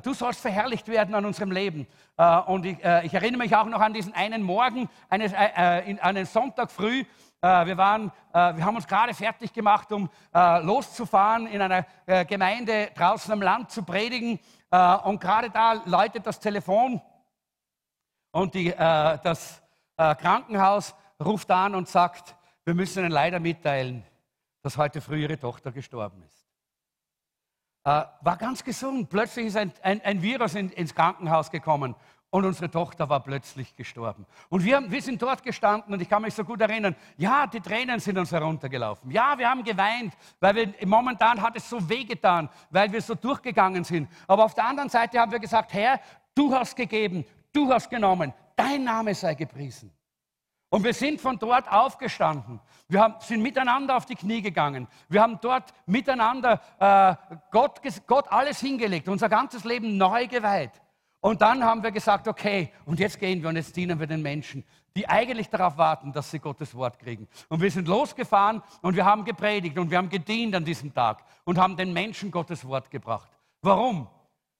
du, 0.02 0.14
sollst 0.14 0.40
verherrlicht 0.40 0.86
werden 0.88 1.14
an 1.14 1.24
unserem 1.24 1.50
Leben. 1.50 1.86
und 2.46 2.66
ich, 2.66 2.78
ich, 2.78 3.14
erinnere 3.14 3.38
mich 3.38 3.56
auch 3.56 3.64
noch 3.64 3.80
an 3.80 3.94
diesen 3.94 4.14
einen 4.14 4.42
Morgen, 4.42 4.88
eines, 5.08 5.32
in, 5.86 5.98
einen 5.98 6.26
Sonntag 6.26 6.70
früh, 6.70 7.04
wir, 7.40 7.76
waren, 7.76 8.12
wir 8.32 8.64
haben 8.64 8.76
uns 8.76 8.86
gerade 8.86 9.14
fertig 9.14 9.52
gemacht, 9.52 9.90
um 9.92 10.10
loszufahren, 10.32 11.46
in 11.46 11.62
einer 11.62 11.86
Gemeinde 12.26 12.90
draußen 12.94 13.32
am 13.32 13.42
Land 13.42 13.70
zu 13.70 13.82
predigen. 13.82 14.38
Äh, 14.70 14.96
und 14.98 15.20
gerade 15.20 15.50
da 15.50 15.74
läutet 15.84 16.26
das 16.26 16.40
Telefon 16.40 17.00
und 18.32 18.54
die, 18.54 18.68
äh, 18.68 19.18
das 19.22 19.62
äh, 19.96 20.14
Krankenhaus 20.14 20.94
ruft 21.24 21.50
an 21.50 21.74
und 21.74 21.88
sagt, 21.88 22.36
wir 22.64 22.74
müssen 22.74 23.00
Ihnen 23.00 23.12
leider 23.12 23.40
mitteilen, 23.40 24.04
dass 24.62 24.76
heute 24.76 25.00
früh 25.00 25.22
Ihre 25.22 25.38
Tochter 25.38 25.72
gestorben 25.72 26.22
ist. 26.22 26.35
War 27.86 28.36
ganz 28.36 28.64
gesund. 28.64 29.08
Plötzlich 29.08 29.46
ist 29.46 29.56
ein, 29.56 29.72
ein, 29.82 30.00
ein 30.02 30.22
Virus 30.22 30.54
in, 30.54 30.70
ins 30.70 30.94
Krankenhaus 30.94 31.50
gekommen 31.50 31.94
und 32.30 32.44
unsere 32.44 32.70
Tochter 32.70 33.08
war 33.08 33.20
plötzlich 33.20 33.76
gestorben. 33.76 34.26
Und 34.48 34.64
wir, 34.64 34.90
wir 34.90 35.00
sind 35.00 35.22
dort 35.22 35.42
gestanden 35.44 35.94
und 35.94 36.02
ich 36.02 36.08
kann 36.08 36.22
mich 36.22 36.34
so 36.34 36.44
gut 36.44 36.60
erinnern, 36.60 36.96
ja, 37.16 37.46
die 37.46 37.60
Tränen 37.60 38.00
sind 38.00 38.18
uns 38.18 38.32
heruntergelaufen. 38.32 39.10
Ja, 39.10 39.38
wir 39.38 39.48
haben 39.48 39.62
geweint, 39.62 40.14
weil 40.40 40.54
wir, 40.54 40.86
momentan 40.86 41.40
hat 41.40 41.56
es 41.56 41.70
so 41.70 41.88
wehgetan, 41.88 42.48
weil 42.70 42.90
wir 42.92 43.00
so 43.00 43.14
durchgegangen 43.14 43.84
sind. 43.84 44.08
Aber 44.26 44.44
auf 44.44 44.54
der 44.54 44.66
anderen 44.66 44.90
Seite 44.90 45.20
haben 45.20 45.30
wir 45.30 45.38
gesagt, 45.38 45.72
Herr, 45.72 46.00
du 46.34 46.52
hast 46.52 46.74
gegeben, 46.74 47.24
du 47.52 47.72
hast 47.72 47.88
genommen, 47.88 48.34
dein 48.56 48.82
Name 48.82 49.14
sei 49.14 49.34
gepriesen. 49.34 49.95
Und 50.68 50.84
wir 50.84 50.94
sind 50.94 51.20
von 51.20 51.38
dort 51.38 51.70
aufgestanden. 51.70 52.60
Wir 52.88 53.00
haben, 53.00 53.14
sind 53.20 53.42
miteinander 53.42 53.96
auf 53.96 54.06
die 54.06 54.16
Knie 54.16 54.42
gegangen. 54.42 54.88
Wir 55.08 55.22
haben 55.22 55.38
dort 55.40 55.72
miteinander 55.86 56.60
äh, 56.78 57.36
Gott, 57.50 57.80
Gott 58.06 58.26
alles 58.30 58.60
hingelegt, 58.60 59.08
unser 59.08 59.28
ganzes 59.28 59.64
Leben 59.64 59.96
neu 59.96 60.26
geweiht. 60.26 60.72
Und 61.20 61.42
dann 61.42 61.64
haben 61.64 61.82
wir 61.82 61.90
gesagt, 61.90 62.28
okay, 62.28 62.72
und 62.84 63.00
jetzt 63.00 63.18
gehen 63.18 63.42
wir 63.42 63.48
und 63.48 63.56
jetzt 63.56 63.76
dienen 63.76 63.98
wir 63.98 64.06
den 64.06 64.22
Menschen, 64.22 64.64
die 64.94 65.08
eigentlich 65.08 65.48
darauf 65.48 65.76
warten, 65.76 66.12
dass 66.12 66.30
sie 66.30 66.38
Gottes 66.38 66.74
Wort 66.74 66.98
kriegen. 66.98 67.26
Und 67.48 67.60
wir 67.60 67.70
sind 67.70 67.88
losgefahren 67.88 68.62
und 68.82 68.96
wir 68.96 69.04
haben 69.04 69.24
gepredigt 69.24 69.78
und 69.78 69.90
wir 69.90 69.98
haben 69.98 70.08
gedient 70.08 70.54
an 70.54 70.64
diesem 70.64 70.94
Tag 70.94 71.24
und 71.44 71.58
haben 71.58 71.76
den 71.76 71.92
Menschen 71.92 72.30
Gottes 72.30 72.66
Wort 72.66 72.90
gebracht. 72.90 73.30
Warum? 73.60 74.08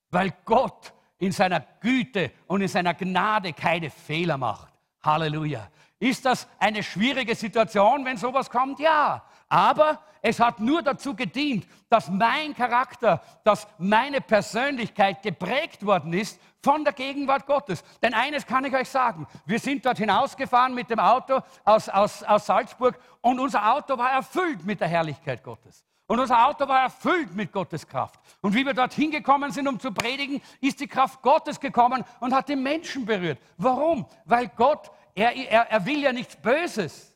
Weil 0.09 0.33
Gott 0.45 0.93
in 1.19 1.31
seiner 1.31 1.61
Güte 1.79 2.31
und 2.47 2.61
in 2.61 2.67
seiner 2.67 2.93
Gnade 2.93 3.53
keine 3.53 3.89
Fehler 3.89 4.37
macht. 4.37 4.73
Halleluja. 5.01 5.69
Ist 5.99 6.25
das 6.25 6.47
eine 6.59 6.83
schwierige 6.83 7.35
Situation, 7.35 8.05
wenn 8.05 8.17
sowas 8.17 8.49
kommt? 8.49 8.79
Ja. 8.79 9.23
Aber 9.49 9.99
es 10.21 10.39
hat 10.39 10.59
nur 10.59 10.81
dazu 10.81 11.15
gedient, 11.15 11.65
dass 11.89 12.09
mein 12.09 12.53
Charakter, 12.53 13.21
dass 13.43 13.67
meine 13.77 14.21
Persönlichkeit 14.21 15.23
geprägt 15.23 15.85
worden 15.85 16.13
ist 16.13 16.39
von 16.61 16.83
der 16.83 16.93
Gegenwart 16.93 17.45
Gottes. 17.45 17.83
Denn 18.01 18.13
eines 18.13 18.45
kann 18.45 18.65
ich 18.65 18.73
euch 18.73 18.89
sagen, 18.89 19.25
wir 19.45 19.59
sind 19.59 19.85
dort 19.85 19.97
hinausgefahren 19.97 20.75
mit 20.75 20.89
dem 20.89 20.99
Auto 20.99 21.39
aus, 21.63 21.87
aus, 21.89 22.23
aus 22.23 22.45
Salzburg 22.45 22.99
und 23.21 23.39
unser 23.39 23.73
Auto 23.73 23.97
war 23.97 24.11
erfüllt 24.11 24.65
mit 24.65 24.81
der 24.81 24.87
Herrlichkeit 24.87 25.43
Gottes. 25.43 25.85
Und 26.07 26.19
unser 26.19 26.47
Auto 26.47 26.67
war 26.67 26.83
erfüllt 26.83 27.35
mit 27.35 27.51
Gottes 27.51 27.85
Kraft. 27.85 28.19
Und 28.41 28.53
wie 28.53 28.65
wir 28.65 28.73
dort 28.73 28.93
hingekommen 28.93 29.51
sind, 29.51 29.67
um 29.67 29.77
zu 29.77 29.91
predigen, 29.91 30.41
ist 30.61 30.79
die 30.79 30.87
Kraft 30.87 31.21
Gottes 31.21 31.59
gekommen 31.59 32.03
und 32.21 32.33
hat 32.33 32.47
den 32.47 32.63
Menschen 32.63 33.05
berührt. 33.05 33.39
Warum? 33.57 34.05
Weil 34.23 34.47
Gott, 34.55 34.89
er, 35.17 35.35
er, 35.35 35.71
er 35.71 35.85
will 35.85 36.01
ja 36.03 36.13
nichts 36.13 36.35
Böses. 36.35 37.15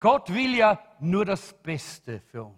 Gott 0.00 0.32
will 0.32 0.54
ja 0.54 0.78
nur 1.00 1.24
das 1.24 1.52
Beste 1.62 2.20
für 2.30 2.44
uns. 2.44 2.56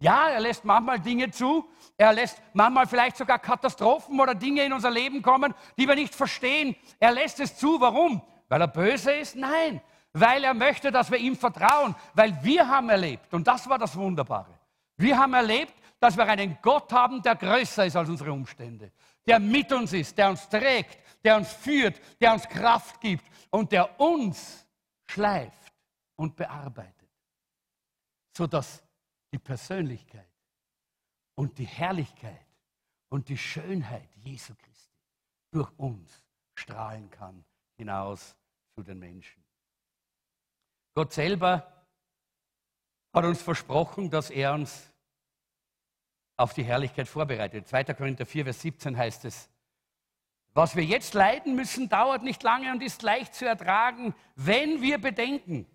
Ja, 0.00 0.28
er 0.28 0.40
lässt 0.40 0.64
manchmal 0.64 1.00
Dinge 1.00 1.30
zu, 1.30 1.68
er 1.96 2.12
lässt 2.12 2.42
manchmal 2.52 2.86
vielleicht 2.86 3.16
sogar 3.16 3.38
Katastrophen 3.38 4.20
oder 4.20 4.34
Dinge 4.34 4.64
in 4.64 4.72
unser 4.72 4.90
Leben 4.90 5.22
kommen, 5.22 5.54
die 5.78 5.86
wir 5.86 5.94
nicht 5.94 6.14
verstehen. 6.14 6.74
Er 6.98 7.12
lässt 7.12 7.38
es 7.40 7.56
zu. 7.56 7.80
Warum? 7.80 8.20
Weil 8.48 8.60
er 8.60 8.68
böse 8.68 9.12
ist? 9.12 9.36
Nein, 9.36 9.80
weil 10.12 10.44
er 10.44 10.54
möchte, 10.54 10.90
dass 10.90 11.10
wir 11.10 11.18
ihm 11.18 11.36
vertrauen, 11.36 11.94
weil 12.14 12.36
wir 12.42 12.68
haben 12.68 12.88
erlebt, 12.88 13.32
und 13.32 13.46
das 13.46 13.68
war 13.68 13.78
das 13.78 13.96
Wunderbare, 13.96 14.58
wir 14.96 15.16
haben 15.16 15.34
erlebt, 15.34 15.74
dass 16.00 16.16
wir 16.16 16.26
einen 16.26 16.58
Gott 16.60 16.92
haben, 16.92 17.22
der 17.22 17.36
größer 17.36 17.86
ist 17.86 17.96
als 17.96 18.08
unsere 18.08 18.32
Umstände, 18.32 18.92
der 19.26 19.38
mit 19.38 19.72
uns 19.72 19.92
ist, 19.92 20.18
der 20.18 20.30
uns 20.30 20.48
trägt, 20.48 20.98
der 21.24 21.36
uns 21.36 21.52
führt, 21.52 22.00
der 22.20 22.34
uns 22.34 22.48
Kraft 22.48 23.00
gibt 23.00 23.24
und 23.50 23.72
der 23.72 23.98
uns 23.98 24.66
schleift 25.06 25.72
und 26.16 26.36
bearbeitet, 26.36 27.10
sodass 28.36 28.82
die 29.32 29.38
Persönlichkeit 29.38 30.30
und 31.34 31.58
die 31.58 31.66
Herrlichkeit 31.66 32.46
und 33.08 33.28
die 33.28 33.38
Schönheit 33.38 34.08
Jesu 34.16 34.54
Christi 34.54 34.98
durch 35.50 35.70
uns 35.78 36.24
strahlen 36.54 37.10
kann 37.10 37.44
hinaus 37.76 38.36
zu 38.74 38.82
den 38.82 38.98
Menschen. 38.98 39.42
Gott 40.94 41.12
selber 41.12 41.86
hat 43.12 43.24
uns 43.24 43.42
versprochen, 43.42 44.10
dass 44.10 44.30
er 44.30 44.52
uns 44.54 44.92
auf 46.36 46.52
die 46.52 46.64
Herrlichkeit 46.64 47.08
vorbereitet. 47.08 47.66
2. 47.68 47.84
Korinther 47.94 48.26
4, 48.26 48.44
Vers 48.44 48.60
17 48.60 48.96
heißt 48.96 49.24
es, 49.24 49.48
was 50.54 50.76
wir 50.76 50.84
jetzt 50.84 51.14
leiden 51.14 51.56
müssen, 51.56 51.88
dauert 51.88 52.22
nicht 52.22 52.42
lange 52.44 52.70
und 52.70 52.82
ist 52.82 53.02
leicht 53.02 53.34
zu 53.34 53.44
ertragen, 53.44 54.14
wenn 54.36 54.80
wir 54.80 54.98
bedenken, 54.98 55.66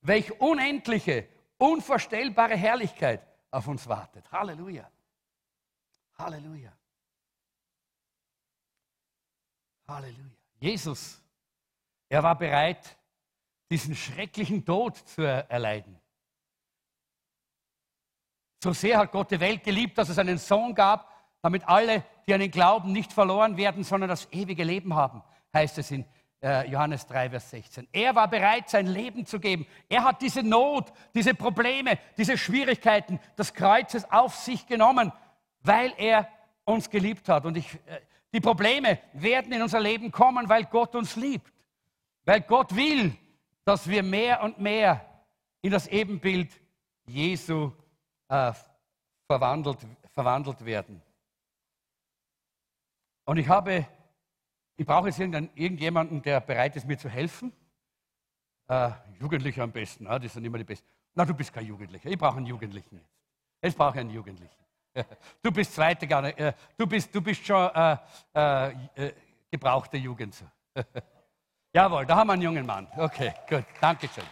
welch 0.00 0.40
unendliche, 0.40 1.28
unvorstellbare 1.58 2.56
Herrlichkeit 2.56 3.26
auf 3.50 3.66
uns 3.66 3.88
wartet. 3.88 4.30
Halleluja. 4.30 4.88
Halleluja. 6.16 6.72
Halleluja. 9.88 10.30
Jesus, 10.60 11.20
er 12.08 12.22
war 12.22 12.38
bereit, 12.38 12.96
diesen 13.70 13.94
schrecklichen 13.94 14.64
Tod 14.64 14.96
zu 14.96 15.22
erleiden. 15.22 16.00
So 18.62 18.72
sehr 18.72 18.98
hat 18.98 19.12
Gott 19.12 19.30
die 19.30 19.40
Welt 19.40 19.62
geliebt, 19.62 19.98
dass 19.98 20.08
es 20.08 20.18
einen 20.18 20.38
Sohn 20.38 20.74
gab, 20.74 21.12
damit 21.42 21.66
alle, 21.68 22.04
die 22.26 22.34
an 22.34 22.40
ihn 22.40 22.50
glauben, 22.50 22.92
nicht 22.92 23.12
verloren 23.12 23.56
werden, 23.56 23.84
sondern 23.84 24.08
das 24.08 24.28
ewige 24.32 24.64
Leben 24.64 24.94
haben, 24.94 25.22
heißt 25.54 25.78
es 25.78 25.90
in 25.90 26.04
äh, 26.42 26.68
Johannes 26.70 27.06
3, 27.06 27.30
Vers 27.30 27.50
16. 27.50 27.88
Er 27.92 28.14
war 28.14 28.28
bereit, 28.28 28.68
sein 28.68 28.86
Leben 28.86 29.26
zu 29.26 29.40
geben. 29.40 29.66
Er 29.88 30.04
hat 30.04 30.22
diese 30.22 30.42
Not, 30.42 30.92
diese 31.14 31.34
Probleme, 31.34 31.98
diese 32.16 32.36
Schwierigkeiten 32.38 33.18
des 33.36 33.54
Kreuzes 33.54 34.10
auf 34.10 34.34
sich 34.34 34.66
genommen, 34.66 35.12
weil 35.62 35.92
er 35.96 36.28
uns 36.64 36.90
geliebt 36.90 37.28
hat. 37.28 37.44
Und 37.44 37.56
ich, 37.56 37.74
äh, 37.74 38.00
die 38.32 38.40
Probleme 38.40 38.98
werden 39.14 39.52
in 39.52 39.62
unser 39.62 39.80
Leben 39.80 40.12
kommen, 40.12 40.48
weil 40.48 40.64
Gott 40.64 40.94
uns 40.94 41.16
liebt. 41.16 41.52
Weil 42.24 42.42
Gott 42.42 42.74
will, 42.76 43.16
dass 43.64 43.88
wir 43.88 44.02
mehr 44.02 44.42
und 44.42 44.60
mehr 44.60 45.04
in 45.62 45.70
das 45.70 45.86
Ebenbild 45.86 46.50
Jesu 47.06 47.72
äh, 48.28 48.52
verwandelt, 49.26 49.78
verwandelt 50.12 50.64
werden. 50.64 51.02
Und 53.28 53.36
ich 53.36 53.46
habe, 53.46 53.86
ich 54.78 54.86
brauche 54.86 55.08
jetzt 55.08 55.18
irgendjemanden, 55.18 56.22
der 56.22 56.40
bereit 56.40 56.74
ist, 56.76 56.86
mir 56.86 56.96
zu 56.96 57.10
helfen. 57.10 57.52
Äh, 58.68 58.90
Jugendliche 59.20 59.62
am 59.62 59.70
besten, 59.70 60.06
ah, 60.06 60.18
die 60.18 60.28
sind 60.28 60.46
immer 60.46 60.56
die 60.56 60.64
Besten. 60.64 60.88
Na, 61.14 61.26
du 61.26 61.34
bist 61.34 61.52
kein 61.52 61.66
Jugendlicher, 61.66 62.08
ich 62.08 62.16
brauche 62.16 62.38
einen 62.38 62.46
Jugendlichen 62.46 62.96
jetzt. 62.96 63.12
Jetzt 63.60 63.76
brauche 63.76 63.96
ich 63.96 64.00
einen 64.00 64.10
Jugendlichen. 64.10 64.64
Du 65.42 65.50
bist 65.52 65.74
zweite 65.74 66.06
gar 66.06 66.24
äh, 66.24 66.54
du, 66.78 66.86
bist, 66.86 67.14
du 67.14 67.20
bist 67.20 67.44
schon 67.44 67.70
äh, 67.74 67.98
äh, 68.34 68.68
äh 68.94 69.12
gebrauchte 69.50 69.98
Jugend. 69.98 70.42
Jawohl, 71.74 72.06
da 72.06 72.16
haben 72.16 72.28
wir 72.28 72.32
einen 72.32 72.42
jungen 72.42 72.64
Mann. 72.64 72.88
Okay, 72.96 73.34
gut, 73.46 73.64
danke 73.78 74.08
schön. 74.08 74.24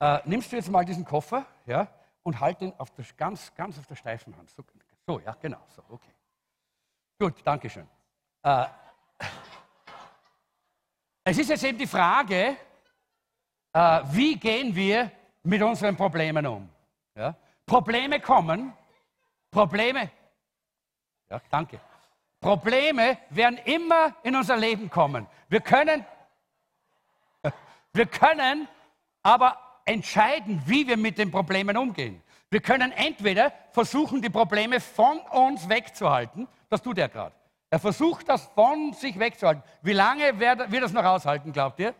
Äh, 0.00 0.18
nimmst 0.24 0.50
du 0.50 0.56
jetzt 0.56 0.68
mal 0.68 0.84
diesen 0.84 1.04
Koffer 1.04 1.46
ja, 1.64 1.86
und 2.24 2.40
halt 2.40 2.60
ihn 2.60 2.72
auf 2.76 2.90
der, 2.90 3.04
ganz, 3.16 3.54
ganz 3.54 3.78
auf 3.78 3.86
der 3.86 3.94
steifen 3.94 4.36
Hand. 4.36 4.50
So, 4.50 4.64
so 5.06 5.20
ja, 5.20 5.36
genau, 5.40 5.64
so, 5.68 5.84
okay. 5.88 6.15
Gut, 7.18 7.34
danke 7.44 7.70
schön. 7.70 7.88
Äh, 8.42 8.66
es 11.24 11.38
ist 11.38 11.48
jetzt 11.48 11.64
eben 11.64 11.78
die 11.78 11.86
Frage, 11.86 12.56
äh, 13.72 14.00
wie 14.10 14.36
gehen 14.36 14.74
wir 14.74 15.10
mit 15.42 15.62
unseren 15.62 15.96
Problemen 15.96 16.46
um? 16.46 16.68
Ja? 17.14 17.34
Probleme 17.64 18.20
kommen, 18.20 18.74
Probleme, 19.50 20.10
ja, 21.30 21.40
danke. 21.50 21.80
Probleme 22.38 23.18
werden 23.30 23.58
immer 23.64 24.14
in 24.22 24.36
unser 24.36 24.56
Leben 24.58 24.90
kommen. 24.90 25.26
Wir 25.48 25.60
können, 25.60 26.04
wir 27.94 28.06
können 28.06 28.68
aber 29.22 29.58
entscheiden, 29.86 30.62
wie 30.66 30.86
wir 30.86 30.98
mit 30.98 31.16
den 31.16 31.30
Problemen 31.30 31.78
umgehen. 31.78 32.22
Wir 32.50 32.60
können 32.60 32.92
entweder 32.92 33.52
versuchen, 33.72 34.20
die 34.20 34.28
Probleme 34.28 34.80
von 34.80 35.18
uns 35.20 35.66
wegzuhalten 35.66 36.46
das 36.68 36.82
tut 36.82 36.98
er 36.98 37.08
gerade. 37.08 37.34
Er 37.70 37.78
versucht 37.78 38.28
das 38.28 38.46
von 38.54 38.92
sich 38.92 39.18
wegzuhalten. 39.18 39.62
Wie 39.82 39.92
lange 39.92 40.38
wird 40.38 40.82
das 40.82 40.92
noch 40.92 41.04
aushalten, 41.04 41.52
glaubt 41.52 41.80
ihr? 41.80 41.94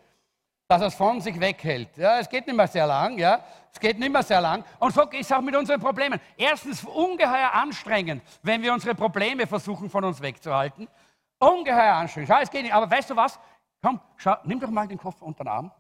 Dass 0.69 0.81
er 0.81 0.89
es 0.89 0.95
von 0.95 1.21
sich 1.21 1.39
weghält. 1.39 1.97
Ja, 1.97 2.19
es 2.19 2.29
geht 2.29 2.47
nicht 2.47 2.57
mehr 2.57 2.67
sehr 2.67 2.87
lang, 2.87 3.19
ja. 3.19 3.45
Es 3.73 3.79
geht 3.79 3.99
nicht 3.99 4.11
mehr 4.11 4.23
sehr 4.23 4.41
lang. 4.41 4.65
Und 4.79 4.95
so 4.95 5.03
ist 5.03 5.27
es 5.27 5.33
auch 5.33 5.41
mit 5.41 5.55
unseren 5.55 5.81
Problemen. 5.81 6.21
Erstens 6.37 6.85
ungeheuer 6.85 7.53
anstrengend, 7.53 8.23
wenn 8.43 8.63
wir 8.63 8.73
unsere 8.73 8.95
Probleme 8.95 9.47
versuchen, 9.47 9.91
von 9.91 10.05
uns 10.05 10.21
wegzuhalten. 10.21 10.89
Ungeheuer 11.39 11.95
anstrengend. 11.95 12.31
Schau, 12.33 12.41
es 12.41 12.51
geht 12.51 12.63
nicht. 12.63 12.75
Aber 12.75 12.91
weißt 12.91 13.11
du 13.11 13.17
was? 13.17 13.39
Komm, 13.83 14.01
schau, 14.17 14.35
nimm 14.45 14.59
doch 14.59 14.71
mal 14.71 14.89
den 14.89 14.99
Koffer 14.99 15.25
unter 15.25 15.45
den 15.45 15.49
Arm. 15.49 15.73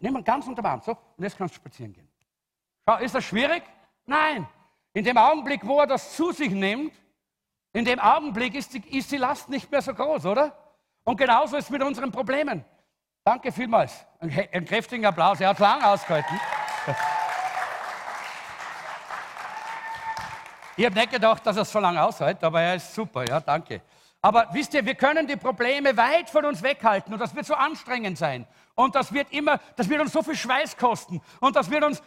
Nimm 0.00 0.16
ihn 0.16 0.24
ganz 0.24 0.46
unter 0.46 0.62
den 0.62 0.66
Arm. 0.66 0.80
So, 0.80 0.92
und 0.92 1.24
jetzt 1.24 1.36
kannst 1.36 1.54
du 1.54 1.56
spazieren 1.56 1.92
gehen. 1.92 2.08
Schau, 2.88 2.96
ist 2.98 3.14
das 3.14 3.24
schwierig? 3.24 3.62
Nein. 4.06 4.46
In 4.92 5.04
dem 5.04 5.18
Augenblick, 5.18 5.66
wo 5.66 5.80
er 5.80 5.86
das 5.86 6.16
zu 6.16 6.32
sich 6.32 6.50
nimmt, 6.50 6.92
in 7.76 7.84
dem 7.84 8.00
Augenblick 8.00 8.54
ist 8.54 8.72
die, 8.72 8.96
ist 8.96 9.12
die 9.12 9.18
Last 9.18 9.50
nicht 9.50 9.70
mehr 9.70 9.82
so 9.82 9.92
groß, 9.92 10.24
oder? 10.24 10.56
Und 11.04 11.18
genauso 11.18 11.58
ist 11.58 11.64
es 11.64 11.70
mit 11.70 11.82
unseren 11.82 12.10
Problemen. 12.10 12.64
Danke 13.22 13.52
vielmals. 13.52 14.06
Ein, 14.18 14.48
ein 14.50 14.64
kräftigen 14.64 15.04
Applaus. 15.04 15.42
Er 15.42 15.50
hat 15.50 15.58
lang 15.58 15.82
ausgehalten. 15.82 16.40
Ich 20.78 20.86
habe 20.86 20.94
nicht 20.94 21.10
gedacht, 21.10 21.44
dass 21.44 21.56
er 21.56 21.62
es 21.62 21.70
so 21.70 21.78
lange 21.78 22.02
aushält, 22.02 22.42
aber 22.42 22.62
er 22.62 22.76
ist 22.76 22.94
super. 22.94 23.28
Ja, 23.28 23.40
danke. 23.40 23.82
Aber 24.22 24.48
wisst 24.52 24.72
ihr, 24.72 24.82
wir 24.86 24.94
können 24.94 25.26
die 25.26 25.36
Probleme 25.36 25.94
weit 25.98 26.30
von 26.30 26.46
uns 26.46 26.62
weghalten 26.62 27.12
und 27.12 27.20
das 27.20 27.34
wird 27.34 27.44
so 27.44 27.54
anstrengend 27.54 28.16
sein. 28.16 28.46
Und 28.74 28.94
das 28.94 29.12
wird 29.12 29.30
immer, 29.32 29.60
das 29.76 29.86
wird 29.86 30.00
uns 30.00 30.12
so 30.12 30.22
viel 30.22 30.34
Schweiß 30.34 30.78
kosten 30.78 31.20
und 31.40 31.56
das 31.56 31.70
wird 31.70 31.84
uns 31.84 32.02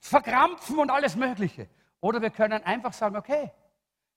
verkrampfen 0.00 0.80
und 0.80 0.90
alles 0.90 1.14
Mögliche. 1.14 1.68
Oder 2.00 2.20
wir 2.20 2.30
können 2.30 2.60
einfach 2.64 2.92
sagen, 2.92 3.16
okay, 3.16 3.52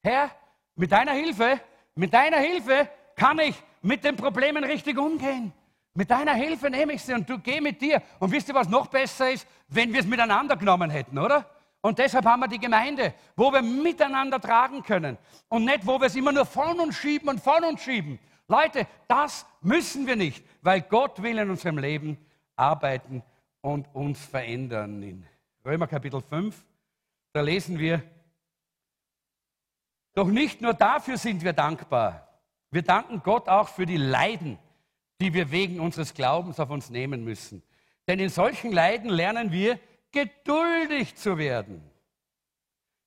Herr, 0.02 0.32
mit 0.78 0.92
deiner 0.92 1.12
Hilfe, 1.12 1.60
mit 1.96 2.14
deiner 2.14 2.38
Hilfe 2.38 2.90
kann 3.16 3.40
ich 3.40 3.56
mit 3.82 4.04
den 4.04 4.16
Problemen 4.16 4.64
richtig 4.64 4.98
umgehen. 4.98 5.52
Mit 5.94 6.12
deiner 6.12 6.36
Hilfe 6.36 6.70
nehme 6.70 6.94
ich 6.94 7.02
sie 7.02 7.14
und 7.14 7.28
du 7.28 7.40
geh 7.40 7.60
mit 7.60 7.82
dir. 7.82 8.02
Und 8.20 8.32
wisst 8.32 8.48
ihr, 8.50 8.56
was 8.56 8.70
noch 8.70 8.88
besser 8.88 9.32
ist, 9.32 9.48
wenn 9.68 9.92
wir 9.92 10.02
es 10.02 10.06
miteinander 10.06 10.56
genommen 10.56 10.92
hätten, 10.92 11.18
oder? 11.18 11.50
Und 11.82 11.98
deshalb 11.98 12.26
haben 12.26 12.42
wir 12.42 12.48
die 12.48 12.60
Gemeinde, 12.60 13.14
wo 13.36 13.52
wir 13.52 13.62
miteinander 13.62 14.40
tragen 14.40 14.84
können 14.84 15.18
und 15.50 15.66
nicht, 15.66 15.86
wo 15.86 16.00
wir 16.00 16.08
es 16.08 16.16
immer 16.16 16.32
nur 16.32 16.46
von 16.46 16.80
uns 16.80 16.96
schieben 16.96 17.30
und 17.30 17.42
von 17.42 17.64
uns 17.64 17.82
schieben. 17.82 18.20
Leute, 18.48 18.86
das 19.08 19.46
müssen 19.62 20.06
wir 20.06 20.16
nicht, 20.16 20.46
weil 20.62 20.82
Gott 20.82 21.22
will 21.22 21.38
in 21.38 21.50
unserem 21.50 21.78
Leben 21.80 22.18
arbeiten 22.56 23.24
und 23.62 23.88
uns 23.94 24.24
verändern. 24.24 25.02
In 25.02 25.26
Römer 25.66 25.88
Kapitel 25.88 26.22
5, 26.22 26.64
da 27.34 27.42
lesen 27.42 27.80
wir, 27.80 28.04
doch 30.18 30.28
nicht 30.28 30.62
nur 30.62 30.74
dafür 30.74 31.16
sind 31.16 31.44
wir 31.44 31.54
dankbar. 31.54 32.28
Wir 32.72 32.82
danken 32.82 33.22
Gott 33.22 33.48
auch 33.48 33.68
für 33.68 33.86
die 33.86 33.98
Leiden, 33.98 34.58
die 35.22 35.32
wir 35.32 35.52
wegen 35.52 35.80
unseres 35.80 36.16
Glaubens 36.16 36.60
auf 36.60 36.72
uns 36.72 36.90
nehmen 36.90 37.24
müssen. 37.24 37.62
Denn 38.08 38.18
in 38.20 38.30
solchen 38.30 38.72
Leiden 38.72 39.12
lernen 39.12 39.52
wir, 39.52 39.80
geduldig 40.12 41.16
zu 41.16 41.38
werden. 41.38 41.84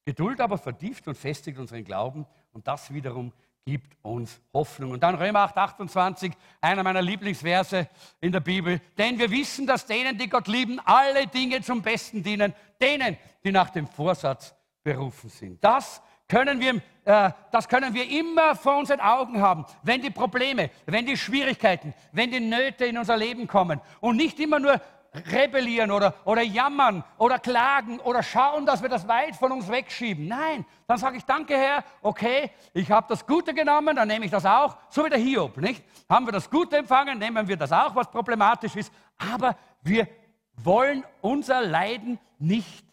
Geduld 0.04 0.40
aber 0.40 0.56
vertieft 0.56 1.08
und 1.08 1.16
festigt 1.16 1.58
unseren 1.58 1.82
Glauben 1.82 2.26
und 2.52 2.68
das 2.68 2.94
wiederum 2.94 3.32
gibt 3.64 3.96
uns 4.02 4.40
Hoffnung. 4.54 4.92
Und 4.92 5.02
dann 5.02 5.16
Römer 5.16 5.40
8, 5.40 5.56
28, 5.56 6.32
einer 6.60 6.84
meiner 6.84 7.02
Lieblingsverse 7.02 7.88
in 8.20 8.30
der 8.30 8.40
Bibel. 8.40 8.80
Denn 8.96 9.18
wir 9.18 9.32
wissen, 9.32 9.66
dass 9.66 9.84
denen, 9.84 10.16
die 10.16 10.28
Gott 10.28 10.46
lieben, 10.46 10.78
alle 10.84 11.26
Dinge 11.26 11.60
zum 11.60 11.82
Besten 11.82 12.22
dienen, 12.22 12.54
denen, 12.80 13.16
die 13.42 13.50
nach 13.50 13.70
dem 13.70 13.88
Vorsatz 13.88 14.54
berufen 14.84 15.28
sind. 15.28 15.62
Das 15.62 16.00
können 16.30 16.60
wir, 16.60 16.80
äh, 17.04 17.32
das 17.50 17.68
können 17.68 17.92
wir 17.92 18.08
immer 18.08 18.54
vor 18.54 18.78
unseren 18.78 19.00
Augen 19.00 19.42
haben, 19.42 19.66
wenn 19.82 20.00
die 20.00 20.10
Probleme, 20.10 20.70
wenn 20.86 21.04
die 21.04 21.16
Schwierigkeiten, 21.16 21.92
wenn 22.12 22.30
die 22.30 22.40
Nöte 22.40 22.86
in 22.86 22.96
unser 22.96 23.16
Leben 23.16 23.46
kommen 23.46 23.80
und 24.00 24.16
nicht 24.16 24.38
immer 24.40 24.58
nur 24.58 24.80
rebellieren 25.12 25.90
oder, 25.90 26.14
oder 26.24 26.42
jammern 26.42 27.02
oder 27.18 27.40
klagen 27.40 27.98
oder 27.98 28.22
schauen, 28.22 28.64
dass 28.64 28.80
wir 28.80 28.88
das 28.88 29.08
weit 29.08 29.34
von 29.34 29.50
uns 29.50 29.68
wegschieben. 29.68 30.28
Nein, 30.28 30.64
dann 30.86 30.98
sage 30.98 31.16
ich, 31.16 31.24
danke 31.24 31.56
Herr, 31.56 31.82
okay, 32.00 32.52
ich 32.72 32.90
habe 32.92 33.08
das 33.08 33.26
Gute 33.26 33.52
genommen, 33.52 33.96
dann 33.96 34.06
nehme 34.06 34.24
ich 34.24 34.30
das 34.30 34.46
auch, 34.46 34.76
so 34.88 35.04
wie 35.04 35.10
der 35.10 35.18
Hiob, 35.18 35.56
nicht? 35.56 35.82
Haben 36.08 36.26
wir 36.26 36.32
das 36.32 36.48
Gute 36.48 36.76
empfangen, 36.76 37.18
nehmen 37.18 37.48
wir 37.48 37.56
das 37.56 37.72
auch, 37.72 37.94
was 37.96 38.08
problematisch 38.08 38.76
ist, 38.76 38.92
aber 39.18 39.56
wir 39.82 40.06
wollen 40.54 41.04
unser 41.20 41.60
Leiden 41.62 42.20
nicht, 42.38 42.84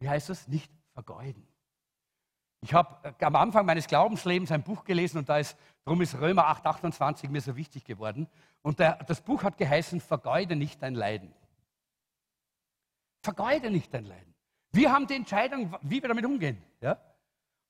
wie 0.00 0.08
heißt 0.08 0.28
das, 0.28 0.46
nicht 0.46 0.70
vergeuden. 0.92 1.46
Ich 2.62 2.74
habe 2.74 3.08
äh, 3.08 3.24
am 3.24 3.36
Anfang 3.36 3.64
meines 3.66 3.86
Glaubenslebens 3.86 4.52
ein 4.52 4.62
Buch 4.62 4.84
gelesen 4.84 5.18
und 5.18 5.28
da 5.28 5.38
ist, 5.38 5.56
darum 5.84 6.00
ist 6.02 6.14
Römer 6.20 6.46
8, 6.48 6.66
28 6.66 7.30
mir 7.30 7.40
so 7.40 7.56
wichtig 7.56 7.84
geworden. 7.84 8.28
Und 8.62 8.78
der, 8.78 8.96
das 9.04 9.20
Buch 9.22 9.42
hat 9.42 9.56
geheißen, 9.56 10.00
vergeude 10.00 10.56
nicht 10.56 10.82
dein 10.82 10.94
Leiden. 10.94 11.32
Vergeude 13.22 13.70
nicht 13.70 13.92
dein 13.94 14.04
Leiden. 14.04 14.34
Wir 14.72 14.92
haben 14.92 15.06
die 15.06 15.14
Entscheidung, 15.14 15.74
wie 15.82 16.02
wir 16.02 16.08
damit 16.08 16.24
umgehen. 16.24 16.62
Ja? 16.80 16.98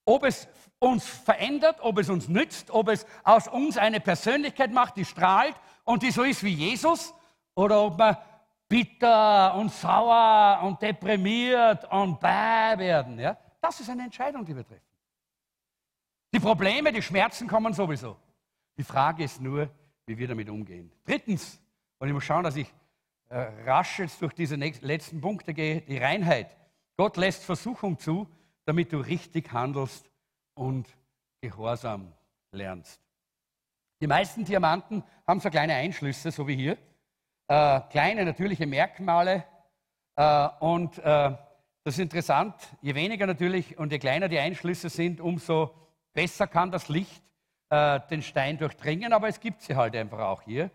Ob 0.04 0.24
es 0.24 0.48
uns 0.78 1.06
verändert, 1.06 1.78
ob 1.80 1.98
es 1.98 2.08
uns 2.08 2.28
nützt, 2.28 2.70
ob 2.70 2.88
es 2.88 3.06
aus 3.22 3.48
uns 3.48 3.76
eine 3.76 4.00
Persönlichkeit 4.00 4.72
macht, 4.72 4.96
die 4.96 5.04
strahlt 5.04 5.54
und 5.84 6.02
die 6.02 6.10
so 6.10 6.22
ist 6.22 6.42
wie 6.42 6.52
Jesus, 6.52 7.14
oder 7.54 7.82
ob 7.82 7.98
wir 7.98 8.22
bitter 8.70 9.56
und 9.56 9.72
sauer 9.72 10.60
und 10.62 10.80
deprimiert 10.80 11.84
und 11.90 12.20
bäh 12.20 12.78
werden. 12.78 13.18
Ja? 13.18 13.36
Das 13.60 13.80
ist 13.80 13.90
eine 13.90 14.04
Entscheidung, 14.04 14.44
die 14.44 14.54
wir 14.54 14.64
treffen. 14.64 14.86
Die 16.32 16.38
Probleme, 16.38 16.92
die 16.92 17.02
Schmerzen 17.02 17.48
kommen 17.48 17.74
sowieso. 17.74 18.16
Die 18.78 18.84
Frage 18.84 19.24
ist 19.24 19.40
nur, 19.40 19.68
wie 20.06 20.16
wir 20.16 20.28
damit 20.28 20.48
umgehen. 20.48 20.92
Drittens, 21.04 21.60
und 21.98 22.06
ich 22.06 22.14
muss 22.14 22.22
schauen, 22.22 22.44
dass 22.44 22.54
ich 22.54 22.72
äh, 23.28 23.40
rasch 23.66 23.98
jetzt 23.98 24.22
durch 24.22 24.34
diese 24.34 24.54
letzten 24.54 25.20
Punkte 25.20 25.52
gehe, 25.52 25.80
die 25.80 25.98
Reinheit. 25.98 26.56
Gott 26.96 27.16
lässt 27.16 27.42
Versuchung 27.42 27.98
zu, 27.98 28.28
damit 28.64 28.92
du 28.92 28.98
richtig 28.98 29.52
handelst 29.52 30.08
und 30.54 30.86
Gehorsam 31.40 32.12
lernst. 32.52 33.00
Die 34.00 34.06
meisten 34.06 34.44
Diamanten 34.44 35.02
haben 35.26 35.40
so 35.40 35.50
kleine 35.50 35.74
Einschlüsse, 35.74 36.30
so 36.30 36.46
wie 36.46 36.54
hier. 36.54 36.78
Äh, 37.50 37.80
kleine 37.90 38.24
natürliche 38.24 38.64
Merkmale. 38.64 39.42
Äh, 40.14 40.48
und 40.60 40.96
äh, 40.98 41.02
das 41.82 41.94
ist 41.94 41.98
interessant, 41.98 42.54
je 42.80 42.94
weniger 42.94 43.26
natürlich 43.26 43.76
und 43.76 43.90
je 43.90 43.98
kleiner 43.98 44.28
die 44.28 44.38
Einschlüsse 44.38 44.88
sind, 44.88 45.20
umso 45.20 45.74
besser 46.12 46.46
kann 46.46 46.70
das 46.70 46.88
Licht 46.88 47.24
äh, 47.70 47.98
den 48.08 48.22
Stein 48.22 48.56
durchdringen, 48.56 49.12
aber 49.12 49.26
es 49.26 49.40
gibt 49.40 49.62
sie 49.62 49.74
halt 49.74 49.96
einfach 49.96 50.20
auch 50.20 50.42
hier. 50.42 50.70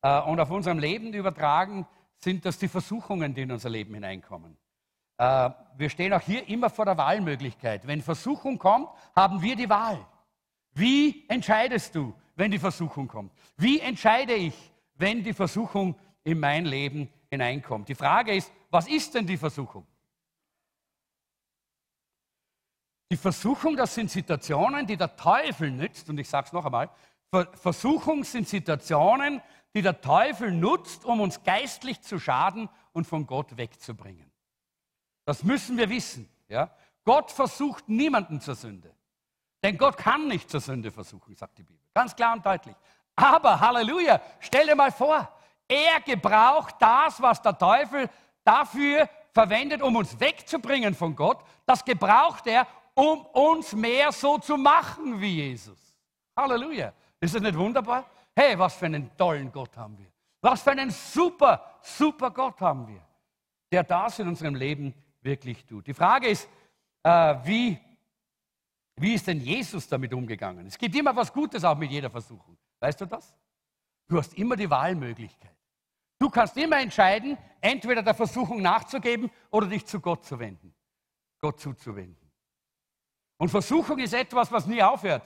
Äh, 0.00 0.22
und 0.22 0.40
auf 0.40 0.50
unserem 0.50 0.78
Leben 0.78 1.12
übertragen 1.12 1.86
sind 2.16 2.46
das 2.46 2.56
die 2.56 2.68
Versuchungen, 2.68 3.34
die 3.34 3.42
in 3.42 3.52
unser 3.52 3.68
Leben 3.68 3.92
hineinkommen. 3.92 4.56
Äh, 5.18 5.50
wir 5.76 5.90
stehen 5.90 6.14
auch 6.14 6.22
hier 6.22 6.48
immer 6.48 6.70
vor 6.70 6.86
der 6.86 6.96
Wahlmöglichkeit. 6.96 7.86
Wenn 7.86 8.00
Versuchung 8.00 8.56
kommt, 8.56 8.88
haben 9.14 9.42
wir 9.42 9.54
die 9.54 9.68
Wahl. 9.68 9.98
Wie 10.72 11.28
entscheidest 11.28 11.94
du, 11.94 12.14
wenn 12.36 12.50
die 12.50 12.58
Versuchung 12.58 13.06
kommt? 13.06 13.32
Wie 13.58 13.80
entscheide 13.80 14.32
ich, 14.32 14.72
wenn 14.98 15.22
die 15.22 15.32
Versuchung 15.32 15.98
in 16.24 16.40
mein 16.40 16.64
Leben 16.66 17.10
hineinkommt? 17.30 17.88
Die 17.88 17.94
Frage 17.94 18.34
ist, 18.34 18.52
was 18.70 18.88
ist 18.88 19.14
denn 19.14 19.26
die 19.26 19.36
Versuchung? 19.36 19.86
Die 23.10 23.16
Versuchung, 23.16 23.76
das 23.76 23.94
sind 23.94 24.10
Situationen, 24.10 24.86
die 24.86 24.96
der 24.96 25.16
Teufel 25.16 25.70
nützt, 25.70 26.08
und 26.08 26.18
ich 26.18 26.28
sage 26.28 26.48
es 26.48 26.52
noch 26.52 26.64
einmal, 26.64 26.90
Versuchung 27.54 28.24
sind 28.24 28.48
Situationen, 28.48 29.40
die 29.74 29.82
der 29.82 30.00
Teufel 30.00 30.50
nutzt, 30.50 31.04
um 31.04 31.20
uns 31.20 31.42
geistlich 31.44 32.00
zu 32.00 32.18
schaden 32.18 32.68
und 32.92 33.06
von 33.06 33.26
Gott 33.26 33.56
wegzubringen. 33.56 34.30
Das 35.24 35.42
müssen 35.42 35.76
wir 35.76 35.90
wissen. 35.90 36.28
Ja? 36.48 36.74
Gott 37.04 37.30
versucht 37.30 37.88
niemanden 37.88 38.40
zur 38.40 38.54
Sünde. 38.54 38.94
Denn 39.62 39.76
Gott 39.76 39.96
kann 39.96 40.28
nicht 40.28 40.50
zur 40.50 40.60
Sünde 40.60 40.90
versuchen, 40.90 41.34
sagt 41.34 41.58
die 41.58 41.62
Bibel. 41.62 41.82
Ganz 41.92 42.14
klar 42.14 42.34
und 42.34 42.46
deutlich. 42.46 42.76
Aber, 43.16 43.58
Halleluja, 43.58 44.20
stell 44.40 44.66
dir 44.66 44.76
mal 44.76 44.92
vor, 44.92 45.28
er 45.66 46.00
gebraucht 46.00 46.76
das, 46.78 47.20
was 47.20 47.40
der 47.40 47.56
Teufel 47.56 48.08
dafür 48.44 49.08
verwendet, 49.32 49.82
um 49.82 49.96
uns 49.96 50.18
wegzubringen 50.20 50.94
von 50.94 51.16
Gott. 51.16 51.38
Das 51.64 51.84
gebraucht 51.84 52.46
er, 52.46 52.66
um 52.94 53.26
uns 53.26 53.72
mehr 53.72 54.12
so 54.12 54.38
zu 54.38 54.56
machen 54.56 55.20
wie 55.20 55.48
Jesus. 55.48 55.78
Halleluja. 56.36 56.92
Ist 57.18 57.34
das 57.34 57.42
nicht 57.42 57.56
wunderbar? 57.56 58.04
Hey, 58.34 58.58
was 58.58 58.74
für 58.74 58.86
einen 58.86 59.16
tollen 59.16 59.50
Gott 59.50 59.76
haben 59.76 59.98
wir. 59.98 60.06
Was 60.42 60.62
für 60.62 60.72
einen 60.72 60.90
super, 60.90 61.78
super 61.82 62.30
Gott 62.30 62.60
haben 62.60 62.86
wir, 62.86 63.00
der 63.72 63.82
das 63.82 64.18
in 64.18 64.28
unserem 64.28 64.54
Leben 64.54 64.94
wirklich 65.22 65.64
tut. 65.64 65.86
Die 65.86 65.94
Frage 65.94 66.28
ist, 66.28 66.48
äh, 67.02 67.34
wie, 67.44 67.78
wie 68.96 69.14
ist 69.14 69.26
denn 69.26 69.40
Jesus 69.40 69.88
damit 69.88 70.12
umgegangen? 70.12 70.66
Es 70.66 70.78
gibt 70.78 70.94
immer 70.94 71.16
was 71.16 71.32
Gutes 71.32 71.64
auch 71.64 71.76
mit 71.76 71.90
jeder 71.90 72.10
Versuchung. 72.10 72.56
Weißt 72.80 73.00
du 73.00 73.06
das? 73.06 73.34
Du 74.08 74.18
hast 74.18 74.34
immer 74.34 74.56
die 74.56 74.70
Wahlmöglichkeit. 74.70 75.54
Du 76.18 76.30
kannst 76.30 76.56
immer 76.56 76.80
entscheiden, 76.80 77.36
entweder 77.60 78.02
der 78.02 78.14
Versuchung 78.14 78.62
nachzugeben 78.62 79.30
oder 79.50 79.66
dich 79.66 79.84
zu 79.84 80.00
Gott 80.00 80.24
zu 80.24 80.38
wenden, 80.38 80.74
Gott 81.40 81.60
zuzuwenden. 81.60 82.30
Und 83.38 83.50
Versuchung 83.50 83.98
ist 83.98 84.14
etwas, 84.14 84.50
was 84.50 84.66
nie 84.66 84.82
aufhört. 84.82 85.22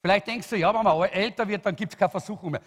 Vielleicht 0.00 0.26
denkst 0.26 0.48
du, 0.48 0.56
ja, 0.56 0.74
wenn 0.74 0.82
man 0.82 1.08
älter 1.10 1.46
wird, 1.46 1.66
dann 1.66 1.76
gibt 1.76 1.92
es 1.92 1.98
keine 1.98 2.10
Versuchung 2.10 2.52
mehr. 2.52 2.62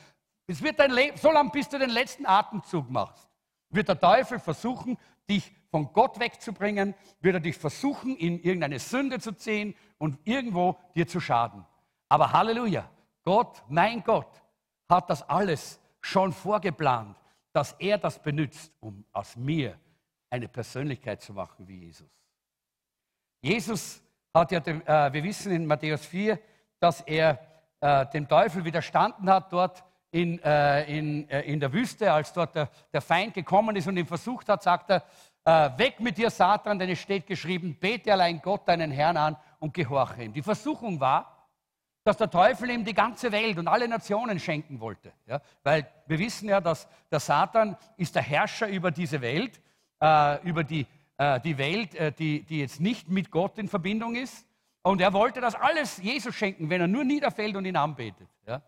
Es 0.45 0.61
wird 0.61 0.77
dein 0.77 0.91
Leben, 0.91 1.17
so 1.17 1.31
lange 1.31 1.49
bis 1.49 1.67
du 1.69 1.79
den 1.79 1.89
letzten 1.89 2.25
Atemzug 2.25 2.89
machst, 2.89 3.27
wird 3.69 3.87
der 3.87 3.99
Teufel 3.99 4.39
versuchen, 4.39 4.97
dich 5.27 5.51
von 5.71 5.91
Gott 5.93 6.19
wegzubringen, 6.19 6.93
wird 7.21 7.35
er 7.35 7.39
dich 7.39 7.57
versuchen, 7.57 8.15
in 8.17 8.39
irgendeine 8.43 8.77
Sünde 8.77 9.19
zu 9.19 9.31
ziehen 9.31 9.73
und 9.97 10.19
irgendwo 10.25 10.77
dir 10.93 11.07
zu 11.07 11.19
schaden. 11.19 11.65
Aber 12.09 12.31
Halleluja, 12.31 12.87
Gott, 13.23 13.63
mein 13.67 14.03
Gott, 14.03 14.41
hat 14.89 15.09
das 15.09 15.27
alles 15.27 15.79
schon 16.01 16.33
vorgeplant, 16.33 17.17
dass 17.53 17.73
er 17.73 17.97
das 17.97 18.21
benutzt, 18.21 18.71
um 18.79 19.05
aus 19.11 19.35
mir 19.35 19.79
eine 20.29 20.47
Persönlichkeit 20.47 21.21
zu 21.21 21.33
machen 21.33 21.67
wie 21.67 21.85
Jesus. 21.85 22.09
Jesus 23.41 24.01
hat 24.33 24.51
ja, 24.51 24.59
dem, 24.59 24.81
äh, 24.85 25.13
wir 25.13 25.23
wissen 25.23 25.51
in 25.51 25.65
Matthäus 25.65 26.05
4, 26.05 26.39
dass 26.79 27.01
er 27.01 27.39
äh, 27.79 28.05
dem 28.07 28.27
Teufel 28.27 28.65
widerstanden 28.65 29.29
hat 29.29 29.53
dort 29.53 29.83
in, 30.11 30.41
äh, 30.43 30.83
in, 30.85 31.29
äh, 31.29 31.41
in 31.41 31.59
der 31.59 31.71
Wüste, 31.73 32.11
als 32.11 32.33
dort 32.33 32.55
der, 32.55 32.69
der, 32.91 33.01
Feind 33.01 33.33
gekommen 33.33 33.75
ist 33.75 33.87
und 33.87 33.97
ihn 33.97 34.05
versucht 34.05 34.47
hat, 34.49 34.63
sagt 34.63 34.91
er, 34.91 35.03
äh, 35.45 35.77
weg 35.77 35.99
mit 35.99 36.17
dir, 36.17 36.29
Satan, 36.29 36.79
denn 36.79 36.89
es 36.89 36.99
steht 36.99 37.27
geschrieben, 37.27 37.77
bete 37.79 38.13
allein 38.13 38.41
Gott, 38.41 38.67
deinen 38.67 38.91
Herrn 38.91 39.17
an 39.17 39.37
und 39.59 39.73
gehorche 39.73 40.23
ihm. 40.23 40.33
Die 40.33 40.41
Versuchung 40.41 40.99
war, 40.99 41.32
dass 42.03 42.17
der 42.17 42.29
Teufel 42.29 42.69
ihm 42.69 42.83
die 42.83 42.93
ganze 42.93 43.31
Welt 43.31 43.57
und 43.57 43.67
alle 43.67 43.87
Nationen 43.87 44.39
schenken 44.39 44.79
wollte. 44.79 45.13
Ja? 45.25 45.41
Weil 45.63 45.87
wir 46.07 46.19
wissen 46.19 46.49
ja, 46.49 46.59
dass 46.59 46.87
der 47.11 47.19
Satan 47.19 47.77
ist 47.97 48.15
der 48.15 48.23
Herrscher 48.23 48.67
über 48.67 48.91
diese 48.91 49.21
Welt, 49.21 49.61
äh, 50.01 50.41
über 50.47 50.63
die 50.63 50.85
äh, 51.17 51.39
die 51.39 51.57
Welt, 51.57 51.95
äh, 51.95 52.11
die, 52.11 52.43
die 52.43 52.59
jetzt 52.59 52.79
nicht 52.79 53.07
mit 53.07 53.31
Gott 53.31 53.57
in 53.57 53.67
Verbindung 53.67 54.15
ist. 54.15 54.45
Und 54.81 54.99
er 54.99 55.13
wollte 55.13 55.39
das 55.39 55.55
alles 55.55 55.97
Jesus 55.97 56.35
schenken, 56.35 56.69
wenn 56.69 56.81
er 56.81 56.87
nur 56.87 57.03
niederfällt 57.03 57.55
und 57.55 57.65
ihn 57.65 57.77
anbetet. 57.77 58.27
Ja? 58.45 58.61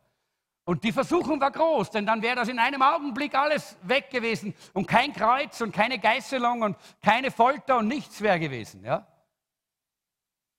Und 0.64 0.84
die 0.84 0.92
Versuchung 0.92 1.42
war 1.42 1.52
groß, 1.52 1.92
denn 1.92 2.06
dann 2.06 2.22
wäre 2.22 2.36
das 2.36 2.48
in 2.48 2.58
einem 2.58 2.82
Augenblick 2.82 3.36
alles 3.36 3.78
weg 3.84 4.10
gewesen 4.10 4.56
und 4.74 4.88
kein 4.88 5.12
Kreuz 5.14 5.60
und 5.62 5.74
keine 5.74 6.00
Geißelung 6.00 6.62
und 6.62 6.78
keine 7.02 7.30
Folter 7.30 7.78
und 7.80 7.88
nichts 7.88 8.22
wäre 8.22 8.40
gewesen. 8.40 8.84
Ja? 8.84 9.06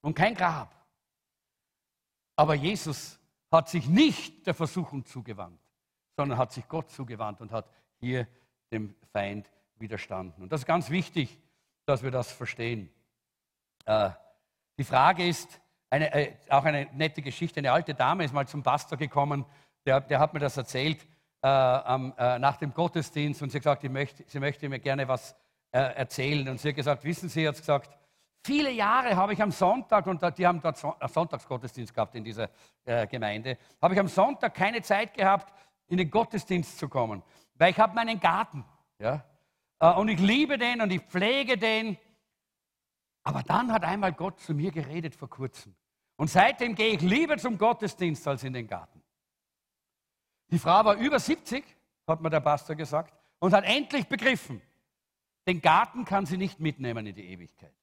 Und 0.03 0.15
kein 0.15 0.35
Grab. 0.35 0.76
Aber 2.37 2.55
Jesus 2.55 3.19
hat 3.51 3.69
sich 3.69 3.89
nicht 3.89 4.47
der 4.47 4.55
Versuchung 4.55 5.05
zugewandt, 5.05 5.61
sondern 6.17 6.39
hat 6.39 6.53
sich 6.53 6.69
Gott 6.69 6.91
zugewandt 6.91 7.41
und 7.41 7.51
hat 7.51 7.69
hier 7.99 8.29
dem 8.71 8.95
Feind 9.13 9.51
widerstanden. 9.79 10.43
Und 10.43 10.53
das 10.53 10.61
ist 10.61 10.67
ganz 10.67 10.91
wichtig, 10.91 11.39
dass 11.87 12.03
wir 12.03 12.11
das 12.11 12.31
verstehen. 12.31 12.91
Äh, 13.87 14.11
die 14.79 14.85
Frage 14.85 15.27
ist, 15.27 15.61
eine, 15.89 16.13
äh, 16.13 16.35
auch 16.51 16.65
eine 16.65 16.89
nette 16.93 17.23
Geschichte, 17.23 17.61
eine 17.61 17.73
alte 17.73 17.95
Dame 17.95 18.25
ist 18.25 18.35
mal 18.35 18.47
zum 18.47 18.63
Pastor 18.63 18.99
gekommen, 18.99 19.45
der, 19.87 20.01
der 20.01 20.19
hat 20.19 20.35
mir 20.35 20.41
das 20.41 20.57
erzählt 20.57 21.07
äh, 21.43 21.47
am, 21.47 22.13
äh, 22.19 22.39
nach 22.39 22.57
dem 22.57 22.75
Gottesdienst 22.75 23.41
und 23.41 23.51
sie 23.51 23.59
hat 23.59 23.63
gesagt, 23.63 23.85
möchte, 23.85 24.25
sie 24.27 24.41
möchte 24.41 24.69
mir 24.69 24.81
gerne 24.81 25.07
was 25.07 25.37
äh, 25.71 25.79
erzählen. 25.79 26.49
Und 26.49 26.61
sie 26.61 26.71
hat 26.71 26.77
gesagt, 26.77 27.05
wissen 27.05 27.29
Sie, 27.29 27.47
hat 27.47 27.57
gesagt, 27.57 27.97
viele 28.47 28.71
Jahre 28.71 29.15
habe 29.17 29.33
ich 29.33 29.43
am 29.43 29.51
Sonntag, 29.51 30.07
und 30.07 30.23
die 30.39 30.47
haben 30.47 30.61
dort 30.61 30.83
äh, 30.83 31.09
Sonntagsgottesdienst 31.09 31.93
gehabt 31.93 32.15
in 32.15 32.25
dieser 32.25 32.49
Gemeinde, 33.11 33.59
habe 33.83 33.95
ich 33.95 34.01
am 34.01 34.09
Sonntag 34.09 34.55
keine 34.55 34.81
Zeit 34.81 35.13
gehabt, 35.15 35.53
in 35.89 35.99
den 35.99 36.11
Gottesdienst 36.11 36.79
zu 36.79 36.89
kommen, 36.89 37.23
weil 37.55 37.71
ich 37.71 37.79
habe 37.79 37.95
meinen 37.95 38.19
Garten. 38.21 38.65
Ja? 38.99 39.25
Äh, 39.79 39.93
und 39.93 40.09
ich 40.09 40.21
liebe 40.21 40.59
den 40.59 40.81
und 40.81 40.91
ich 40.91 41.03
pflege 41.03 41.59
den. 41.59 41.97
Aber 43.23 43.43
dann 43.43 43.73
hat 43.73 43.83
einmal 43.83 44.13
Gott 44.13 44.41
zu 44.41 44.55
mir 44.55 44.71
geredet 44.71 45.15
vor 45.15 45.29
kurzem. 45.29 45.75
Und 46.17 46.31
seitdem 46.31 46.75
gehe 46.75 46.95
ich 46.95 47.01
lieber 47.01 47.37
zum 47.37 47.59
Gottesdienst 47.59 48.27
als 48.27 48.45
in 48.45 48.53
den 48.53 48.67
Garten. 48.67 49.03
Die 50.51 50.59
Frau 50.59 50.85
war 50.85 50.95
über 50.95 51.19
70, 51.19 51.65
hat 52.07 52.21
mir 52.21 52.31
der 52.31 52.41
Pastor 52.41 52.77
gesagt, 52.77 53.13
und 53.39 53.53
hat 53.53 53.65
endlich 53.65 54.07
begriffen, 54.07 54.63
den 55.47 55.61
Garten 55.61 56.05
kann 56.05 56.25
sie 56.25 56.37
nicht 56.37 56.61
mitnehmen 56.61 57.07
in 57.07 57.15
die 57.15 57.29
Ewigkeit. 57.33 57.75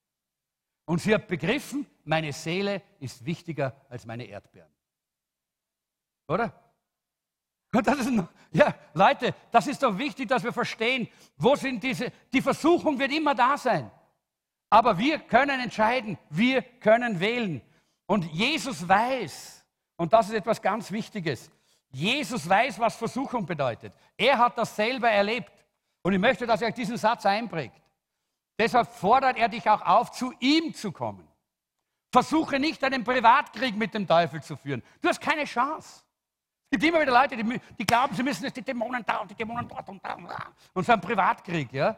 Und 0.86 1.02
sie 1.02 1.14
hat 1.14 1.28
begriffen, 1.28 1.86
meine 2.04 2.34
Seele 2.34 2.82
ist 3.00 3.26
wichtiger 3.26 3.76
als 3.90 4.06
meine 4.06 4.26
Erdbeeren. 4.26 4.72
Oder? 6.28 6.54
Das 7.72 8.00
ist, 8.00 8.12
ja, 8.52 8.76
Leute, 8.94 9.34
das 9.52 9.68
ist 9.68 9.82
doch 9.82 9.98
wichtig, 9.98 10.28
dass 10.28 10.44
wir 10.44 10.54
verstehen, 10.54 11.08
wo 11.38 11.56
sind 11.56 11.82
diese, 11.82 12.12
die 12.32 12.42
Versuchung 12.42 13.00
wird 13.00 13.12
immer 13.12 13.34
da 13.34 13.58
sein. 13.58 13.90
Aber 14.70 14.98
wir 14.98 15.20
können 15.20 15.60
entscheiden, 15.60 16.18
wir 16.30 16.62
können 16.62 17.20
wählen. 17.20 17.62
Und 18.06 18.26
Jesus 18.26 18.88
weiß, 18.88 19.66
und 19.96 20.14
das 20.14 20.28
ist 20.28 20.36
etwas 20.36 20.62
ganz 20.62 20.92
Wichtiges, 20.92 21.50
Jesus 21.90 22.48
weiß, 22.48 22.80
was 22.80 22.96
Versuchung 22.96 23.46
bedeutet. 23.46 23.94
Er 24.18 24.38
hat 24.38 24.58
das 24.58 24.76
selber 24.76 25.10
erlebt. 25.10 25.52
Und 26.02 26.14
ich 26.14 26.20
möchte, 26.20 26.46
dass 26.46 26.62
ihr 26.62 26.68
euch 26.68 26.74
diesen 26.74 26.98
Satz 26.98 27.26
einprägt. 27.26 27.83
Deshalb 28.60 28.88
fordert 28.88 29.38
er 29.38 29.50
dich 29.50 29.70
auch 29.70 29.82
auf, 29.82 30.12
zu 30.12 30.34
ihm 30.40 30.74
zu 30.74 30.92
kommen. 30.92 31.28
Versuche 32.12 32.60
nicht 32.60 32.84
einen 32.84 33.04
Privatkrieg 33.04 33.76
mit 33.76 33.94
dem 33.94 34.08
Teufel 34.08 34.42
zu 34.44 34.56
führen. 34.56 34.84
Du 35.02 35.10
hast 35.10 35.20
keine 35.20 35.46
Chance. 35.46 36.04
Es 36.70 36.80
gibt 36.80 36.84
immer 36.84 37.02
wieder 37.02 37.12
Leute, 37.12 37.36
die, 37.36 37.62
die 37.78 37.86
glauben, 37.86 38.16
sie 38.16 38.24
müssen 38.24 38.44
jetzt 38.46 38.58
die 38.58 38.62
Dämonen 38.62 39.04
da 39.06 39.18
und 39.18 39.32
die 39.32 39.36
Dämonen 39.36 39.68
dort 39.68 39.90
und 39.90 40.04
da 40.04 40.14
und 40.14 40.28
da. 40.28 40.54
Und 40.74 40.86
so 40.86 40.92
ein 40.92 41.02
Privatkrieg, 41.02 41.72
ja. 41.74 41.96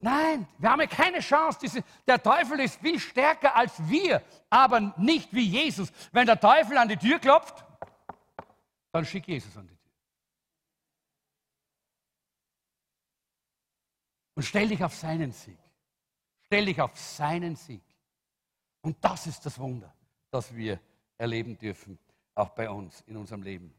Nein, 0.00 0.46
wir 0.58 0.70
haben 0.70 0.86
keine 0.88 1.20
Chance. 1.20 1.58
Diese, 1.62 1.82
der 2.06 2.22
Teufel 2.22 2.60
ist 2.60 2.78
viel 2.80 2.98
stärker 2.98 3.56
als 3.56 3.72
wir, 3.88 4.22
aber 4.50 4.92
nicht 4.98 5.32
wie 5.32 5.46
Jesus. 5.46 5.90
Wenn 6.12 6.26
der 6.26 6.38
Teufel 6.38 6.76
an 6.76 6.88
die 6.88 6.96
Tür 6.96 7.18
klopft, 7.18 7.64
dann 8.92 9.04
schick 9.06 9.26
Jesus 9.26 9.56
an 9.56 9.66
die 9.66 9.76
Tür. 9.76 9.83
Und 14.34 14.42
stell 14.42 14.68
dich 14.68 14.82
auf 14.82 14.94
seinen 14.94 15.32
Sieg. 15.32 15.58
Stell 16.46 16.66
dich 16.66 16.80
auf 16.80 16.96
seinen 16.98 17.56
Sieg. 17.56 17.82
Und 18.82 18.96
das 19.00 19.26
ist 19.26 19.46
das 19.46 19.58
Wunder, 19.58 19.94
das 20.30 20.54
wir 20.54 20.80
erleben 21.16 21.56
dürfen, 21.56 21.98
auch 22.34 22.50
bei 22.50 22.68
uns 22.68 23.00
in 23.06 23.16
unserem 23.16 23.42
Leben. 23.42 23.74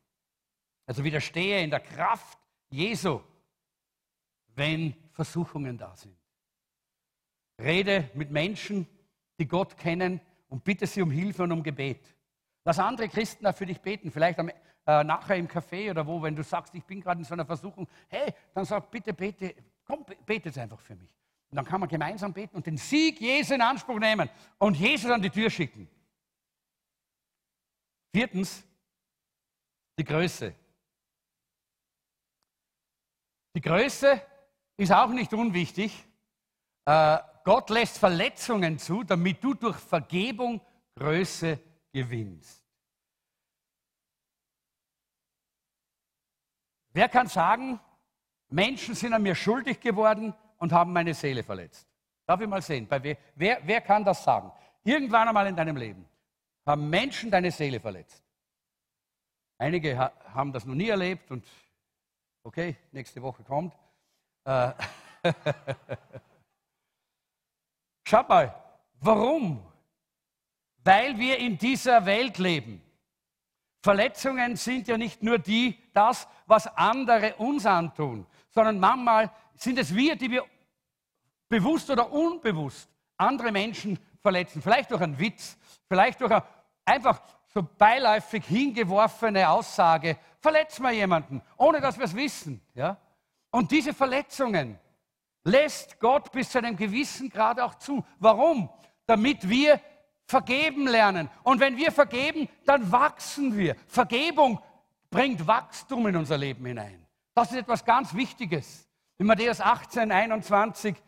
Also 0.85 1.03
widerstehe 1.03 1.61
in 1.61 1.69
der 1.69 1.79
Kraft 1.79 2.39
Jesu, 2.69 3.21
wenn 4.55 4.95
Versuchungen 5.11 5.77
da 5.77 5.95
sind. 5.95 6.15
Rede 7.59 8.09
mit 8.13 8.31
Menschen, 8.31 8.87
die 9.39 9.47
Gott 9.47 9.77
kennen 9.77 10.21
und 10.49 10.63
bitte 10.63 10.87
sie 10.87 11.01
um 11.01 11.11
Hilfe 11.11 11.43
und 11.43 11.51
um 11.51 11.63
Gebet. 11.63 12.15
Lass 12.63 12.79
andere 12.79 13.09
Christen 13.09 13.45
auch 13.45 13.55
für 13.55 13.65
dich 13.65 13.79
beten, 13.79 14.11
vielleicht 14.11 14.39
am, 14.39 14.49
äh, 14.49 15.03
nachher 15.03 15.35
im 15.35 15.47
Café 15.47 15.91
oder 15.91 16.05
wo, 16.05 16.21
wenn 16.21 16.35
du 16.35 16.43
sagst, 16.43 16.73
ich 16.75 16.83
bin 16.83 17.01
gerade 17.01 17.19
in 17.19 17.25
so 17.25 17.33
einer 17.33 17.45
Versuchung, 17.45 17.87
hey, 18.07 18.33
dann 18.53 18.65
sag 18.65 18.89
bitte, 18.89 19.13
bete, 19.13 19.55
komm, 19.85 20.05
bete 20.25 20.61
einfach 20.61 20.79
für 20.79 20.95
mich. 20.95 21.09
Und 21.49 21.57
dann 21.57 21.65
kann 21.65 21.79
man 21.79 21.89
gemeinsam 21.89 22.33
beten 22.33 22.55
und 22.55 22.65
den 22.65 22.77
Sieg 22.77 23.21
Jesu 23.21 23.53
in 23.53 23.61
Anspruch 23.61 23.99
nehmen 23.99 24.29
und 24.57 24.75
Jesus 24.77 25.09
an 25.09 25.21
die 25.21 25.29
Tür 25.29 25.49
schicken. 25.49 25.87
Viertens, 28.13 28.63
die 29.97 30.03
Größe. 30.03 30.53
Die 33.55 33.61
Größe 33.61 34.21
ist 34.77 34.91
auch 34.91 35.09
nicht 35.09 35.33
unwichtig. 35.33 36.05
Äh, 36.85 37.19
Gott 37.43 37.69
lässt 37.69 37.97
Verletzungen 37.97 38.79
zu, 38.79 39.03
damit 39.03 39.43
du 39.43 39.53
durch 39.53 39.77
Vergebung 39.77 40.59
Größe 40.95 41.59
gewinnst. 41.93 42.65
Wer 46.91 47.09
kann 47.09 47.27
sagen, 47.27 47.79
Menschen 48.55 48.95
sind 48.95 49.13
an 49.13 49.21
mir 49.21 49.35
schuldig 49.35 49.81
geworden 49.81 50.33
und 50.57 50.71
haben 50.71 50.93
meine 50.93 51.13
Seele 51.13 51.43
verletzt? 51.43 51.85
Darf 52.25 52.39
ich 52.39 52.47
mal 52.47 52.61
sehen, 52.61 52.87
wer, 52.89 53.17
wer, 53.35 53.59
wer 53.63 53.81
kann 53.81 54.05
das 54.05 54.23
sagen? 54.23 54.49
Irgendwann 54.83 55.27
einmal 55.27 55.47
in 55.47 55.57
deinem 55.57 55.75
Leben 55.75 56.05
haben 56.65 56.89
Menschen 56.89 57.29
deine 57.29 57.51
Seele 57.51 57.81
verletzt. 57.81 58.23
Einige 59.57 59.97
ha 59.97 60.11
haben 60.33 60.53
das 60.53 60.65
noch 60.65 60.73
nie 60.73 60.87
erlebt 60.87 61.29
und 61.31 61.45
okay, 62.43 62.77
nächste 62.91 63.21
Woche 63.21 63.43
kommt. 63.43 63.73
Äh, 64.45 64.71
Schaut 68.07 68.29
mal, 68.29 68.55
warum? 69.01 69.65
Weil 70.83 71.17
wir 71.17 71.39
in 71.39 71.57
dieser 71.57 72.05
Welt 72.05 72.37
leben. 72.37 72.81
Verletzungen 73.83 74.55
sind 74.55 74.87
ja 74.87 74.97
nicht 74.97 75.21
nur 75.23 75.39
die, 75.39 75.77
das, 75.93 76.27
was 76.45 76.67
andere 76.67 77.35
uns 77.35 77.65
antun, 77.65 78.25
sondern 78.55 78.79
manchmal 78.79 79.31
sind 79.53 79.77
es 79.77 79.93
wir, 79.93 80.15
die 80.15 80.31
wir 80.31 80.43
bewusst 81.47 81.89
oder 81.91 82.11
unbewusst 82.11 82.89
andere 83.17 83.51
Menschen 83.51 83.99
verletzen. 84.19 84.61
Vielleicht 84.61 84.89
durch 84.89 85.01
einen 85.01 85.19
Witz, 85.19 85.57
vielleicht 85.87 86.19
durch 86.21 86.31
eine 86.31 86.43
einfach 86.83 87.21
so 87.53 87.61
beiläufig 87.61 88.43
hingeworfene 88.45 89.47
Aussage 89.47 90.17
verletzen 90.39 90.83
wir 90.83 90.91
jemanden, 90.91 91.41
ohne 91.57 91.79
dass 91.79 91.97
wir 91.97 92.05
es 92.05 92.15
wissen. 92.15 92.61
Ja? 92.73 92.97
Und 93.51 93.71
diese 93.71 93.93
Verletzungen, 93.93 94.79
lässt 95.45 95.99
Gott 95.99 96.31
bis 96.31 96.49
zu 96.49 96.57
einem 96.57 96.75
gewissen 96.75 97.29
Grad 97.29 97.59
auch 97.59 97.75
zu. 97.75 98.03
Warum? 98.19 98.69
Damit 99.05 99.47
wir 99.47 99.79
vergeben 100.25 100.87
lernen. 100.87 101.29
Und 101.43 101.59
wenn 101.59 101.77
wir 101.77 101.91
vergeben, 101.91 102.49
dann 102.65 102.91
wachsen 102.91 103.55
wir. 103.55 103.75
Vergebung 103.87 104.59
bringt 105.09 105.45
Wachstum 105.47 106.07
in 106.07 106.17
unser 106.17 106.37
Leben 106.37 106.65
hinein. 106.65 107.04
Das 107.35 107.51
ist 107.51 107.57
etwas 107.57 107.83
ganz 107.83 108.13
Wichtiges. 108.13 108.87
In 109.17 109.27
Matthäus 109.27 109.59
18, 109.59 110.09
21, 110.09 110.95
äh, 110.95 111.01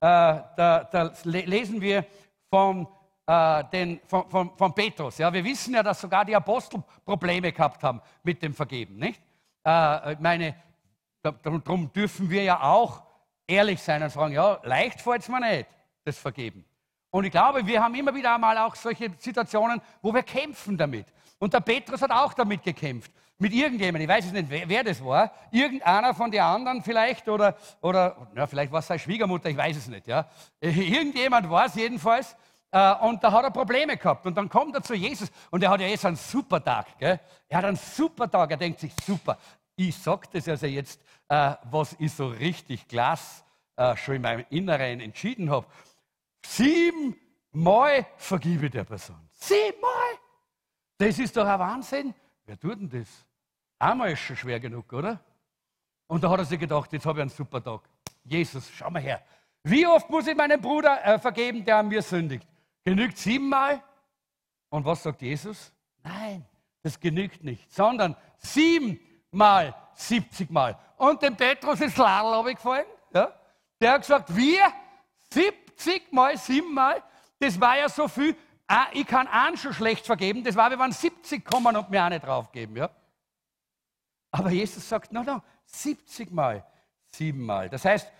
da, 0.00 0.88
da, 0.90 1.12
lesen 1.24 1.82
wir 1.82 2.06
vom, 2.48 2.88
äh, 3.26 3.62
den, 3.64 4.00
von, 4.06 4.28
von, 4.30 4.56
von, 4.56 4.74
Petrus. 4.74 5.18
Ja, 5.18 5.30
wir 5.30 5.44
wissen 5.44 5.74
ja, 5.74 5.82
dass 5.82 6.00
sogar 6.00 6.24
die 6.24 6.34
Apostel 6.34 6.82
Probleme 7.04 7.52
gehabt 7.52 7.82
haben 7.82 8.00
mit 8.22 8.42
dem 8.42 8.54
Vergeben. 8.54 8.96
Nicht? 8.96 9.20
Äh, 9.64 10.16
meine, 10.18 10.54
darum 11.20 11.92
dürfen 11.92 12.30
wir 12.30 12.42
ja 12.42 12.62
auch 12.62 13.02
ehrlich 13.46 13.82
sein 13.82 14.02
und 14.02 14.08
sagen, 14.08 14.32
ja, 14.32 14.58
leicht 14.62 15.02
fällt 15.02 15.20
es 15.20 15.28
mir 15.28 15.40
nicht, 15.40 15.68
das 16.04 16.18
Vergeben. 16.18 16.64
Und 17.10 17.24
ich 17.24 17.30
glaube, 17.30 17.66
wir 17.66 17.82
haben 17.82 17.94
immer 17.94 18.14
wieder 18.14 18.34
einmal 18.34 18.58
auch 18.58 18.74
solche 18.74 19.10
Situationen, 19.18 19.80
wo 20.02 20.12
wir 20.12 20.22
kämpfen 20.22 20.76
damit. 20.76 21.06
Und 21.38 21.52
der 21.52 21.60
Petrus 21.60 22.02
hat 22.02 22.10
auch 22.10 22.34
damit 22.34 22.62
gekämpft. 22.62 23.12
Mit 23.38 23.52
irgendjemandem, 23.52 24.02
ich 24.02 24.08
weiß 24.08 24.24
jetzt 24.24 24.34
nicht, 24.34 24.48
wer, 24.48 24.68
wer 24.68 24.84
das 24.84 25.04
war. 25.04 25.30
Irgendeiner 25.50 26.14
von 26.14 26.30
den 26.30 26.40
anderen 26.40 26.82
vielleicht 26.82 27.28
oder, 27.28 27.54
oder 27.82 28.28
ja, 28.34 28.46
vielleicht 28.46 28.72
war 28.72 28.78
es 28.80 28.86
seine 28.86 28.98
Schwiegermutter, 28.98 29.50
ich 29.50 29.56
weiß 29.56 29.76
es 29.76 29.88
nicht. 29.88 30.06
Ja. 30.06 30.26
Irgendjemand 30.60 31.50
war 31.50 31.66
es 31.66 31.74
jedenfalls. 31.74 32.34
Äh, 32.70 32.94
und 32.96 33.22
da 33.22 33.30
hat 33.32 33.44
er 33.44 33.50
Probleme 33.50 33.96
gehabt. 33.96 34.26
Und 34.26 34.36
dann 34.36 34.48
kommt 34.48 34.74
er 34.74 34.82
zu 34.82 34.94
Jesus 34.94 35.30
und 35.50 35.62
er 35.62 35.70
hat 35.70 35.80
ja 35.80 35.86
jetzt 35.86 36.06
einen 36.06 36.16
super 36.16 36.62
Tag. 36.64 36.98
Gell? 36.98 37.20
Er 37.48 37.58
hat 37.58 37.64
einen 37.66 37.76
super 37.76 38.30
Tag. 38.30 38.50
Er 38.50 38.56
denkt 38.56 38.80
sich, 38.80 38.92
super, 39.04 39.38
ich 39.76 39.96
sage 39.96 40.28
das 40.32 40.48
also 40.48 40.66
jetzt, 40.66 41.00
äh, 41.28 41.52
was 41.70 41.94
ich 41.98 42.12
so 42.12 42.28
richtig 42.28 42.86
äh, 42.90 43.96
schon 43.96 44.14
in 44.14 44.22
meinem 44.22 44.46
Inneren 44.48 45.00
entschieden 45.00 45.50
habe. 45.50 45.66
Siebenmal 46.48 48.06
vergibe 48.16 48.70
der 48.70 48.84
Person. 48.84 49.28
Siebenmal! 49.32 50.18
Das 50.98 51.18
ist 51.18 51.36
doch 51.36 51.46
ein 51.46 51.58
Wahnsinn. 51.58 52.14
Wer 52.44 52.58
tut 52.58 52.80
denn 52.80 52.88
das? 52.88 53.08
Einmal 53.78 54.12
ist 54.12 54.20
schon 54.20 54.36
schwer 54.36 54.58
genug, 54.60 54.90
oder? 54.92 55.20
Und 56.06 56.22
da 56.22 56.30
hat 56.30 56.38
er 56.38 56.44
sich 56.44 56.58
gedacht, 56.58 56.92
jetzt 56.92 57.04
habe 57.04 57.18
ich 57.18 57.22
einen 57.22 57.30
super 57.30 57.62
Tag. 57.62 57.82
Jesus, 58.24 58.70
schau 58.70 58.90
mal 58.90 59.02
her. 59.02 59.22
Wie 59.64 59.86
oft 59.86 60.08
muss 60.08 60.26
ich 60.26 60.36
meinem 60.36 60.60
Bruder 60.60 61.04
äh, 61.04 61.18
vergeben, 61.18 61.64
der 61.64 61.78
an 61.78 61.88
mir 61.88 62.00
sündigt? 62.00 62.46
Genügt 62.84 63.18
siebenmal? 63.18 63.82
Und 64.70 64.84
was 64.84 65.02
sagt 65.02 65.22
Jesus? 65.22 65.72
Nein, 66.02 66.46
das 66.82 66.98
genügt 66.98 67.42
nicht, 67.42 67.70
sondern 67.72 68.16
sieben 68.38 69.00
Mal, 69.32 69.74
70 69.94 70.50
Mal. 70.50 70.78
Und 70.96 71.20
dem 71.20 71.36
Petrus 71.36 71.80
ist 71.80 71.96
Ladel 71.96 72.54
gefallen. 72.54 72.86
Ja? 73.12 73.32
Der 73.80 73.92
hat 73.92 74.02
gesagt, 74.02 74.34
wir 74.34 74.72
70 75.76 76.12
Mal, 76.12 76.36
7 76.36 76.72
Mal, 76.72 77.02
das 77.38 77.60
war 77.60 77.78
ja 77.78 77.88
so 77.88 78.08
viel. 78.08 78.36
Ah, 78.66 78.86
ich 78.92 79.06
kann 79.06 79.28
einen 79.28 79.56
schon 79.56 79.72
schlecht 79.72 80.06
vergeben. 80.06 80.42
Das 80.42 80.56
war, 80.56 80.70
wir 80.70 80.78
waren 80.78 80.92
70 80.92 81.44
kommen 81.44 81.76
und 81.76 81.90
mir 81.90 82.02
eine 82.02 82.18
draufgeben. 82.18 82.76
Ja? 82.76 82.90
Aber 84.32 84.50
Jesus 84.50 84.88
sagt, 84.88 85.12
no, 85.12 85.22
no, 85.22 85.40
70 85.66 86.32
Mal, 86.32 86.66
7 87.12 87.40
Mal. 87.40 87.68
Das 87.68 87.84
heißt, 87.84 88.10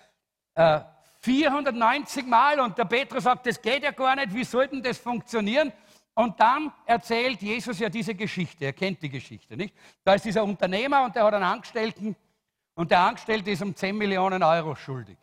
äh, 0.55 0.81
490 1.21 2.27
Mal. 2.27 2.61
Und 2.61 2.79
der 2.79 2.85
Petrus 2.85 3.25
sagt, 3.25 3.47
das 3.47 3.61
geht 3.61 3.83
ja 3.83 3.91
gar 3.91 4.15
nicht. 4.15 4.33
Wie 4.33 4.45
soll 4.45 4.69
denn 4.69 4.83
das 4.83 4.99
funktionieren? 4.99 5.73
Und 6.15 6.39
dann 6.41 6.73
erzählt 6.87 7.43
Jesus 7.43 7.79
ja 7.79 7.89
diese 7.89 8.15
Geschichte. 8.15 8.65
Er 8.65 8.73
kennt 8.73 9.03
die 9.03 9.11
Geschichte, 9.11 9.57
nicht? 9.57 9.75
Da 10.03 10.15
ist 10.15 10.25
dieser 10.25 10.45
Unternehmer 10.45 11.05
und 11.05 11.15
der 11.15 11.25
hat 11.25 11.35
einen 11.35 11.45
Angestellten 11.45 12.17
und 12.75 12.91
der 12.91 13.01
Angestellte 13.01 13.51
ist 13.51 13.63
um 13.63 13.75
10 13.75 13.97
Millionen 13.97 14.43
Euro 14.43 14.75
schuldig. 14.75 15.19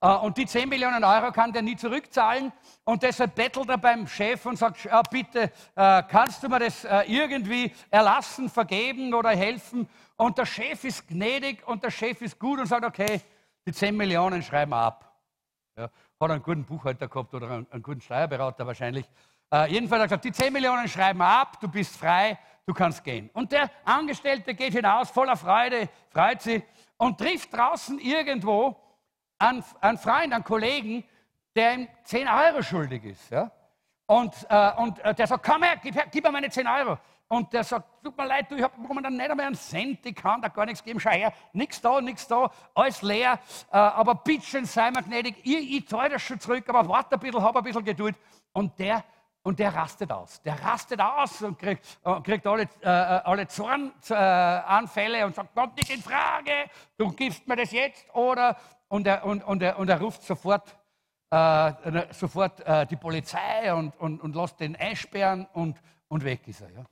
Äh, 0.00 0.08
und 0.16 0.38
die 0.38 0.46
10 0.46 0.68
Millionen 0.68 1.02
Euro 1.02 1.32
kann 1.32 1.52
der 1.52 1.62
nie 1.62 1.76
zurückzahlen 1.76 2.52
und 2.84 3.02
deshalb 3.02 3.34
bettelt 3.34 3.68
er 3.68 3.78
beim 3.78 4.06
Chef 4.06 4.46
und 4.46 4.56
sagt, 4.56 4.84
ja, 4.84 5.02
bitte, 5.02 5.50
äh, 5.74 6.02
kannst 6.04 6.42
du 6.42 6.48
mir 6.48 6.60
das 6.60 6.84
äh, 6.84 7.02
irgendwie 7.06 7.72
erlassen, 7.90 8.48
vergeben 8.48 9.12
oder 9.12 9.30
helfen? 9.30 9.88
Und 10.16 10.38
der 10.38 10.46
Chef 10.46 10.84
ist 10.84 11.06
gnädig 11.08 11.66
und 11.66 11.82
der 11.82 11.90
Chef 11.90 12.20
ist 12.22 12.38
gut 12.38 12.60
und 12.60 12.66
sagt, 12.66 12.84
okay, 12.84 13.20
die 13.66 13.72
10 13.72 13.96
Millionen 13.96 14.42
schreiben 14.42 14.70
wir 14.70 14.78
ab. 14.78 15.12
Ja? 15.76 15.90
Hat 16.20 16.30
einen 16.30 16.42
guten 16.42 16.64
Buchhalter 16.64 17.08
gehabt 17.08 17.34
oder 17.34 17.50
einen, 17.50 17.66
einen 17.70 17.82
guten 17.82 18.00
Steuerberater 18.00 18.66
wahrscheinlich. 18.66 19.08
Äh, 19.52 19.72
jedenfalls 19.72 20.02
hat 20.02 20.10
er 20.12 20.18
gesagt, 20.18 20.24
die 20.24 20.32
10 20.32 20.52
Millionen 20.52 20.88
schreiben 20.88 21.18
wir 21.18 21.26
ab, 21.26 21.58
du 21.60 21.68
bist 21.68 21.96
frei, 21.96 22.38
du 22.66 22.72
kannst 22.72 23.02
gehen. 23.02 23.30
Und 23.32 23.50
der 23.50 23.70
Angestellte 23.84 24.54
geht 24.54 24.74
hinaus, 24.74 25.10
voller 25.10 25.36
Freude, 25.36 25.88
freut 26.10 26.42
sich 26.42 26.62
und 26.98 27.18
trifft 27.18 27.52
draußen 27.52 27.98
irgendwo 27.98 28.76
einen, 29.38 29.64
einen 29.80 29.98
Freund, 29.98 30.32
einen 30.32 30.44
Kollegen, 30.44 31.04
der 31.54 31.74
ihm 31.74 31.88
10 32.04 32.28
Euro 32.28 32.62
schuldig 32.62 33.04
ist. 33.04 33.30
Ja? 33.30 33.50
Und, 34.06 34.34
äh, 34.48 34.72
und 34.76 34.98
äh, 35.00 35.14
der 35.14 35.26
sagt, 35.26 35.44
komm 35.44 35.62
her, 35.62 35.76
gib, 35.82 35.94
gib 36.10 36.24
mir 36.24 36.32
meine 36.32 36.50
10 36.50 36.66
Euro. 36.66 36.98
und 37.28 37.52
der 37.52 37.62
sagt, 37.62 38.02
tut 38.02 38.16
mir 38.16 38.26
leid, 38.26 38.50
du, 38.50 38.56
ich 38.56 38.62
habe 38.62 38.80
momentan 38.80 39.14
nicht 39.14 39.30
einmal 39.30 39.46
einen 39.46 39.54
Cent, 39.54 40.04
ich 40.04 40.14
kann 40.14 40.40
da 40.40 40.48
gar 40.48 40.64
nichts 40.64 40.82
geben, 40.82 40.98
schau 40.98 41.10
her, 41.10 41.32
nichts 41.52 41.80
da, 41.80 42.00
nichts 42.00 42.26
da, 42.26 42.50
alles 42.74 43.02
leer, 43.02 43.38
äh, 43.70 43.76
aber 43.76 44.14
bitte 44.14 44.64
sei 44.64 44.90
mir 44.90 45.02
gnädig, 45.02 45.36
ich, 45.44 45.76
ich 45.76 45.88
zahle 45.88 46.10
das 46.10 46.22
schon 46.22 46.40
zurück, 46.40 46.64
aber 46.68 46.88
warte 46.88 47.16
ein 47.16 47.20
bisschen, 47.20 47.42
hab 47.42 47.56
ein 47.56 47.62
bisschen 47.62 47.84
Geduld. 47.84 48.16
Und 48.52 48.78
der, 48.78 49.04
und 49.42 49.58
der 49.58 49.74
rastet 49.74 50.10
aus. 50.10 50.42
Der 50.42 50.60
rastet 50.62 51.00
aus 51.00 51.42
und 51.42 51.58
kriegt, 51.58 51.98
äh, 52.02 52.20
kriegt 52.22 52.46
alle, 52.46 52.62
äh, 52.62 52.86
äh 52.86 53.20
alle 53.24 53.46
Zornanfälle 53.46 55.26
und 55.26 55.34
sagt, 55.34 55.54
kommt 55.54 55.76
nicht 55.76 55.90
in 55.90 56.02
Frage, 56.02 56.70
du 56.96 57.12
gibst 57.12 57.46
mir 57.46 57.56
das 57.56 57.70
jetzt 57.72 58.06
oder, 58.14 58.56
und 58.88 59.06
er, 59.06 59.24
und, 59.24 59.44
und 59.44 59.62
er, 59.62 59.78
und 59.78 59.88
er 59.88 60.00
ruft 60.00 60.22
sofort, 60.22 60.76
äh, 61.30 62.12
sofort 62.12 62.60
äh, 62.60 62.86
die 62.86 62.96
Polizei 62.96 63.72
und, 63.74 63.96
und, 64.00 64.20
und 64.20 64.34
lässt 64.34 64.60
den 64.60 64.76
einsperren 64.76 65.46
und, 65.52 65.80
und 66.08 66.24
weg 66.24 66.46
ist 66.48 66.62
er. 66.62 66.70
Ja? 66.70 66.84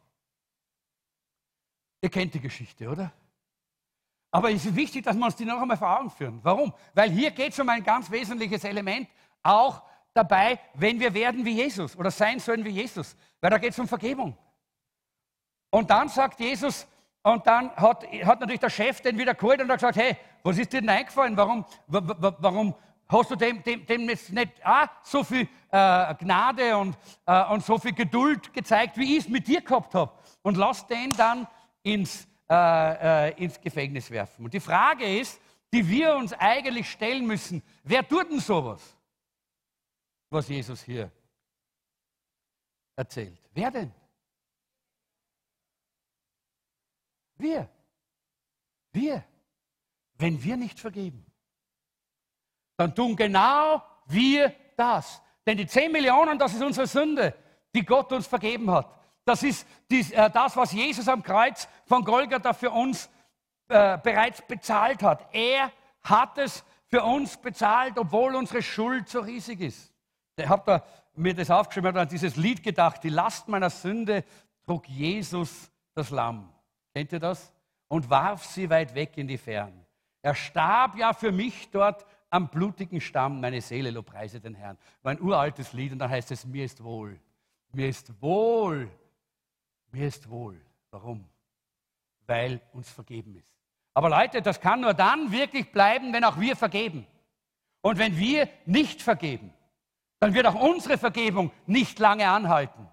Ihr 2.02 2.10
kennt 2.10 2.34
die 2.34 2.40
Geschichte, 2.40 2.88
oder? 2.88 3.12
Aber 4.30 4.50
es 4.50 4.66
ist 4.66 4.76
wichtig, 4.76 5.04
dass 5.04 5.16
wir 5.16 5.24
uns 5.24 5.36
die 5.36 5.44
noch 5.44 5.60
einmal 5.60 5.76
vor 5.76 5.98
Augen 5.98 6.10
führen. 6.10 6.40
Warum? 6.42 6.72
Weil 6.94 7.10
hier 7.10 7.30
geht 7.30 7.52
es 7.52 7.58
um 7.58 7.68
ein 7.68 7.82
ganz 7.82 8.10
wesentliches 8.10 8.64
Element, 8.64 9.08
auch 9.42 9.82
dabei, 10.12 10.58
wenn 10.74 11.00
wir 11.00 11.14
werden 11.14 11.44
wie 11.44 11.54
Jesus 11.54 11.96
oder 11.96 12.10
sein 12.10 12.38
sollen 12.38 12.64
wie 12.64 12.70
Jesus. 12.70 13.16
Weil 13.40 13.50
da 13.50 13.58
geht 13.58 13.70
es 13.70 13.78
um 13.78 13.88
Vergebung. 13.88 14.36
Und 15.70 15.90
dann 15.90 16.08
sagt 16.08 16.40
Jesus, 16.40 16.86
und 17.22 17.46
dann 17.46 17.74
hat, 17.76 18.06
hat 18.24 18.40
natürlich 18.40 18.60
der 18.60 18.70
Chef 18.70 19.00
den 19.00 19.18
wieder 19.18 19.34
geholt 19.34 19.60
und 19.60 19.68
hat 19.68 19.78
gesagt, 19.78 19.96
hey, 19.96 20.16
was 20.46 20.58
ist 20.58 20.72
dir 20.72 20.80
denn 20.80 20.88
eingefallen? 20.88 21.36
Warum, 21.36 21.64
warum 21.88 22.74
hast 23.08 23.30
du 23.32 23.36
dem, 23.36 23.62
dem, 23.64 23.84
dem 23.84 24.08
jetzt 24.08 24.30
nicht 24.30 24.64
ah, 24.64 24.88
so 25.02 25.24
viel 25.24 25.48
äh, 25.70 26.14
Gnade 26.14 26.76
und, 26.76 26.96
äh, 27.26 27.44
und 27.46 27.64
so 27.64 27.78
viel 27.78 27.92
Geduld 27.92 28.52
gezeigt, 28.52 28.96
wie 28.96 29.16
ich 29.16 29.24
es 29.24 29.28
mit 29.28 29.48
dir 29.48 29.60
gehabt 29.60 29.94
habe? 29.94 30.12
Und 30.42 30.56
lass 30.56 30.86
den 30.86 31.10
dann 31.10 31.48
ins, 31.82 32.28
äh, 32.48 33.30
äh, 33.30 33.44
ins 33.44 33.60
Gefängnis 33.60 34.08
werfen. 34.10 34.44
Und 34.44 34.54
die 34.54 34.60
Frage 34.60 35.18
ist, 35.18 35.40
die 35.72 35.86
wir 35.86 36.14
uns 36.14 36.32
eigentlich 36.32 36.90
stellen 36.90 37.26
müssen, 37.26 37.60
wer 37.82 38.06
tut 38.06 38.30
denn 38.30 38.38
sowas, 38.38 38.96
was 40.30 40.48
Jesus 40.48 40.82
hier 40.82 41.10
erzählt? 42.94 43.40
Wer 43.52 43.70
denn? 43.72 43.92
Wir. 47.36 47.68
Wir. 48.92 49.24
Wenn 50.18 50.42
wir 50.42 50.56
nicht 50.56 50.78
vergeben, 50.78 51.26
dann 52.76 52.94
tun 52.94 53.16
genau 53.16 53.82
wir 54.06 54.54
das. 54.76 55.22
Denn 55.46 55.56
die 55.56 55.66
10 55.66 55.92
Millionen, 55.92 56.38
das 56.38 56.54
ist 56.54 56.62
unsere 56.62 56.86
Sünde, 56.86 57.34
die 57.74 57.84
Gott 57.84 58.12
uns 58.12 58.26
vergeben 58.26 58.70
hat. 58.70 58.90
Das 59.24 59.42
ist 59.42 59.66
äh, 59.90 60.30
das, 60.30 60.56
was 60.56 60.72
Jesus 60.72 61.08
am 61.08 61.22
Kreuz 61.22 61.68
von 61.84 62.04
Golgatha 62.04 62.52
für 62.52 62.70
uns 62.70 63.10
äh, 63.68 63.98
bereits 63.98 64.42
bezahlt 64.42 65.02
hat. 65.02 65.28
Er 65.32 65.72
hat 66.02 66.38
es 66.38 66.64
für 66.88 67.02
uns 67.02 67.36
bezahlt, 67.36 67.98
obwohl 67.98 68.34
unsere 68.36 68.62
Schuld 68.62 69.08
so 69.08 69.20
riesig 69.20 69.60
ist. 69.60 69.92
Ich 70.36 70.48
habe 70.48 70.62
da 70.66 70.84
mir 71.14 71.34
das 71.34 71.50
aufgeschrieben, 71.50 71.88
habe 71.88 72.00
an 72.00 72.08
dieses 72.08 72.36
Lied 72.36 72.62
gedacht, 72.62 73.02
die 73.02 73.08
Last 73.08 73.48
meiner 73.48 73.70
Sünde 73.70 74.24
trug 74.64 74.88
Jesus 74.88 75.70
das 75.94 76.10
Lamm. 76.10 76.52
Kennt 76.94 77.12
ihr 77.12 77.20
das? 77.20 77.52
Und 77.88 78.10
warf 78.10 78.44
sie 78.44 78.68
weit 78.68 78.94
weg 78.94 79.16
in 79.16 79.26
die 79.26 79.38
Fern. 79.38 79.85
Er 80.26 80.34
starb 80.34 80.96
ja 80.96 81.12
für 81.12 81.30
mich 81.30 81.70
dort 81.70 82.04
am 82.30 82.48
blutigen 82.48 83.00
Stamm, 83.00 83.40
meine 83.40 83.60
Seele 83.60 83.90
lobpreise 83.90 84.40
den 84.40 84.54
Herrn. 84.54 84.76
War 85.02 85.12
ein 85.12 85.20
uraltes 85.20 85.72
Lied 85.72 85.92
und 85.92 86.00
da 86.00 86.08
heißt 86.08 86.32
es, 86.32 86.44
mir 86.44 86.64
ist 86.64 86.82
wohl. 86.82 87.20
Mir 87.72 87.88
ist 87.88 88.20
wohl 88.20 88.90
mir 89.96 90.06
ist 90.06 90.28
wohl. 90.28 90.60
Warum? 90.90 91.28
Weil 92.26 92.60
uns 92.72 92.90
vergeben 92.90 93.36
ist. 93.36 93.48
Aber 93.94 94.10
Leute, 94.10 94.42
das 94.42 94.60
kann 94.60 94.80
nur 94.80 94.94
dann 94.94 95.32
wirklich 95.32 95.72
bleiben, 95.72 96.12
wenn 96.12 96.24
auch 96.24 96.38
wir 96.38 96.54
vergeben. 96.54 97.06
Und 97.80 97.98
wenn 97.98 98.18
wir 98.18 98.48
nicht 98.66 99.00
vergeben, 99.00 99.52
dann 100.20 100.34
wird 100.34 100.46
auch 100.46 100.54
unsere 100.54 100.98
Vergebung 100.98 101.50
nicht 101.66 101.98
lange 101.98 102.28
anhalten. 102.28 102.88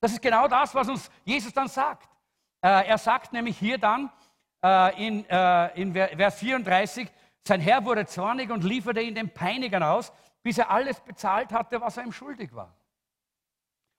Das 0.00 0.12
ist 0.12 0.22
genau 0.22 0.48
das, 0.48 0.74
was 0.74 0.88
uns 0.88 1.10
Jesus 1.24 1.52
dann 1.52 1.68
sagt. 1.68 2.08
Äh, 2.62 2.86
er 2.86 2.98
sagt 2.98 3.32
nämlich 3.32 3.58
hier 3.58 3.78
dann 3.78 4.10
äh, 4.64 5.06
in, 5.06 5.28
äh, 5.28 5.80
in 5.80 5.92
Vers 5.92 6.38
34, 6.38 7.08
sein 7.46 7.60
Herr 7.60 7.84
wurde 7.84 8.06
zornig 8.06 8.50
und 8.50 8.64
lieferte 8.64 9.02
ihn 9.02 9.14
den 9.14 9.28
Peinigern 9.32 9.82
aus, 9.82 10.10
bis 10.42 10.56
er 10.56 10.70
alles 10.70 10.98
bezahlt 11.00 11.52
hatte, 11.52 11.80
was 11.80 11.98
er 11.98 12.04
ihm 12.04 12.12
schuldig 12.12 12.54
war. 12.54 12.74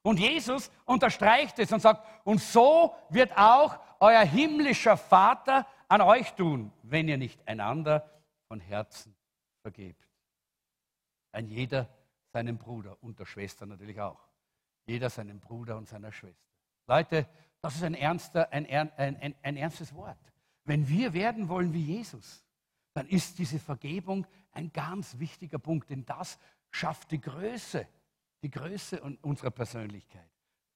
Und 0.02 0.20
Jesus 0.20 0.72
unterstreicht 0.86 1.60
es 1.60 1.72
und 1.72 1.82
sagt, 1.82 2.06
und 2.24 2.42
so 2.42 2.96
wird 3.10 3.38
auch 3.38 3.80
euer 4.00 4.22
himmlischer 4.22 4.98
Vater 4.98 5.68
an 5.88 6.02
euch 6.02 6.34
tun, 6.34 6.72
wenn 6.84 7.08
ihr 7.08 7.18
nicht 7.18 7.48
einander 7.48 8.10
von 8.48 8.60
Herzen 8.60 9.16
vergebt. 9.62 10.08
Ein 11.32 11.48
jeder 11.48 11.90
seinem 12.34 12.58
Bruder 12.58 12.98
und 13.02 13.20
der 13.20 13.26
Schwester 13.26 13.66
natürlich 13.66 14.00
auch. 14.00 14.20
Jeder 14.86 15.10
seinem 15.10 15.40
Bruder 15.40 15.78
und 15.78 15.88
seiner 15.88 16.12
Schwester. 16.12 16.50
Leute, 16.88 17.28
das 17.62 17.76
ist 17.76 17.84
ein, 17.84 17.96
ernster, 17.96 18.52
ein, 18.52 18.68
ein, 18.68 18.92
ein, 18.98 19.36
ein 19.42 19.58
ernstes 19.58 19.94
Wort. 19.96 20.18
Wenn 20.66 20.88
wir 20.88 21.14
werden 21.14 21.48
wollen 21.48 21.74
wie 21.74 21.84
Jesus, 21.84 22.44
dann 22.94 23.08
ist 23.08 23.40
diese 23.40 23.60
Vergebung 23.60 24.28
ein 24.52 24.72
ganz 24.72 25.20
wichtiger 25.20 25.60
Punkt, 25.60 25.90
denn 25.90 26.06
das 26.06 26.38
schafft 26.72 27.12
die 27.12 27.22
Größe 27.22 27.88
die 28.46 28.52
Größe 28.52 29.02
unserer 29.24 29.50
Persönlichkeit. 29.50 30.30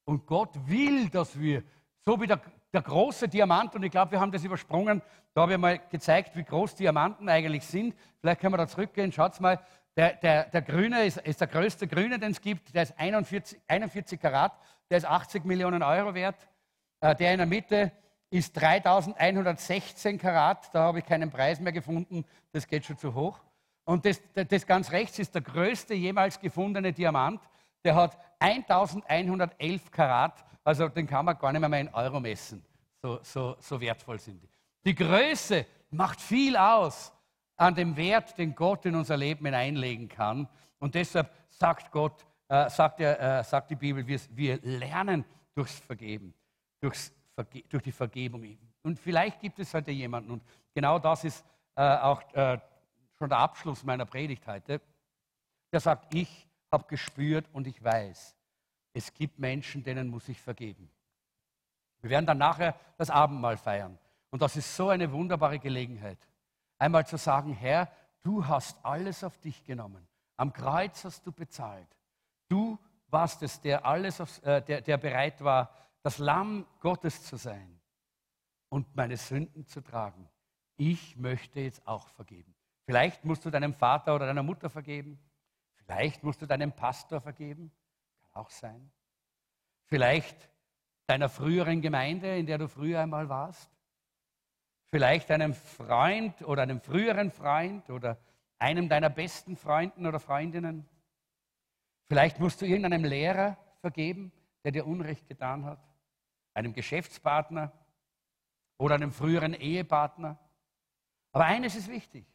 Und 0.04 0.26
Gott 0.26 0.56
will, 0.68 1.08
dass 1.10 1.40
wir, 1.40 1.64
so 2.04 2.20
wie 2.20 2.26
der, 2.26 2.42
der 2.74 2.82
große 2.82 3.28
Diamant, 3.28 3.76
und 3.76 3.84
ich 3.84 3.92
glaube, 3.92 4.14
wir 4.14 4.20
haben 4.20 4.32
das 4.32 4.44
übersprungen, 4.44 5.04
da 5.36 5.42
habe 5.42 5.52
ich 5.52 5.60
mal 5.60 5.78
gezeigt, 5.78 6.36
wie 6.36 6.44
groß 6.44 6.74
Diamanten 6.74 7.30
eigentlich 7.30 7.64
sind. 7.64 7.94
Vielleicht 8.20 8.42
können 8.42 8.54
wir 8.54 8.58
da 8.58 8.68
zurückgehen, 8.68 9.12
schaut 9.12 9.40
mal, 9.40 9.60
der, 9.96 10.16
der, 10.16 10.46
der 10.46 10.64
Grüne 10.64 11.04
ist, 11.06 11.18
ist, 11.18 11.42
der 11.42 11.48
größte 11.48 11.88
Grüne, 11.88 12.18
den 12.18 12.32
es 12.32 12.42
gibt, 12.42 12.74
der 12.74 12.84
ist 12.84 12.98
41, 12.98 13.62
41 13.68 14.20
Karat, 14.20 14.58
der 14.90 14.98
ist 14.98 15.06
80 15.06 15.46
Millionen 15.46 15.84
Euro 15.84 16.16
wert. 16.16 16.48
Äh, 17.02 17.16
der 17.16 17.34
in 17.34 17.38
der 17.38 17.46
Mitte 17.48 17.92
ist 18.30 18.54
3116 18.54 20.18
Karat, 20.18 20.74
da 20.74 20.84
habe 20.84 21.00
ich 21.00 21.06
keinen 21.06 21.32
Preis 21.32 21.60
mehr 21.60 21.72
gefunden, 21.72 22.26
das 22.52 22.68
geht 22.68 22.86
schon 22.86 22.98
zu 22.98 23.14
hoch. 23.14 23.40
Und 23.86 24.06
das, 24.06 24.22
das 24.34 24.68
ganz 24.68 24.92
rechts 24.92 25.18
ist 25.20 25.34
der 25.34 25.42
größte 25.42 25.94
jemals 25.96 26.40
gefundene 26.40 26.94
Diamant 26.94 27.42
der 27.84 27.96
hat 27.96 28.18
1111 28.40 29.92
Karat, 29.92 30.44
also 30.64 30.88
den 30.90 31.08
kann 31.08 31.26
man 31.26 31.38
gar 31.38 31.52
nicht 31.52 31.68
mehr, 31.68 31.80
in 31.80 31.90
Euro 31.90 32.20
messen. 32.20 32.64
So, 33.02 33.20
so, 33.24 33.56
so 33.60 33.80
wertvoll 33.80 34.20
sind 34.20 34.42
die. 34.44 34.50
Die 34.86 34.96
Größe 34.96 35.66
macht 35.92 36.22
viel 36.22 36.58
aus 36.58 37.14
an 37.56 37.76
dem 37.76 37.96
Wert, 37.96 38.38
den 38.38 38.56
Gott 38.56 38.86
in 38.86 38.96
unser 38.96 39.18
Leben 39.18 39.46
hineinlegen 39.46 40.08
kann. 40.08 40.48
Und 40.80 40.96
deshalb 40.96 41.34
sagt 41.50 41.92
Gott, 41.92 42.26
äh, 42.48 42.70
sagt, 42.70 43.00
er, 43.00 43.40
äh, 43.40 43.44
sagt 43.44 43.72
die 43.72 43.76
Bibel, 43.76 44.06
wir, 44.06 44.20
wir 44.32 44.60
lernen 44.62 45.26
durchs 45.54 45.80
Vergeben, 45.80 46.34
durchs 46.80 47.12
durch 47.44 47.84
die 47.84 47.92
Vergebung. 47.92 48.58
Und 48.84 49.00
vielleicht 49.00 49.40
gibt 49.40 49.60
es 49.60 49.74
heute 49.74 49.92
jemanden, 49.92 50.32
und 50.32 50.44
genau 50.74 51.00
das 51.00 51.24
ist 51.24 51.46
äh, 51.76 51.82
auch 51.82 52.22
äh, 52.34 52.60
schon 53.18 53.30
der 53.30 53.40
Abschluss 53.40 53.84
meiner 53.84 54.06
Predigt 54.06 54.46
heute, 54.48 54.82
der 55.72 55.80
sagt, 55.80 56.14
ich 56.14 56.48
habe 56.72 56.86
gespürt 56.88 57.46
und 57.54 57.68
ich 57.68 57.84
weiß, 57.84 58.36
es 58.94 59.14
gibt 59.14 59.40
Menschen, 59.40 59.84
denen 59.84 60.08
muss 60.08 60.28
ich 60.30 60.42
vergeben. 60.42 60.90
Wir 62.02 62.10
werden 62.12 62.26
dann 62.26 62.38
nachher 62.38 62.76
das 62.98 63.10
Abendmahl 63.10 63.58
feiern. 63.58 63.98
Und 64.32 64.42
das 64.42 64.56
ist 64.56 64.76
so 64.76 64.90
eine 64.90 65.12
wunderbare 65.12 65.60
Gelegenheit, 65.60 66.18
einmal 66.78 67.06
zu 67.06 67.18
sagen, 67.18 67.54
Herr, 67.54 67.92
du 68.22 68.46
hast 68.46 68.78
alles 68.84 69.24
auf 69.24 69.38
dich 69.40 69.64
genommen. 69.64 70.08
Am 70.38 70.54
Kreuz 70.54 71.04
hast 71.04 71.26
du 71.26 71.32
bezahlt. 71.32 71.88
Du 72.48 72.78
warst 73.08 73.44
es, 73.44 73.60
der, 73.60 73.86
alles 73.86 74.22
auf, 74.22 74.42
äh, 74.44 74.62
der, 74.62 74.82
der 74.82 74.98
bereit 74.98 75.44
war, 75.44 75.74
das 76.04 76.18
Lamm 76.18 76.66
Gottes 76.80 77.24
zu 77.24 77.36
sein 77.36 77.80
und 78.70 78.96
meine 78.96 79.18
Sünden 79.18 79.66
zu 79.68 79.82
tragen. 79.82 80.30
Ich 80.78 81.18
möchte 81.18 81.60
jetzt 81.60 81.86
auch 81.88 82.08
vergeben. 82.08 82.56
Vielleicht 82.86 83.26
musst 83.26 83.46
du 83.46 83.50
deinem 83.50 83.74
Vater 83.74 84.16
oder 84.16 84.26
deiner 84.26 84.44
Mutter 84.44 84.70
vergeben. 84.70 85.20
Vielleicht 85.76 86.24
musst 86.24 86.42
du 86.42 86.46
deinem 86.46 86.72
Pastor 86.72 87.20
vergeben, 87.20 87.72
kann 88.22 88.42
auch 88.42 88.50
sein. 88.50 88.92
Vielleicht 89.88 90.50
deiner 91.08 91.30
früheren 91.30 91.82
Gemeinde, 91.82 92.38
in 92.38 92.46
der 92.46 92.60
du 92.60 92.68
früher 92.68 93.02
einmal 93.02 93.28
warst. 93.28 93.70
Vielleicht 94.92 95.30
einem 95.32 95.54
Freund 95.54 96.42
oder 96.44 96.64
einem 96.64 96.80
früheren 96.80 97.32
Freund 97.32 97.90
oder 97.90 98.20
einem 98.58 98.90
deiner 98.90 99.10
besten 99.10 99.56
Freunden 99.56 100.06
oder 100.06 100.20
Freundinnen. 100.20 100.88
Vielleicht 102.08 102.40
musst 102.40 102.62
du 102.62 102.66
irgendeinem 102.66 103.04
Lehrer 103.04 103.58
vergeben, 103.82 104.32
der 104.64 104.72
dir 104.72 104.86
Unrecht 104.86 105.28
getan 105.28 105.66
hat, 105.66 105.80
einem 106.54 106.74
Geschäftspartner 106.74 107.72
oder 108.78 108.96
einem 108.96 109.12
früheren 109.12 109.54
Ehepartner. 109.54 110.38
Aber 111.32 111.46
eines 111.46 111.76
ist 111.76 111.90
wichtig. 111.90 112.26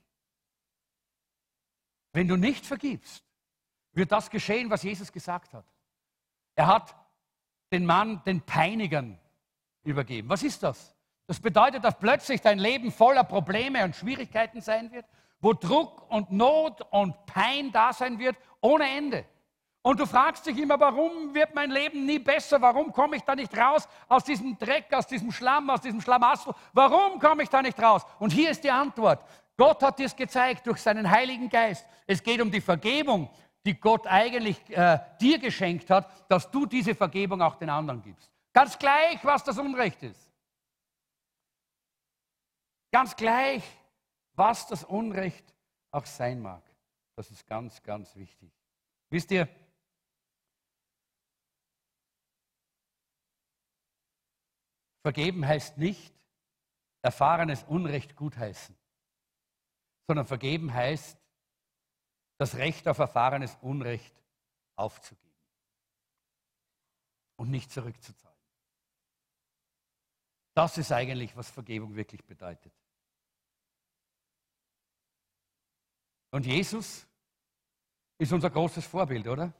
Wenn 2.12 2.28
du 2.28 2.36
nicht 2.36 2.64
vergibst, 2.64 3.24
wird 3.92 4.12
das 4.12 4.30
geschehen, 4.30 4.70
was 4.70 4.82
Jesus 4.82 5.12
gesagt 5.12 5.52
hat. 5.52 5.64
Er 6.54 6.66
hat 6.66 6.94
den 7.72 7.86
Mann 7.86 8.22
den 8.24 8.40
Peinigern 8.40 9.18
übergeben. 9.82 10.28
Was 10.28 10.42
ist 10.42 10.62
das? 10.62 10.94
Das 11.26 11.40
bedeutet, 11.40 11.84
dass 11.84 11.98
plötzlich 11.98 12.40
dein 12.40 12.58
Leben 12.58 12.92
voller 12.92 13.24
Probleme 13.24 13.84
und 13.84 13.96
Schwierigkeiten 13.96 14.60
sein 14.60 14.92
wird, 14.92 15.06
wo 15.40 15.52
Druck 15.52 16.10
und 16.10 16.30
Not 16.30 16.82
und 16.92 17.26
Pein 17.26 17.72
da 17.72 17.92
sein 17.92 18.18
wird, 18.18 18.36
ohne 18.60 18.88
Ende. 18.88 19.26
Und 19.86 20.00
du 20.00 20.06
fragst 20.06 20.46
dich 20.46 20.56
immer, 20.56 20.80
warum 20.80 21.34
wird 21.34 21.54
mein 21.54 21.70
Leben 21.70 22.06
nie 22.06 22.18
besser? 22.18 22.58
Warum 22.62 22.90
komme 22.90 23.16
ich 23.16 23.22
da 23.22 23.34
nicht 23.34 23.54
raus 23.54 23.86
aus 24.08 24.24
diesem 24.24 24.56
Dreck, 24.56 24.90
aus 24.94 25.06
diesem 25.06 25.30
Schlamm, 25.30 25.68
aus 25.68 25.82
diesem 25.82 26.00
Schlamassel? 26.00 26.54
Warum 26.72 27.18
komme 27.20 27.42
ich 27.42 27.50
da 27.50 27.60
nicht 27.60 27.78
raus? 27.78 28.00
Und 28.18 28.32
hier 28.32 28.50
ist 28.50 28.64
die 28.64 28.70
Antwort. 28.70 29.22
Gott 29.58 29.82
hat 29.82 29.98
dir 29.98 30.06
es 30.06 30.16
gezeigt 30.16 30.66
durch 30.66 30.78
seinen 30.78 31.10
Heiligen 31.10 31.50
Geist. 31.50 31.86
Es 32.06 32.22
geht 32.22 32.40
um 32.40 32.50
die 32.50 32.62
Vergebung, 32.62 33.28
die 33.66 33.78
Gott 33.78 34.06
eigentlich 34.06 34.58
äh, 34.70 34.98
dir 35.20 35.38
geschenkt 35.38 35.90
hat, 35.90 36.30
dass 36.30 36.50
du 36.50 36.64
diese 36.64 36.94
Vergebung 36.94 37.42
auch 37.42 37.56
den 37.56 37.68
anderen 37.68 38.00
gibst. 38.00 38.30
Ganz 38.54 38.78
gleich, 38.78 39.22
was 39.22 39.44
das 39.44 39.58
Unrecht 39.58 40.02
ist. 40.02 40.30
Ganz 42.90 43.14
gleich, 43.14 43.62
was 44.32 44.66
das 44.66 44.82
Unrecht 44.82 45.44
auch 45.90 46.06
sein 46.06 46.40
mag. 46.40 46.62
Das 47.16 47.30
ist 47.30 47.46
ganz, 47.46 47.82
ganz 47.82 48.16
wichtig. 48.16 48.50
Wisst 49.10 49.30
ihr, 49.30 49.46
vergeben 55.04 55.46
heißt 55.46 55.76
nicht 55.76 56.14
erfahrenes 57.02 57.62
Unrecht 57.64 58.16
gutheißen, 58.16 58.74
sondern 60.06 60.26
vergeben 60.26 60.72
heißt 60.72 61.18
das 62.38 62.56
Recht 62.56 62.88
auf 62.88 62.98
erfahrenes 62.98 63.54
Unrecht 63.60 64.14
aufzugeben 64.76 65.36
und 67.36 67.50
nicht 67.50 67.70
zurückzuzahlen. 67.70 68.34
Das 70.54 70.78
ist 70.78 70.90
eigentlich, 70.90 71.36
was 71.36 71.50
Vergebung 71.50 71.94
wirklich 71.96 72.24
bedeutet. 72.24 72.72
Und 76.30 76.46
Jesus 76.46 77.06
ist 78.16 78.32
unser 78.32 78.48
großes 78.48 78.86
Vorbild, 78.86 79.28
oder? 79.28 79.52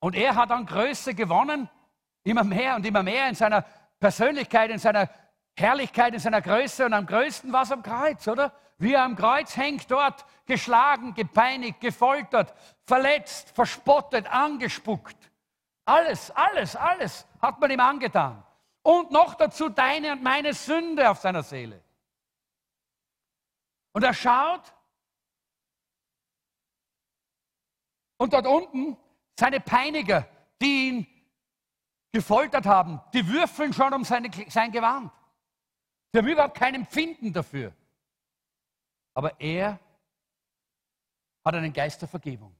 Und 0.00 0.14
er 0.14 0.34
hat 0.34 0.50
an 0.50 0.66
Größe 0.66 1.14
gewonnen, 1.14 1.70
immer 2.24 2.44
mehr 2.44 2.76
und 2.76 2.84
immer 2.84 3.02
mehr 3.02 3.28
in 3.28 3.34
seiner 3.34 3.64
Persönlichkeit, 4.00 4.70
in 4.70 4.78
seiner 4.78 5.08
Herrlichkeit, 5.56 6.14
in 6.14 6.20
seiner 6.20 6.42
Größe 6.42 6.84
und 6.84 6.92
am 6.92 7.06
größten 7.06 7.52
war 7.52 7.62
es 7.62 7.72
am 7.72 7.82
Kreuz, 7.82 8.26
oder? 8.28 8.52
Wie 8.78 8.92
er 8.92 9.04
am 9.04 9.16
Kreuz 9.16 9.56
hängt 9.56 9.90
dort, 9.90 10.26
geschlagen, 10.44 11.14
gepeinigt, 11.14 11.80
gefoltert, 11.80 12.54
verletzt, 12.84 13.50
verspottet, 13.50 14.26
angespuckt. 14.26 15.16
Alles, 15.86 16.30
alles, 16.32 16.76
alles 16.76 17.26
hat 17.40 17.58
man 17.58 17.70
ihm 17.70 17.80
angetan. 17.80 18.44
Und 18.82 19.10
noch 19.10 19.34
dazu 19.34 19.68
deine 19.68 20.12
und 20.12 20.22
meine 20.22 20.52
Sünde 20.52 21.08
auf 21.08 21.18
seiner 21.18 21.42
Seele. 21.42 21.82
Und 23.92 24.04
er 24.04 24.12
schaut 24.12 24.74
Und 28.18 28.32
dort 28.32 28.46
unten 28.46 28.96
seine 29.38 29.60
Peiniger, 29.60 30.26
die 30.60 30.88
ihn 30.88 31.06
gefoltert 32.16 32.66
haben, 32.66 33.00
die 33.12 33.26
würfeln 33.28 33.72
schon 33.72 33.92
um 33.92 34.04
seine, 34.04 34.30
sein 34.48 34.72
Gewand. 34.72 35.12
Sie 36.12 36.18
haben 36.18 36.28
überhaupt 36.28 36.56
kein 36.56 36.74
Empfinden 36.74 37.32
dafür. 37.32 37.74
Aber 39.14 39.38
er 39.38 39.78
hat 41.44 41.54
einen 41.54 41.72
Geist 41.72 42.00
der 42.00 42.08
Vergebung. 42.08 42.54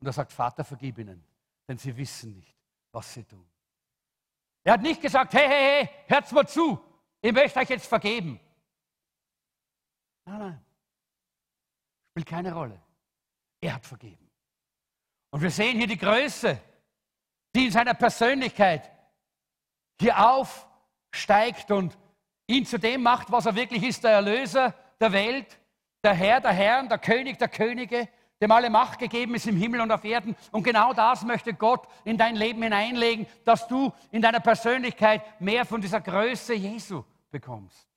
Und 0.00 0.06
er 0.06 0.12
sagt, 0.12 0.32
Vater, 0.32 0.64
vergib 0.64 0.98
ihnen, 0.98 1.22
denn 1.68 1.76
sie 1.78 1.94
wissen 1.96 2.34
nicht, 2.34 2.56
was 2.92 3.12
sie 3.12 3.24
tun. 3.24 3.46
Er 4.64 4.74
hat 4.74 4.82
nicht 4.82 5.02
gesagt, 5.02 5.34
hey, 5.34 5.46
hey, 5.46 5.86
hey, 5.86 5.90
hört's 6.06 6.32
mal 6.32 6.48
zu, 6.48 6.82
ich 7.20 7.32
möchte 7.32 7.60
euch 7.60 7.68
jetzt 7.68 7.86
vergeben. 7.86 8.40
Nein, 10.24 10.38
nein, 10.38 10.64
spielt 12.10 12.26
keine 12.26 12.54
Rolle. 12.54 12.80
Er 13.60 13.74
hat 13.74 13.84
vergeben. 13.84 14.30
Und 15.30 15.42
wir 15.42 15.50
sehen 15.50 15.76
hier 15.76 15.86
die 15.86 15.98
Größe, 15.98 16.58
die 17.54 17.66
in 17.66 17.72
seiner 17.72 17.94
Persönlichkeit 17.94 18.93
hier 20.00 20.18
aufsteigt 20.18 21.70
und 21.70 21.96
ihn 22.46 22.66
zu 22.66 22.78
dem 22.78 23.02
macht, 23.02 23.30
was 23.32 23.46
er 23.46 23.54
wirklich 23.54 23.82
ist, 23.82 24.04
der 24.04 24.12
Erlöser 24.12 24.74
der 25.00 25.12
Welt, 25.12 25.58
der 26.02 26.14
Herr 26.14 26.40
der 26.40 26.52
Herren, 26.52 26.88
der 26.88 26.98
König 26.98 27.38
der 27.38 27.48
Könige, 27.48 28.08
dem 28.40 28.50
alle 28.50 28.68
Macht 28.68 28.98
gegeben 28.98 29.34
ist 29.34 29.46
im 29.46 29.56
Himmel 29.56 29.80
und 29.80 29.90
auf 29.90 30.04
Erden. 30.04 30.36
Und 30.50 30.64
genau 30.64 30.92
das 30.92 31.22
möchte 31.24 31.54
Gott 31.54 31.86
in 32.04 32.18
dein 32.18 32.36
Leben 32.36 32.62
hineinlegen, 32.62 33.26
dass 33.44 33.66
du 33.68 33.92
in 34.10 34.20
deiner 34.20 34.40
Persönlichkeit 34.40 35.40
mehr 35.40 35.64
von 35.64 35.80
dieser 35.80 36.00
Größe 36.00 36.54
Jesu 36.54 37.04
bekommst. 37.30 37.88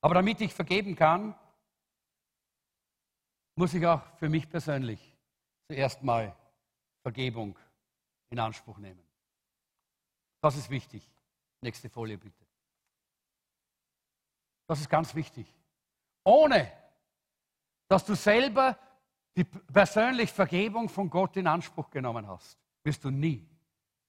Aber 0.00 0.14
damit 0.14 0.40
ich 0.40 0.52
vergeben 0.52 0.94
kann, 0.94 1.34
muss 3.54 3.74
ich 3.74 3.86
auch 3.86 4.02
für 4.16 4.28
mich 4.28 4.48
persönlich 4.48 5.16
zuerst 5.68 6.02
mal 6.02 6.34
Vergebung 7.02 7.58
in 8.30 8.38
Anspruch 8.38 8.78
nehmen. 8.78 9.02
Das 10.42 10.56
ist 10.56 10.68
wichtig. 10.68 11.08
Nächste 11.60 11.88
Folie 11.88 12.18
bitte. 12.18 12.44
Das 14.66 14.80
ist 14.80 14.90
ganz 14.90 15.14
wichtig. 15.14 15.46
Ohne 16.24 16.70
dass 17.88 18.04
du 18.04 18.14
selber 18.14 18.78
die 19.36 19.44
persönliche 19.44 20.34
Vergebung 20.34 20.88
von 20.88 21.08
Gott 21.08 21.36
in 21.36 21.46
Anspruch 21.46 21.90
genommen 21.90 22.26
hast, 22.26 22.58
wirst 22.82 23.04
du 23.04 23.10
nie 23.10 23.48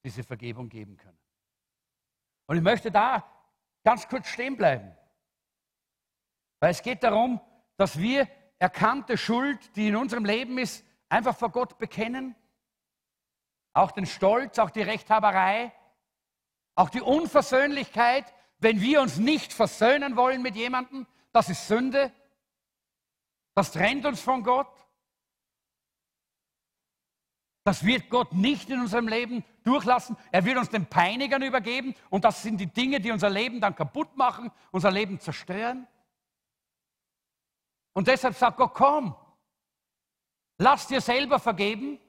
diese 0.04 0.24
Vergebung 0.24 0.70
geben 0.70 0.98
können. 0.98 1.18
Und 2.48 2.58
ich 2.58 2.64
möchte 2.64 2.92
da 2.92 3.24
ganz 3.84 4.08
kurz 4.08 4.28
stehen 4.28 4.58
bleiben. 4.58 4.96
Weil 6.60 6.72
es 6.72 6.82
geht 6.82 7.04
darum, 7.04 7.40
dass 7.78 7.98
wir 8.00 8.28
erkannte 8.58 9.18
Schuld, 9.18 9.76
die 9.76 9.90
in 9.90 9.96
unserem 9.96 10.26
Leben 10.26 10.58
ist, 10.58 10.86
einfach 11.10 11.36
vor 11.36 11.50
Gott 11.52 11.78
bekennen. 11.78 12.36
Auch 13.74 13.92
den 13.92 14.06
Stolz, 14.06 14.60
auch 14.60 14.70
die 14.70 14.82
Rechthaberei, 14.82 15.74
auch 16.76 16.90
die 16.90 17.02
Unversöhnlichkeit, 17.02 18.34
wenn 18.60 18.82
wir 18.82 19.02
uns 19.02 19.18
nicht 19.18 19.54
versöhnen 19.54 20.16
wollen 20.16 20.42
mit 20.42 20.56
jemandem, 20.56 21.06
das 21.32 21.50
ist 21.50 21.68
Sünde. 21.68 22.12
Das 23.56 23.72
trennt 23.72 24.06
uns 24.06 24.22
von 24.22 24.44
Gott. 24.44 24.72
Das 27.66 27.86
wird 27.86 28.10
Gott 28.10 28.34
nicht 28.34 28.70
in 28.70 28.80
unserem 28.82 29.08
Leben 29.08 29.44
durchlassen. 29.64 30.18
Er 30.32 30.44
wird 30.44 30.58
uns 30.58 30.70
den 30.70 30.86
Peinigern 30.86 31.42
übergeben 31.42 31.96
und 32.10 32.26
das 32.26 32.42
sind 32.42 32.58
die 32.58 32.68
Dinge, 32.68 33.00
die 33.00 33.12
unser 33.12 33.30
Leben 33.30 33.62
dann 33.62 33.76
kaputt 33.76 34.18
machen, 34.18 34.52
unser 34.72 34.92
Leben 34.92 35.20
zerstören. 35.20 35.88
Und 37.94 38.08
deshalb 38.08 38.36
sagt 38.36 38.58
Gott, 38.58 38.74
komm, 38.74 39.16
Lass 40.58 40.88
dir 40.88 41.02
selber 41.02 41.40
vergeben, 41.40 42.00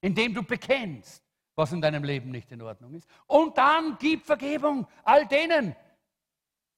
indem 0.00 0.34
du 0.34 0.42
bekennst, 0.42 1.22
was 1.56 1.72
in 1.72 1.80
deinem 1.80 2.04
Leben 2.04 2.30
nicht 2.30 2.52
in 2.52 2.62
Ordnung 2.62 2.94
ist. 2.94 3.08
Und 3.26 3.58
dann 3.58 3.96
gib 3.98 4.24
Vergebung 4.24 4.86
all 5.02 5.26
denen, 5.26 5.74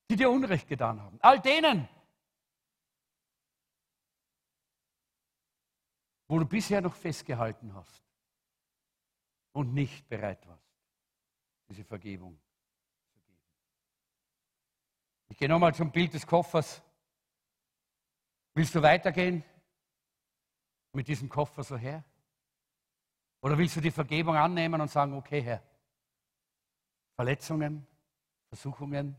die 0.09 0.17
dir 0.17 0.31
Unrecht 0.31 0.67
getan 0.67 1.01
haben. 1.01 1.19
All 1.21 1.41
denen, 1.41 1.89
wo 6.29 6.39
du 6.39 6.47
bisher 6.47 6.81
noch 6.81 6.95
festgehalten 6.95 7.75
hast 7.75 8.03
und 9.53 9.75
nicht 9.75 10.09
bereit 10.09 10.47
warst, 10.47 10.73
diese 11.69 11.85
Vergebung 11.85 12.41
zu 13.11 13.21
geben. 13.21 13.39
Ich 15.29 15.37
gehe 15.37 15.49
nochmal 15.49 15.75
zum 15.75 15.93
Bild 15.93 16.15
des 16.15 16.27
Koffers. 16.27 16.83
Willst 18.55 18.75
du 18.75 18.81
weitergehen? 18.81 19.45
mit 20.93 21.09
diesem 21.09 21.29
Koffer 21.29 21.63
so 21.63 21.77
her? 21.77 22.05
Oder 23.41 23.57
willst 23.57 23.77
du 23.77 23.81
die 23.81 23.91
Vergebung 23.91 24.37
annehmen 24.37 24.81
und 24.81 24.91
sagen, 24.91 25.15
okay, 25.15 25.41
Herr, 25.41 25.63
Verletzungen, 27.17 27.87
Versuchungen, 28.49 29.17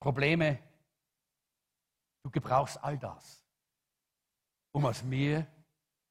Probleme, 0.00 0.58
du 2.22 2.30
gebrauchst 2.30 2.82
all 2.82 2.98
das, 2.98 3.42
um 4.72 4.84
aus 4.84 5.02
mir 5.02 5.46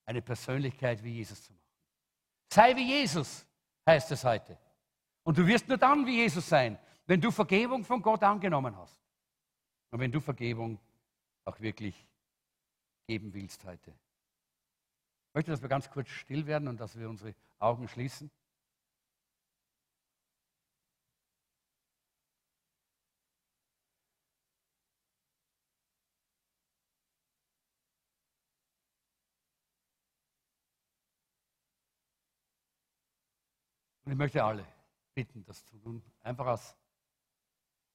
eine 0.06 0.22
Persönlichkeit 0.22 1.04
wie 1.04 1.14
Jesus 1.14 1.44
zu 1.44 1.54
machen. 1.54 1.64
Sei 2.52 2.76
wie 2.76 2.88
Jesus, 2.88 3.46
heißt 3.88 4.12
es 4.12 4.24
heute. 4.24 4.58
Und 5.24 5.38
du 5.38 5.46
wirst 5.46 5.68
nur 5.68 5.78
dann 5.78 6.06
wie 6.06 6.18
Jesus 6.18 6.48
sein, 6.48 6.78
wenn 7.06 7.22
du 7.22 7.32
Vergebung 7.32 7.84
von 7.84 8.02
Gott 8.02 8.24
angenommen 8.24 8.76
hast. 8.76 9.00
Und 9.92 10.00
wenn 10.00 10.12
du 10.12 10.20
Vergebung 10.20 10.80
auch 11.46 11.60
wirklich 11.60 12.08
geben 13.08 13.34
willst 13.34 13.64
heute. 13.66 13.94
Ich 15.34 15.36
möchte, 15.36 15.50
dass 15.50 15.64
wir 15.64 15.70
ganz 15.70 15.90
kurz 15.90 16.10
still 16.10 16.46
werden 16.46 16.68
und 16.68 16.80
dass 16.80 16.96
wir 16.96 17.10
unsere 17.10 17.34
Augen 17.58 17.88
schließen. 17.88 18.30
Und 34.06 34.12
ich 34.12 34.18
möchte 34.20 34.44
alle 34.44 34.68
bitten, 35.16 35.44
das 35.46 35.66
zu 35.66 35.80
tun. 35.80 36.04
Einfach 36.22 36.46
aus 36.46 36.76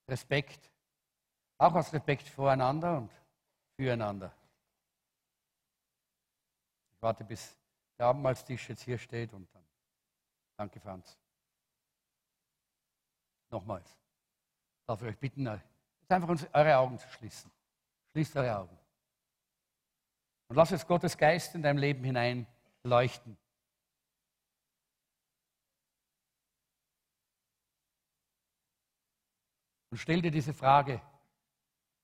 Respekt, 0.09 0.73
auch 1.57 1.75
aus 1.77 1.93
Respekt 1.93 2.29
voreinander 2.29 2.99
und 2.99 3.13
füreinander. 3.77 4.35
Ich 6.99 7.03
warte, 7.03 7.23
bis 7.23 7.57
der 7.97 8.07
Abendmahlstisch 8.07 8.71
jetzt 8.71 8.83
hier 8.83 8.99
steht 8.99 9.33
und 9.33 9.49
dann. 9.55 9.65
Danke, 10.57 10.81
Franz. 10.81 11.17
Nochmals. 13.51 13.97
Darf 14.85 15.01
ich 15.03 15.09
euch 15.11 15.19
bitten, 15.19 15.47
jetzt 15.47 16.11
einfach 16.11 16.29
eure 16.53 16.77
Augen 16.77 16.99
zu 16.99 17.09
schließen. 17.09 17.53
Schließt 18.11 18.37
eure 18.37 18.59
Augen. 18.59 18.77
Und 20.49 20.57
lass 20.57 20.71
jetzt 20.71 20.89
Gottes 20.89 21.17
Geist 21.17 21.55
in 21.55 21.63
deinem 21.63 21.79
Leben 21.79 22.03
hinein 22.03 22.49
leuchten. 22.83 23.39
Und 29.91 29.99
stell 29.99 30.21
dir 30.21 30.33
diese 30.33 30.53
Frage, 30.53 31.01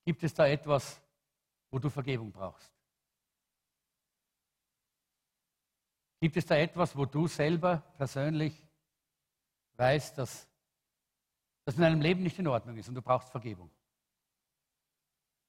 gibt 0.05 0.23
es 0.23 0.33
da 0.33 0.47
etwas, 0.47 1.01
wo 1.73 1.81
du 1.81 1.91
Vergebung 1.91 2.31
brauchst? 2.31 2.74
Gibt 6.25 6.39
es 6.39 6.47
da 6.47 6.57
etwas, 6.57 6.97
wo 6.97 7.05
du 7.05 7.27
selber 7.27 7.83
persönlich 7.99 8.65
weißt, 9.77 10.17
dass 10.17 10.49
das 11.67 11.75
in 11.75 11.83
deinem 11.83 12.01
Leben 12.01 12.23
nicht 12.23 12.39
in 12.39 12.47
Ordnung 12.47 12.79
ist 12.79 12.89
und 12.89 12.95
du 12.95 13.03
brauchst 13.03 13.29
Vergebung? 13.29 13.71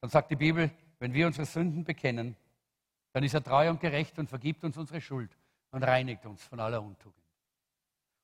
Dann 0.01 0.09
sagt 0.09 0.31
die 0.31 0.35
Bibel, 0.35 0.69
wenn 0.99 1.13
wir 1.13 1.27
unsere 1.27 1.45
Sünden 1.45 1.85
bekennen, 1.85 2.35
dann 3.13 3.23
ist 3.23 3.33
er 3.33 3.41
treu 3.41 3.69
und 3.69 3.79
gerecht 3.79 4.19
und 4.19 4.27
vergibt 4.27 4.65
uns 4.65 4.75
unsere 4.75 4.99
Schuld 4.99 5.37
und 5.71 5.81
reinigt 5.81 6.25
uns 6.25 6.43
von 6.43 6.59
aller 6.59 6.83
Untugend. 6.83 7.23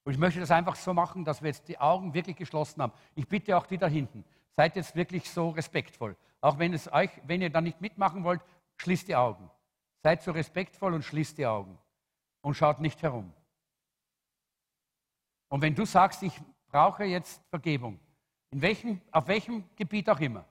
Und 0.04 0.12
ich 0.12 0.20
möchte 0.20 0.41
das 0.41 0.52
einfach 0.52 0.76
so 0.76 0.93
machen, 0.93 1.24
dass 1.24 1.41
wir 1.41 1.47
jetzt 1.47 1.70
die 1.70 1.80
Augen 1.80 2.14
wirklich 2.14 2.36
geschlossen 2.36 2.82
haben. 2.82 2.91
Ich 3.16 3.30
bitte 3.30 3.56
auch 3.56 3.66
die 3.66 3.78
da 3.78 3.88
hinten, 3.88 4.26
seid 4.58 4.76
jetzt 4.76 4.93
wirklich 4.97 5.32
so 5.32 5.52
respektvoll. 5.52 6.18
Auch 6.41 6.60
wenn, 6.60 6.74
es 6.74 6.91
euch, 6.91 7.12
wenn 7.24 7.41
ihr 7.41 7.49
da 7.49 7.62
nicht 7.62 7.80
mitmachen 7.80 8.26
wollt, 8.26 8.41
schließt 8.76 9.08
die 9.08 9.16
Augen. 9.16 9.49
Seid 10.04 10.22
so 10.22 10.34
respektvoll 10.34 10.93
und 10.93 11.06
schließt 11.06 11.38
die 11.38 11.45
Augen 11.45 11.80
und 12.42 12.56
schaut 12.56 12.80
nicht 12.80 13.02
herum. 13.02 13.32
Und 15.50 15.62
wenn 15.62 15.76
du 15.76 15.86
sagst, 15.86 16.24
ich 16.24 16.39
brauche 16.68 17.04
jetzt 17.04 17.42
Vergebung, 17.50 18.00
in 18.52 18.62
welchem, 18.62 19.02
auf 19.12 19.28
welchem 19.28 19.64
Gebiet 19.76 20.10
auch 20.10 20.20
immer, 20.20 20.46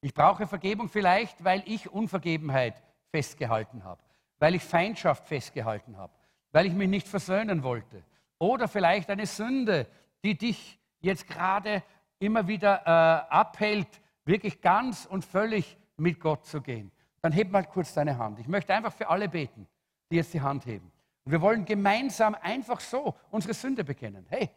ich 0.00 0.12
brauche 0.12 0.46
Vergebung 0.46 0.88
vielleicht, 0.88 1.42
weil 1.42 1.62
ich 1.66 1.90
Unvergebenheit 1.90 2.82
festgehalten 3.10 3.84
habe, 3.84 4.02
weil 4.38 4.54
ich 4.54 4.62
Feindschaft 4.62 5.26
festgehalten 5.26 5.96
habe, 5.96 6.12
weil 6.52 6.66
ich 6.66 6.74
mich 6.74 6.88
nicht 6.88 7.08
versöhnen 7.08 7.62
wollte. 7.62 8.04
Oder 8.38 8.68
vielleicht 8.68 9.10
eine 9.10 9.26
Sünde, 9.26 9.86
die 10.22 10.36
dich 10.36 10.78
jetzt 11.00 11.26
gerade 11.26 11.82
immer 12.18 12.46
wieder 12.46 12.82
äh, 12.84 13.32
abhält, 13.32 13.88
wirklich 14.24 14.60
ganz 14.60 15.06
und 15.06 15.24
völlig 15.24 15.76
mit 15.96 16.20
Gott 16.20 16.44
zu 16.46 16.60
gehen. 16.60 16.90
Dann 17.20 17.32
heb 17.32 17.50
mal 17.50 17.64
kurz 17.64 17.94
deine 17.94 18.18
Hand. 18.18 18.38
Ich 18.38 18.48
möchte 18.48 18.74
einfach 18.74 18.92
für 18.92 19.08
alle 19.08 19.28
beten, 19.28 19.66
die 20.10 20.16
jetzt 20.16 20.34
die 20.34 20.40
Hand 20.40 20.66
heben. 20.66 20.92
Und 21.24 21.32
wir 21.32 21.40
wollen 21.40 21.64
gemeinsam 21.64 22.34
einfach 22.34 22.80
so 22.80 23.14
unsere 23.30 23.54
Sünde 23.54 23.84
bekennen. 23.84 24.26
Hey, 24.28 24.50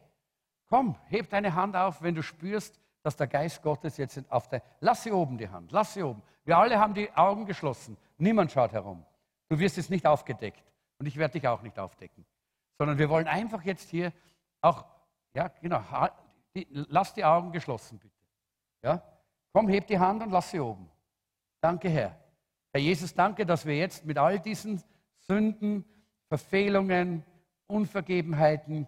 komm, 0.67 0.95
heb 1.05 1.29
deine 1.29 1.53
Hand 1.53 1.75
auf, 1.75 2.01
wenn 2.01 2.15
du 2.15 2.21
spürst, 2.21 2.79
dass 3.03 3.15
der 3.15 3.27
Geist 3.27 3.61
Gottes 3.61 3.97
jetzt 3.97 4.19
auf 4.29 4.49
der. 4.49 4.61
Lass 4.81 5.03
sie 5.03 5.11
oben 5.11 5.37
die 5.37 5.47
Hand, 5.47 5.71
lass 5.71 5.93
sie 5.93 6.03
oben. 6.03 6.21
Wir 6.43 6.57
alle 6.57 6.79
haben 6.79 6.93
die 6.93 7.11
Augen 7.13 7.45
geschlossen. 7.45 7.97
Niemand 8.17 8.51
schaut 8.51 8.73
herum. 8.73 9.05
Du 9.49 9.57
wirst 9.59 9.77
jetzt 9.77 9.89
nicht 9.89 10.05
aufgedeckt. 10.05 10.63
Und 10.99 11.05
ich 11.05 11.17
werde 11.17 11.33
dich 11.33 11.47
auch 11.47 11.61
nicht 11.61 11.77
aufdecken. 11.79 12.25
Sondern 12.77 12.97
wir 12.97 13.09
wollen 13.09 13.27
einfach 13.27 13.63
jetzt 13.63 13.89
hier 13.89 14.11
auch, 14.61 14.85
ja, 15.33 15.49
genau, 15.61 15.81
lass 16.69 17.13
die 17.13 17.23
Augen 17.23 17.51
geschlossen, 17.51 17.99
bitte. 17.99 18.15
Ja? 18.83 19.01
Komm, 19.53 19.67
heb 19.69 19.87
die 19.87 19.99
Hand 19.99 20.23
und 20.23 20.31
lass 20.31 20.51
sie 20.51 20.59
oben. 20.59 20.89
Danke, 21.61 21.89
Herr. 21.89 22.17
Herr 22.73 22.81
Jesus, 22.81 23.13
danke, 23.13 23.45
dass 23.45 23.65
wir 23.65 23.75
jetzt 23.75 24.05
mit 24.05 24.17
all 24.17 24.39
diesen 24.39 24.81
Sünden, 25.19 25.85
Verfehlungen, 26.29 27.23
Unvergebenheiten, 27.67 28.87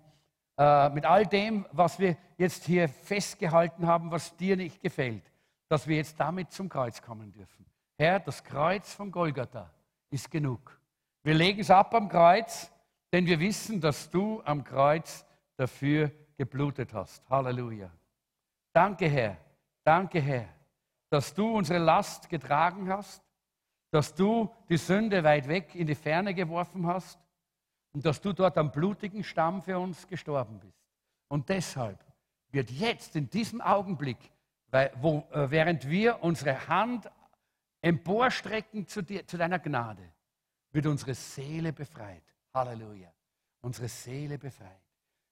äh, 0.57 0.89
mit 0.89 1.05
all 1.05 1.25
dem, 1.25 1.65
was 1.71 1.99
wir 1.99 2.17
jetzt 2.37 2.65
hier 2.65 2.89
festgehalten 2.89 3.87
haben, 3.87 4.11
was 4.11 4.35
dir 4.35 4.57
nicht 4.57 4.81
gefällt, 4.81 5.23
dass 5.69 5.87
wir 5.87 5.97
jetzt 5.97 6.19
damit 6.19 6.51
zum 6.51 6.67
Kreuz 6.67 7.01
kommen 7.01 7.31
dürfen. 7.31 7.65
Herr, 7.97 8.19
das 8.19 8.43
Kreuz 8.43 8.93
von 8.93 9.11
Golgatha 9.11 9.71
ist 10.09 10.29
genug. 10.29 10.79
Wir 11.23 11.33
legen 11.33 11.61
es 11.61 11.71
ab 11.71 11.93
am 11.93 12.09
Kreuz, 12.09 12.71
denn 13.11 13.25
wir 13.25 13.39
wissen, 13.39 13.79
dass 13.79 14.09
du 14.09 14.41
am 14.43 14.63
Kreuz 14.63 15.25
dafür 15.57 16.11
geblutet 16.37 16.93
hast. 16.93 17.29
Halleluja. 17.29 17.89
Danke, 18.73 19.09
Herr. 19.09 19.37
Danke, 19.83 20.21
Herr, 20.21 20.47
dass 21.09 21.33
du 21.33 21.55
unsere 21.55 21.79
Last 21.79 22.29
getragen 22.29 22.89
hast, 22.89 23.23
dass 23.91 24.13
du 24.13 24.49
die 24.69 24.77
Sünde 24.77 25.23
weit 25.23 25.47
weg 25.47 25.73
in 25.73 25.87
die 25.87 25.95
Ferne 25.95 26.33
geworfen 26.33 26.85
hast 26.85 27.19
und 27.93 28.05
dass 28.05 28.21
du 28.21 28.33
dort 28.33 28.57
am 28.57 28.71
blutigen 28.71 29.23
Stamm 29.23 29.61
für 29.61 29.79
uns 29.79 30.07
gestorben 30.07 30.59
bist. 30.59 30.79
Und 31.27 31.49
deshalb 31.49 32.03
wird 32.51 32.71
jetzt 32.71 33.15
in 33.15 33.29
diesem 33.29 33.61
Augenblick, 33.61 34.17
wo, 35.01 35.27
äh, 35.31 35.49
während 35.49 35.89
wir 35.89 36.23
unsere 36.23 36.67
Hand 36.67 37.09
emporstrecken 37.81 38.87
zu, 38.87 39.01
dir, 39.01 39.25
zu 39.25 39.37
deiner 39.37 39.59
Gnade, 39.59 40.03
wird 40.71 40.85
unsere 40.85 41.13
Seele 41.13 41.73
befreit. 41.73 42.23
Halleluja. 42.53 43.11
Unsere 43.61 43.87
Seele 43.87 44.37
befreit. 44.37 44.81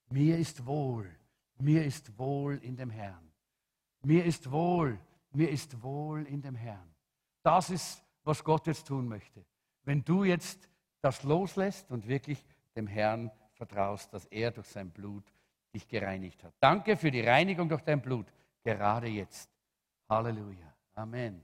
Mir 0.10 0.38
ist 0.38 0.66
wohl, 0.66 1.10
mir 1.58 1.86
ist 1.86 2.18
wohl 2.18 2.58
in 2.58 2.76
dem 2.76 2.90
Herrn. 2.90 3.32
Mir 4.04 4.26
ist 4.26 4.50
wohl, 4.50 5.00
mir 5.32 5.50
ist 5.50 5.82
wohl 5.82 6.26
in 6.28 6.42
dem 6.42 6.56
Herrn. 6.56 6.94
Das 7.44 7.70
ist, 7.70 8.04
was 8.24 8.44
Gott 8.44 8.68
jetzt 8.68 8.88
tun 8.88 9.08
möchte. 9.08 9.46
Wenn 9.84 10.04
du 10.04 10.24
jetzt 10.24 10.70
das 11.02 11.24
loslässt 11.24 11.92
und 11.92 12.08
wirklich 12.08 12.44
dem 12.76 12.88
Herrn 12.88 13.32
vertraust, 13.54 14.14
dass 14.14 14.26
er 14.26 14.52
durch 14.52 14.68
sein 14.68 14.90
Blut 14.92 15.24
dich 15.74 15.88
gereinigt 15.88 16.44
hat. 16.44 16.54
Danke 16.60 16.96
für 16.96 17.12
die 17.12 17.22
Reinigung 17.22 17.70
durch 17.70 17.82
dein 17.82 18.02
Blut, 18.02 18.28
gerade 18.64 19.08
jetzt. 19.08 19.50
Halleluja. 20.10 20.74
Amen. 20.96 21.44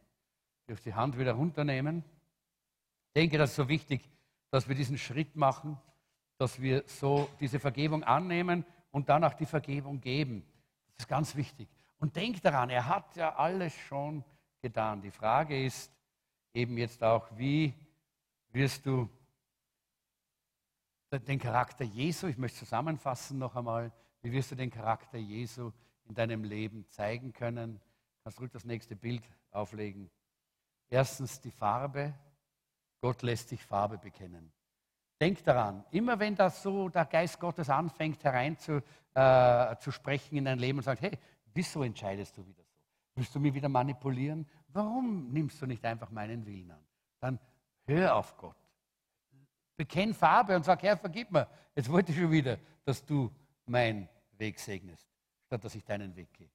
Ich 0.61 0.65
dürfte 0.67 0.89
die 0.89 0.95
Hand 0.95 1.17
wieder 1.17 1.33
runternehmen. 1.33 2.03
Ich 3.07 3.13
denke, 3.21 3.37
das 3.37 3.51
ist 3.51 3.55
so 3.57 3.67
wichtig, 3.67 4.09
dass 4.49 4.67
wir 4.67 4.75
diesen 4.75 4.97
Schritt 4.97 5.35
machen, 5.35 5.77
dass 6.37 6.61
wir 6.61 6.83
so 6.87 7.29
diese 7.39 7.59
Vergebung 7.59 8.03
annehmen 8.03 8.65
und 8.91 9.09
dann 9.09 9.23
auch 9.23 9.33
die 9.33 9.45
Vergebung 9.45 9.99
geben. 9.99 10.45
Das 10.95 11.05
ist 11.05 11.09
ganz 11.09 11.35
wichtig. 11.35 11.67
Und 11.99 12.15
denk 12.15 12.41
daran, 12.41 12.69
er 12.69 12.87
hat 12.87 13.15
ja 13.15 13.35
alles 13.35 13.75
schon 13.75 14.23
getan. 14.61 15.01
Die 15.01 15.11
Frage 15.11 15.63
ist 15.65 15.91
eben 16.53 16.77
jetzt 16.77 17.03
auch, 17.03 17.27
wie 17.37 17.73
wirst 18.49 18.85
du 18.85 19.09
den 21.19 21.39
Charakter 21.39 21.83
Jesu, 21.83 22.27
ich 22.27 22.37
möchte 22.37 22.59
zusammenfassen 22.59 23.37
noch 23.37 23.55
einmal, 23.55 23.91
wie 24.21 24.31
wirst 24.31 24.51
du 24.51 24.55
den 24.55 24.69
Charakter 24.69 25.17
Jesu 25.17 25.71
in 26.05 26.15
deinem 26.15 26.43
Leben 26.43 26.85
zeigen 26.89 27.33
können? 27.33 27.79
Kannst 28.23 28.39
du 28.39 28.47
das 28.47 28.65
nächste 28.65 28.95
Bild 28.95 29.23
auflegen? 29.51 30.09
Erstens 30.89 31.41
die 31.41 31.51
Farbe. 31.51 32.13
Gott 33.01 33.21
lässt 33.21 33.49
sich 33.49 33.63
Farbe 33.63 33.97
bekennen. 33.97 34.51
Denk 35.19 35.43
daran, 35.43 35.83
immer 35.91 36.17
wenn 36.19 36.35
das 36.35 36.63
so 36.63 36.89
der 36.89 37.05
Geist 37.05 37.39
Gottes 37.39 37.69
anfängt 37.69 38.23
hereinzusprechen 38.23 38.83
äh, 39.13 39.77
zu 39.77 39.91
sprechen 39.91 40.37
in 40.37 40.45
dein 40.45 40.59
Leben 40.59 40.79
und 40.79 40.83
sagt, 40.83 41.01
hey, 41.01 41.17
wieso 41.53 41.83
entscheidest 41.83 42.37
du 42.37 42.45
wieder 42.45 42.63
so? 42.63 42.73
Willst 43.15 43.35
du 43.35 43.39
mich 43.39 43.53
wieder 43.53 43.69
manipulieren? 43.69 44.47
Warum 44.69 45.31
nimmst 45.31 45.61
du 45.61 45.65
nicht 45.65 45.85
einfach 45.85 46.09
meinen 46.09 46.45
Willen 46.45 46.71
an? 46.71 46.83
Dann 47.19 47.39
hör 47.85 48.15
auf 48.15 48.35
Gott. 48.37 48.62
Bekenn 49.75 50.13
Farbe 50.13 50.55
und 50.55 50.63
sag, 50.63 50.83
Herr, 50.83 50.97
vergib 50.97 51.31
mir. 51.31 51.47
Jetzt 51.75 51.89
wollte 51.91 52.11
ich 52.11 52.17
schon 52.17 52.31
wieder, 52.31 52.57
dass 52.85 53.03
du 53.05 53.31
meinen 53.65 54.07
Weg 54.37 54.59
segnest, 54.59 55.07
statt 55.47 55.63
dass 55.63 55.75
ich 55.75 55.83
deinen 55.83 56.15
Weg 56.15 56.33
gehe. 56.33 56.49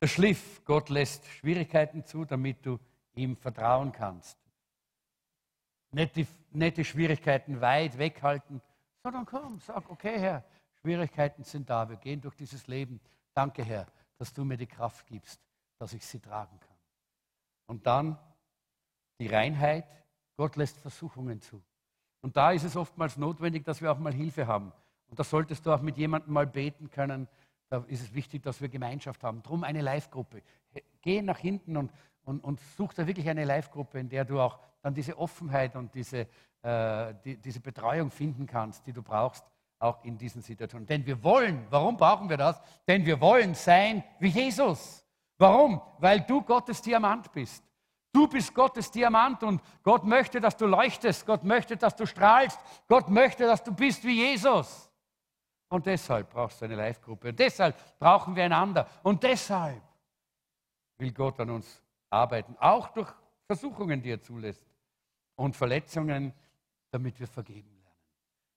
Der 0.00 0.08
Schliff, 0.08 0.64
Gott 0.64 0.88
lässt 0.90 1.26
Schwierigkeiten 1.26 2.04
zu, 2.04 2.24
damit 2.24 2.64
du 2.64 2.78
ihm 3.14 3.36
vertrauen 3.36 3.92
kannst. 3.92 4.38
Nicht 5.92 6.16
die, 6.16 6.26
nicht 6.50 6.76
die 6.76 6.84
Schwierigkeiten 6.84 7.60
weit 7.60 7.96
weghalten, 7.98 8.60
sondern 9.02 9.24
komm, 9.24 9.60
sag, 9.60 9.88
okay, 9.90 10.18
Herr, 10.18 10.44
Schwierigkeiten 10.80 11.44
sind 11.44 11.70
da, 11.70 11.88
wir 11.88 11.96
gehen 11.96 12.20
durch 12.20 12.34
dieses 12.34 12.66
Leben. 12.66 13.00
Danke, 13.32 13.64
Herr, 13.64 13.86
dass 14.18 14.32
du 14.32 14.44
mir 14.44 14.56
die 14.56 14.66
Kraft 14.66 15.06
gibst, 15.06 15.40
dass 15.78 15.92
ich 15.92 16.04
sie 16.04 16.20
tragen 16.20 16.58
kann. 16.60 16.76
Und 17.66 17.86
dann 17.86 18.18
die 19.18 19.28
Reinheit, 19.28 19.86
Gott 20.36 20.56
lässt 20.56 20.78
Versuchungen 20.78 21.40
zu. 21.40 21.62
Und 22.20 22.36
da 22.36 22.52
ist 22.52 22.64
es 22.64 22.76
oftmals 22.76 23.16
notwendig, 23.16 23.64
dass 23.64 23.82
wir 23.82 23.92
auch 23.92 23.98
mal 23.98 24.12
Hilfe 24.12 24.46
haben. 24.46 24.72
Und 25.08 25.18
da 25.18 25.24
solltest 25.24 25.66
du 25.66 25.72
auch 25.72 25.82
mit 25.82 25.96
jemandem 25.96 26.32
mal 26.32 26.46
beten 26.46 26.90
können. 26.90 27.28
Da 27.68 27.84
ist 27.86 28.02
es 28.02 28.14
wichtig, 28.14 28.42
dass 28.42 28.60
wir 28.60 28.68
Gemeinschaft 28.68 29.22
haben. 29.22 29.42
Drum 29.42 29.62
eine 29.62 29.82
Live-Gruppe. 29.82 30.42
Geh 31.02 31.22
nach 31.22 31.38
hinten 31.38 31.76
und, 31.76 31.92
und, 32.24 32.42
und 32.42 32.60
such 32.76 32.94
da 32.94 33.06
wirklich 33.06 33.28
eine 33.28 33.44
Live-Gruppe, 33.44 33.98
in 33.98 34.08
der 34.08 34.24
du 34.24 34.40
auch 34.40 34.58
dann 34.82 34.94
diese 34.94 35.18
Offenheit 35.18 35.76
und 35.76 35.94
diese, 35.94 36.26
äh, 36.62 37.14
die, 37.24 37.36
diese 37.36 37.60
Betreuung 37.60 38.10
finden 38.10 38.46
kannst, 38.46 38.86
die 38.86 38.92
du 38.92 39.02
brauchst, 39.02 39.44
auch 39.78 40.02
in 40.04 40.16
diesen 40.16 40.42
Situationen. 40.42 40.86
Denn 40.86 41.04
wir 41.04 41.22
wollen, 41.22 41.66
warum 41.70 41.96
brauchen 41.96 42.28
wir 42.28 42.36
das? 42.36 42.60
Denn 42.88 43.04
wir 43.04 43.20
wollen 43.20 43.54
sein 43.54 44.02
wie 44.18 44.28
Jesus. 44.28 45.04
Warum? 45.38 45.80
Weil 45.98 46.20
du 46.22 46.42
Gottes 46.42 46.80
Diamant 46.80 47.30
bist. 47.32 47.62
Du 48.14 48.28
bist 48.28 48.54
Gottes 48.54 48.92
Diamant 48.92 49.42
und 49.42 49.60
Gott 49.82 50.04
möchte, 50.04 50.40
dass 50.40 50.56
du 50.56 50.66
leuchtest. 50.66 51.26
Gott 51.26 51.42
möchte, 51.42 51.76
dass 51.76 51.96
du 51.96 52.06
strahlst. 52.06 52.60
Gott 52.86 53.08
möchte, 53.08 53.44
dass 53.44 53.64
du 53.64 53.74
bist 53.74 54.04
wie 54.04 54.28
Jesus. 54.28 54.88
Und 55.68 55.84
deshalb 55.84 56.30
brauchst 56.30 56.60
du 56.60 56.66
eine 56.66 56.76
Live-Gruppe. 56.76 57.30
Und 57.30 57.38
deshalb 57.40 57.76
brauchen 57.98 58.36
wir 58.36 58.44
einander. 58.44 58.88
Und 59.02 59.20
deshalb 59.24 59.82
will 60.98 61.10
Gott 61.12 61.40
an 61.40 61.50
uns 61.50 61.82
arbeiten, 62.08 62.56
auch 62.60 62.86
durch 62.90 63.12
Versuchungen, 63.48 64.00
die 64.00 64.10
er 64.10 64.22
zulässt 64.22 64.64
und 65.34 65.56
Verletzungen, 65.56 66.32
damit 66.92 67.18
wir 67.18 67.26
vergeben 67.26 67.74
lernen. 67.82 67.98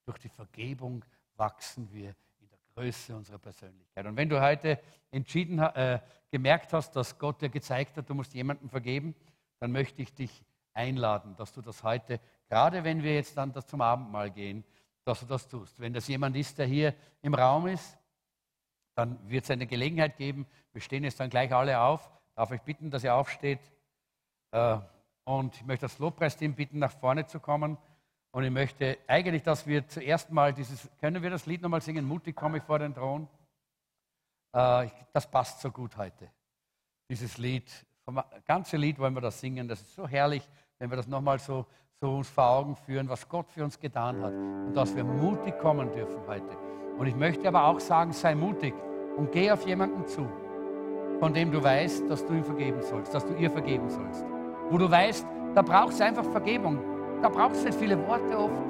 Durch 0.05 0.19
die 0.19 0.29
Vergebung 0.29 1.03
wachsen 1.35 1.91
wir 1.91 2.15
in 2.39 2.47
der 2.47 2.59
Größe 2.75 3.15
unserer 3.15 3.39
Persönlichkeit. 3.39 4.05
Und 4.05 4.17
wenn 4.17 4.29
du 4.29 4.39
heute 4.39 4.79
entschieden 5.09 5.57
äh, 5.57 5.99
gemerkt 6.29 6.73
hast, 6.73 6.95
dass 6.95 7.17
Gott 7.17 7.41
dir 7.41 7.49
gezeigt 7.49 7.97
hat, 7.97 8.07
du 8.07 8.13
musst 8.13 8.35
jemandem 8.35 8.69
vergeben, 8.69 9.15
dann 9.59 9.71
möchte 9.71 10.01
ich 10.01 10.13
dich 10.13 10.43
einladen, 10.73 11.35
dass 11.35 11.53
du 11.53 11.61
das 11.61 11.83
heute, 11.83 12.19
gerade 12.49 12.83
wenn 12.83 13.03
wir 13.03 13.15
jetzt 13.15 13.37
dann 13.37 13.53
zum 13.65 13.81
Abendmahl 13.81 14.31
gehen, 14.31 14.63
dass 15.03 15.21
du 15.21 15.25
das 15.25 15.47
tust. 15.47 15.79
Wenn 15.79 15.93
das 15.93 16.07
jemand 16.07 16.35
ist, 16.35 16.57
der 16.57 16.65
hier 16.65 16.93
im 17.21 17.33
Raum 17.33 17.67
ist, 17.67 17.97
dann 18.95 19.17
wird 19.29 19.43
es 19.43 19.51
eine 19.51 19.67
Gelegenheit 19.67 20.17
geben. 20.17 20.45
Wir 20.73 20.81
stehen 20.81 21.03
jetzt 21.03 21.19
dann 21.19 21.29
gleich 21.29 21.53
alle 21.53 21.79
auf. 21.79 22.11
Darf 22.35 22.51
ich 22.51 22.61
bitten, 22.61 22.91
dass 22.91 23.03
ihr 23.03 23.15
aufsteht? 23.15 23.59
Äh, 24.51 24.79
und 25.23 25.55
ich 25.55 25.65
möchte 25.65 25.85
das 25.85 25.99
Lobpreisteam 25.99 26.55
bitten, 26.55 26.79
nach 26.79 26.91
vorne 26.91 27.25
zu 27.25 27.39
kommen. 27.39 27.77
Und 28.31 28.43
ich 28.43 28.51
möchte 28.51 28.97
eigentlich, 29.07 29.43
dass 29.43 29.65
wir 29.65 29.87
zuerst 29.87 30.31
mal 30.31 30.53
dieses, 30.53 30.89
können 30.99 31.23
wir 31.23 31.29
das 31.29 31.45
Lied 31.45 31.61
nochmal 31.61 31.81
singen? 31.81 32.05
Mutig 32.05 32.35
komme 32.35 32.57
ich 32.57 32.63
vor 32.63 32.79
den 32.79 32.93
Thron. 32.93 33.27
Äh, 34.53 34.89
das 35.13 35.29
passt 35.29 35.61
so 35.61 35.71
gut 35.71 35.95
heute. 35.97 36.29
Dieses 37.09 37.37
Lied, 37.37 37.85
das 38.15 38.45
ganze 38.45 38.77
Lied 38.77 38.99
wollen 38.99 39.13
wir 39.13 39.21
das 39.21 39.39
singen. 39.39 39.67
Das 39.67 39.81
ist 39.81 39.95
so 39.95 40.07
herrlich, 40.07 40.47
wenn 40.79 40.89
wir 40.89 40.97
das 40.97 41.07
nochmal 41.07 41.39
so, 41.39 41.65
so 41.99 42.17
uns 42.17 42.29
vor 42.29 42.49
Augen 42.49 42.75
führen, 42.75 43.09
was 43.09 43.27
Gott 43.27 43.49
für 43.49 43.63
uns 43.63 43.79
getan 43.79 44.21
hat. 44.21 44.33
Und 44.33 44.73
dass 44.73 44.95
wir 44.95 45.03
mutig 45.03 45.57
kommen 45.59 45.91
dürfen 45.91 46.19
heute. 46.27 46.57
Und 46.97 47.07
ich 47.07 47.15
möchte 47.15 47.47
aber 47.47 47.65
auch 47.65 47.79
sagen, 47.79 48.11
sei 48.13 48.33
mutig 48.33 48.73
und 49.17 49.31
geh 49.31 49.51
auf 49.51 49.65
jemanden 49.67 50.07
zu, 50.07 50.27
von 51.19 51.33
dem 51.33 51.51
du 51.51 51.63
weißt, 51.63 52.09
dass 52.09 52.25
du 52.25 52.33
ihm 52.33 52.43
vergeben 52.43 52.81
sollst, 52.81 53.13
dass 53.13 53.25
du 53.25 53.33
ihr 53.35 53.51
vergeben 53.51 53.89
sollst. 53.89 54.25
Wo 54.69 54.77
du 54.77 54.89
weißt, 54.89 55.25
da 55.53 55.61
brauchst 55.61 55.99
du 55.99 56.05
einfach 56.05 56.25
Vergebung. 56.25 56.79
Da 57.21 57.29
brauchst 57.29 57.61
du 57.61 57.65
nicht 57.65 57.79
viele 57.79 57.97
Worte 58.07 58.37
oft. 58.37 58.61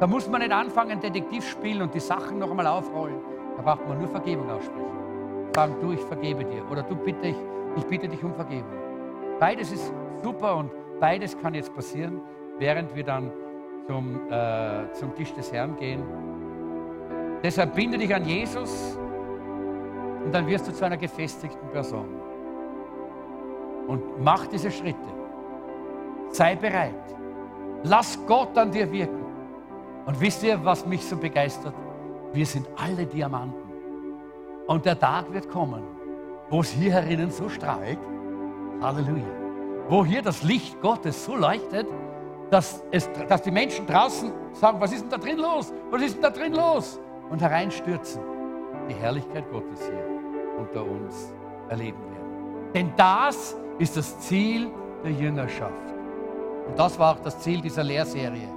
Da 0.00 0.06
muss 0.06 0.28
man 0.28 0.40
nicht 0.40 0.52
anfangen, 0.52 1.00
Detektiv 1.00 1.48
spielen 1.48 1.82
und 1.82 1.94
die 1.94 2.00
Sachen 2.00 2.38
noch 2.38 2.50
einmal 2.50 2.66
aufrollen. 2.66 3.20
Da 3.56 3.62
braucht 3.62 3.86
man 3.88 3.98
nur 3.98 4.08
Vergebung 4.08 4.50
aussprechen. 4.50 5.52
Sagen, 5.54 5.76
du, 5.80 5.92
ich 5.92 6.00
vergebe 6.00 6.44
dir. 6.44 6.68
Oder 6.70 6.82
du 6.82 6.96
bitte 6.96 7.28
ich, 7.28 7.36
ich 7.76 7.84
bitte 7.84 8.08
dich 8.08 8.22
um 8.22 8.34
Vergebung. 8.34 8.72
Beides 9.40 9.72
ist 9.72 9.92
super 10.22 10.56
und 10.56 10.70
beides 11.00 11.38
kann 11.38 11.54
jetzt 11.54 11.74
passieren, 11.74 12.20
während 12.58 12.94
wir 12.94 13.04
dann 13.04 13.30
zum, 13.86 14.30
äh, 14.30 14.92
zum 14.92 15.14
Tisch 15.14 15.32
des 15.34 15.52
Herrn 15.52 15.76
gehen. 15.76 16.02
Deshalb 17.42 17.74
binde 17.74 17.98
dich 17.98 18.14
an 18.14 18.24
Jesus 18.24 18.98
und 20.24 20.32
dann 20.32 20.46
wirst 20.46 20.66
du 20.66 20.72
zu 20.72 20.84
einer 20.84 20.96
gefestigten 20.96 21.68
Person. 21.70 22.08
Und 23.86 24.22
mach 24.22 24.46
diese 24.46 24.70
Schritte. 24.70 24.96
Sei 26.30 26.56
bereit. 26.56 26.94
Lass 27.82 28.18
Gott 28.26 28.56
an 28.56 28.70
dir 28.70 28.90
wirken. 28.90 29.24
Und 30.06 30.20
wisst 30.20 30.42
ihr, 30.42 30.62
was 30.64 30.86
mich 30.86 31.04
so 31.04 31.16
begeistert? 31.16 31.74
Wir 32.32 32.46
sind 32.46 32.66
alle 32.76 33.04
Diamanten. 33.04 33.72
Und 34.66 34.86
der 34.86 34.98
Tag 34.98 35.30
wird 35.32 35.50
kommen, 35.50 35.82
wo 36.50 36.60
es 36.60 36.70
hier 36.70 36.92
herinnen 36.92 37.30
so 37.30 37.48
strahlt. 37.48 37.98
Halleluja. 38.80 39.24
Wo 39.88 40.04
hier 40.04 40.22
das 40.22 40.42
Licht 40.42 40.80
Gottes 40.80 41.24
so 41.24 41.36
leuchtet, 41.36 41.86
dass, 42.50 42.82
es, 42.90 43.08
dass 43.28 43.42
die 43.42 43.50
Menschen 43.50 43.86
draußen 43.86 44.32
sagen, 44.52 44.80
was 44.80 44.92
ist 44.92 45.02
denn 45.02 45.10
da 45.10 45.18
drin 45.18 45.38
los? 45.38 45.72
Was 45.90 46.02
ist 46.02 46.14
denn 46.14 46.22
da 46.22 46.30
drin 46.30 46.52
los? 46.54 47.00
Und 47.30 47.40
hereinstürzen. 47.40 48.22
Die 48.88 48.94
Herrlichkeit 48.94 49.50
Gottes 49.50 49.80
hier 49.80 50.04
unter 50.58 50.84
uns 50.84 51.32
erleben 51.68 51.98
werden. 51.98 52.72
Denn 52.74 52.92
das 52.96 53.56
ist 53.78 53.96
das 53.96 54.18
Ziel 54.20 54.70
der 55.02 55.12
Jüngerschaft. 55.12 55.72
Und 56.66 56.78
das 56.78 56.98
war 56.98 57.14
auch 57.14 57.20
das 57.20 57.38
Ziel 57.40 57.60
dieser 57.60 57.84
Lehrserie, 57.84 58.48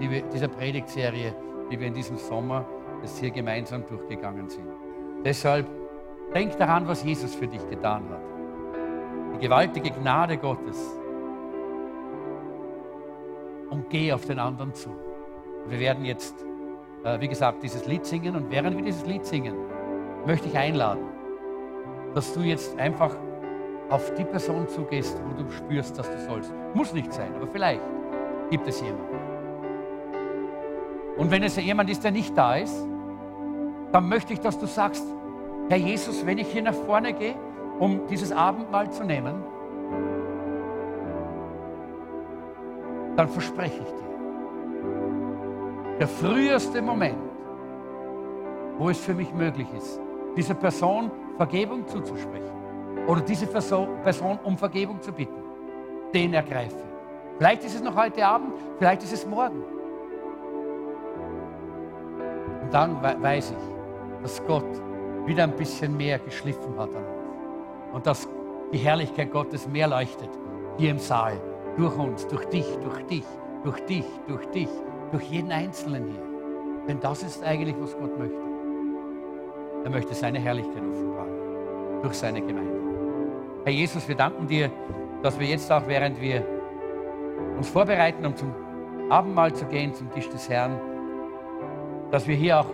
die 0.00 0.10
wir, 0.10 0.22
dieser 0.22 0.48
Predigtserie, 0.48 1.34
die 1.70 1.78
wir 1.78 1.86
in 1.86 1.94
diesem 1.94 2.16
Sommer 2.16 2.64
jetzt 3.02 3.18
hier 3.18 3.30
gemeinsam 3.30 3.86
durchgegangen 3.86 4.48
sind. 4.48 4.66
Deshalb 5.24 5.66
denk 6.36 6.58
daran, 6.58 6.86
was 6.86 7.02
Jesus 7.02 7.34
für 7.34 7.46
dich 7.46 7.66
getan 7.70 8.02
hat. 8.10 8.20
Die 9.34 9.38
gewaltige 9.38 9.90
Gnade 9.90 10.36
Gottes. 10.36 10.78
Und 13.70 13.88
geh 13.88 14.12
auf 14.12 14.26
den 14.26 14.38
anderen 14.38 14.74
zu. 14.74 14.90
Wir 15.66 15.80
werden 15.80 16.04
jetzt, 16.04 16.34
äh, 17.04 17.18
wie 17.20 17.28
gesagt, 17.28 17.62
dieses 17.62 17.86
Lied 17.86 18.04
singen. 18.04 18.36
Und 18.36 18.50
während 18.50 18.76
wir 18.76 18.84
dieses 18.84 19.06
Lied 19.06 19.24
singen, 19.24 19.54
möchte 20.26 20.48
ich 20.48 20.58
einladen, 20.58 21.06
dass 22.14 22.34
du 22.34 22.40
jetzt 22.40 22.78
einfach 22.78 23.16
auf 23.88 24.12
die 24.14 24.24
Person 24.24 24.68
zugehst, 24.68 25.18
wo 25.26 25.42
du 25.42 25.50
spürst, 25.50 25.98
dass 25.98 26.10
du 26.10 26.18
sollst. 26.20 26.52
Muss 26.74 26.92
nicht 26.92 27.14
sein, 27.14 27.34
aber 27.34 27.46
vielleicht 27.46 27.80
gibt 28.50 28.68
es 28.68 28.82
jemanden. 28.82 29.16
Und 31.16 31.30
wenn 31.30 31.42
es 31.42 31.56
jemand 31.56 31.88
ist, 31.88 32.04
der 32.04 32.10
nicht 32.10 32.36
da 32.36 32.56
ist, 32.56 32.76
dann 33.90 34.06
möchte 34.06 34.34
ich, 34.34 34.40
dass 34.40 34.58
du 34.58 34.66
sagst, 34.66 35.06
Herr 35.68 35.78
Jesus, 35.78 36.24
wenn 36.24 36.38
ich 36.38 36.46
hier 36.48 36.62
nach 36.62 36.74
vorne 36.74 37.12
gehe, 37.12 37.34
um 37.78 38.06
dieses 38.06 38.30
Abendmahl 38.30 38.90
zu 38.90 39.04
nehmen, 39.04 39.42
dann 43.16 43.28
verspreche 43.28 43.80
ich 43.80 43.88
dir, 43.88 44.06
der 45.98 46.08
früheste 46.08 46.80
Moment, 46.82 47.18
wo 48.78 48.90
es 48.90 48.98
für 48.98 49.14
mich 49.14 49.32
möglich 49.34 49.66
ist, 49.76 50.00
dieser 50.36 50.54
Person 50.54 51.10
Vergebung 51.36 51.86
zuzusprechen, 51.88 52.54
oder 53.06 53.20
diese 53.20 53.46
Person 53.46 54.38
um 54.44 54.56
Vergebung 54.56 55.00
zu 55.00 55.12
bitten, 55.12 55.42
den 56.14 56.34
ergreife. 56.34 56.76
Vielleicht 57.38 57.64
ist 57.64 57.74
es 57.74 57.82
noch 57.82 57.96
heute 57.96 58.24
Abend, 58.24 58.52
vielleicht 58.78 59.02
ist 59.02 59.12
es 59.12 59.26
morgen. 59.26 59.62
Und 62.62 62.72
dann 62.72 63.02
weiß 63.02 63.50
ich, 63.50 64.22
dass 64.22 64.44
Gott 64.46 64.64
wieder 65.26 65.44
ein 65.44 65.56
bisschen 65.56 65.96
mehr 65.96 66.18
geschliffen 66.18 66.78
hat 66.78 66.90
an 66.90 67.04
uns. 67.04 67.94
Und 67.94 68.06
dass 68.06 68.28
die 68.72 68.78
Herrlichkeit 68.78 69.30
Gottes 69.30 69.68
mehr 69.68 69.88
leuchtet 69.88 70.30
hier 70.78 70.90
im 70.90 70.98
Saal, 70.98 71.40
durch 71.76 71.96
uns, 71.96 72.26
durch 72.26 72.44
dich, 72.46 72.66
durch 72.82 73.02
dich, 73.06 73.24
durch 73.62 73.80
dich, 73.86 74.04
durch 74.26 74.46
dich, 74.46 74.68
durch 75.10 75.24
jeden 75.24 75.52
Einzelnen 75.52 76.06
hier. 76.06 76.22
Denn 76.88 77.00
das 77.00 77.22
ist 77.22 77.42
eigentlich, 77.42 77.74
was 77.78 77.96
Gott 77.98 78.18
möchte. 78.18 78.36
Er 79.84 79.90
möchte 79.90 80.14
seine 80.14 80.38
Herrlichkeit 80.38 80.82
offenbaren 80.82 81.46
durch 82.02 82.14
seine 82.14 82.40
Gemeinde. 82.40 82.80
Herr 83.64 83.72
Jesus, 83.72 84.06
wir 84.06 84.14
danken 84.14 84.46
dir, 84.46 84.70
dass 85.22 85.38
wir 85.40 85.46
jetzt 85.46 85.70
auch, 85.72 85.86
während 85.86 86.20
wir 86.20 86.44
uns 87.56 87.68
vorbereiten, 87.68 88.24
um 88.24 88.36
zum 88.36 88.54
Abendmahl 89.08 89.52
zu 89.52 89.64
gehen, 89.66 89.94
zum 89.94 90.10
Tisch 90.12 90.28
des 90.28 90.48
Herrn, 90.48 90.78
dass 92.10 92.26
wir 92.28 92.36
hier 92.36 92.60
auch 92.60 92.66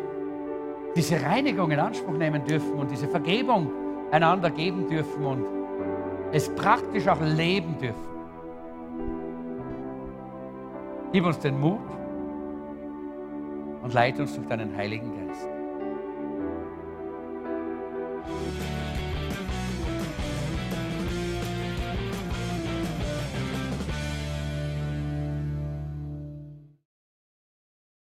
diese 0.95 1.23
Reinigung 1.23 1.71
in 1.71 1.79
Anspruch 1.81 2.17
nehmen 2.17 2.45
dürfen 2.45 2.73
und 2.75 2.91
diese 2.91 3.09
Vergebung 3.09 3.71
einander 4.11 4.51
geben 4.51 4.89
dürfen 4.89 5.25
und 5.25 5.47
es 6.33 6.55
praktisch 6.55 7.09
auch 7.09 7.21
leben 7.21 7.77
dürfen. 7.79 8.13
Gib 11.13 11.27
uns 11.27 11.39
den 11.39 11.61
Mut 11.61 11.81
und 13.83 13.93
leite 13.93 14.23
uns 14.23 14.35
durch 14.35 14.47
deinen 14.47 14.75
Heiligen 14.77 15.27
Geist. 15.27 15.52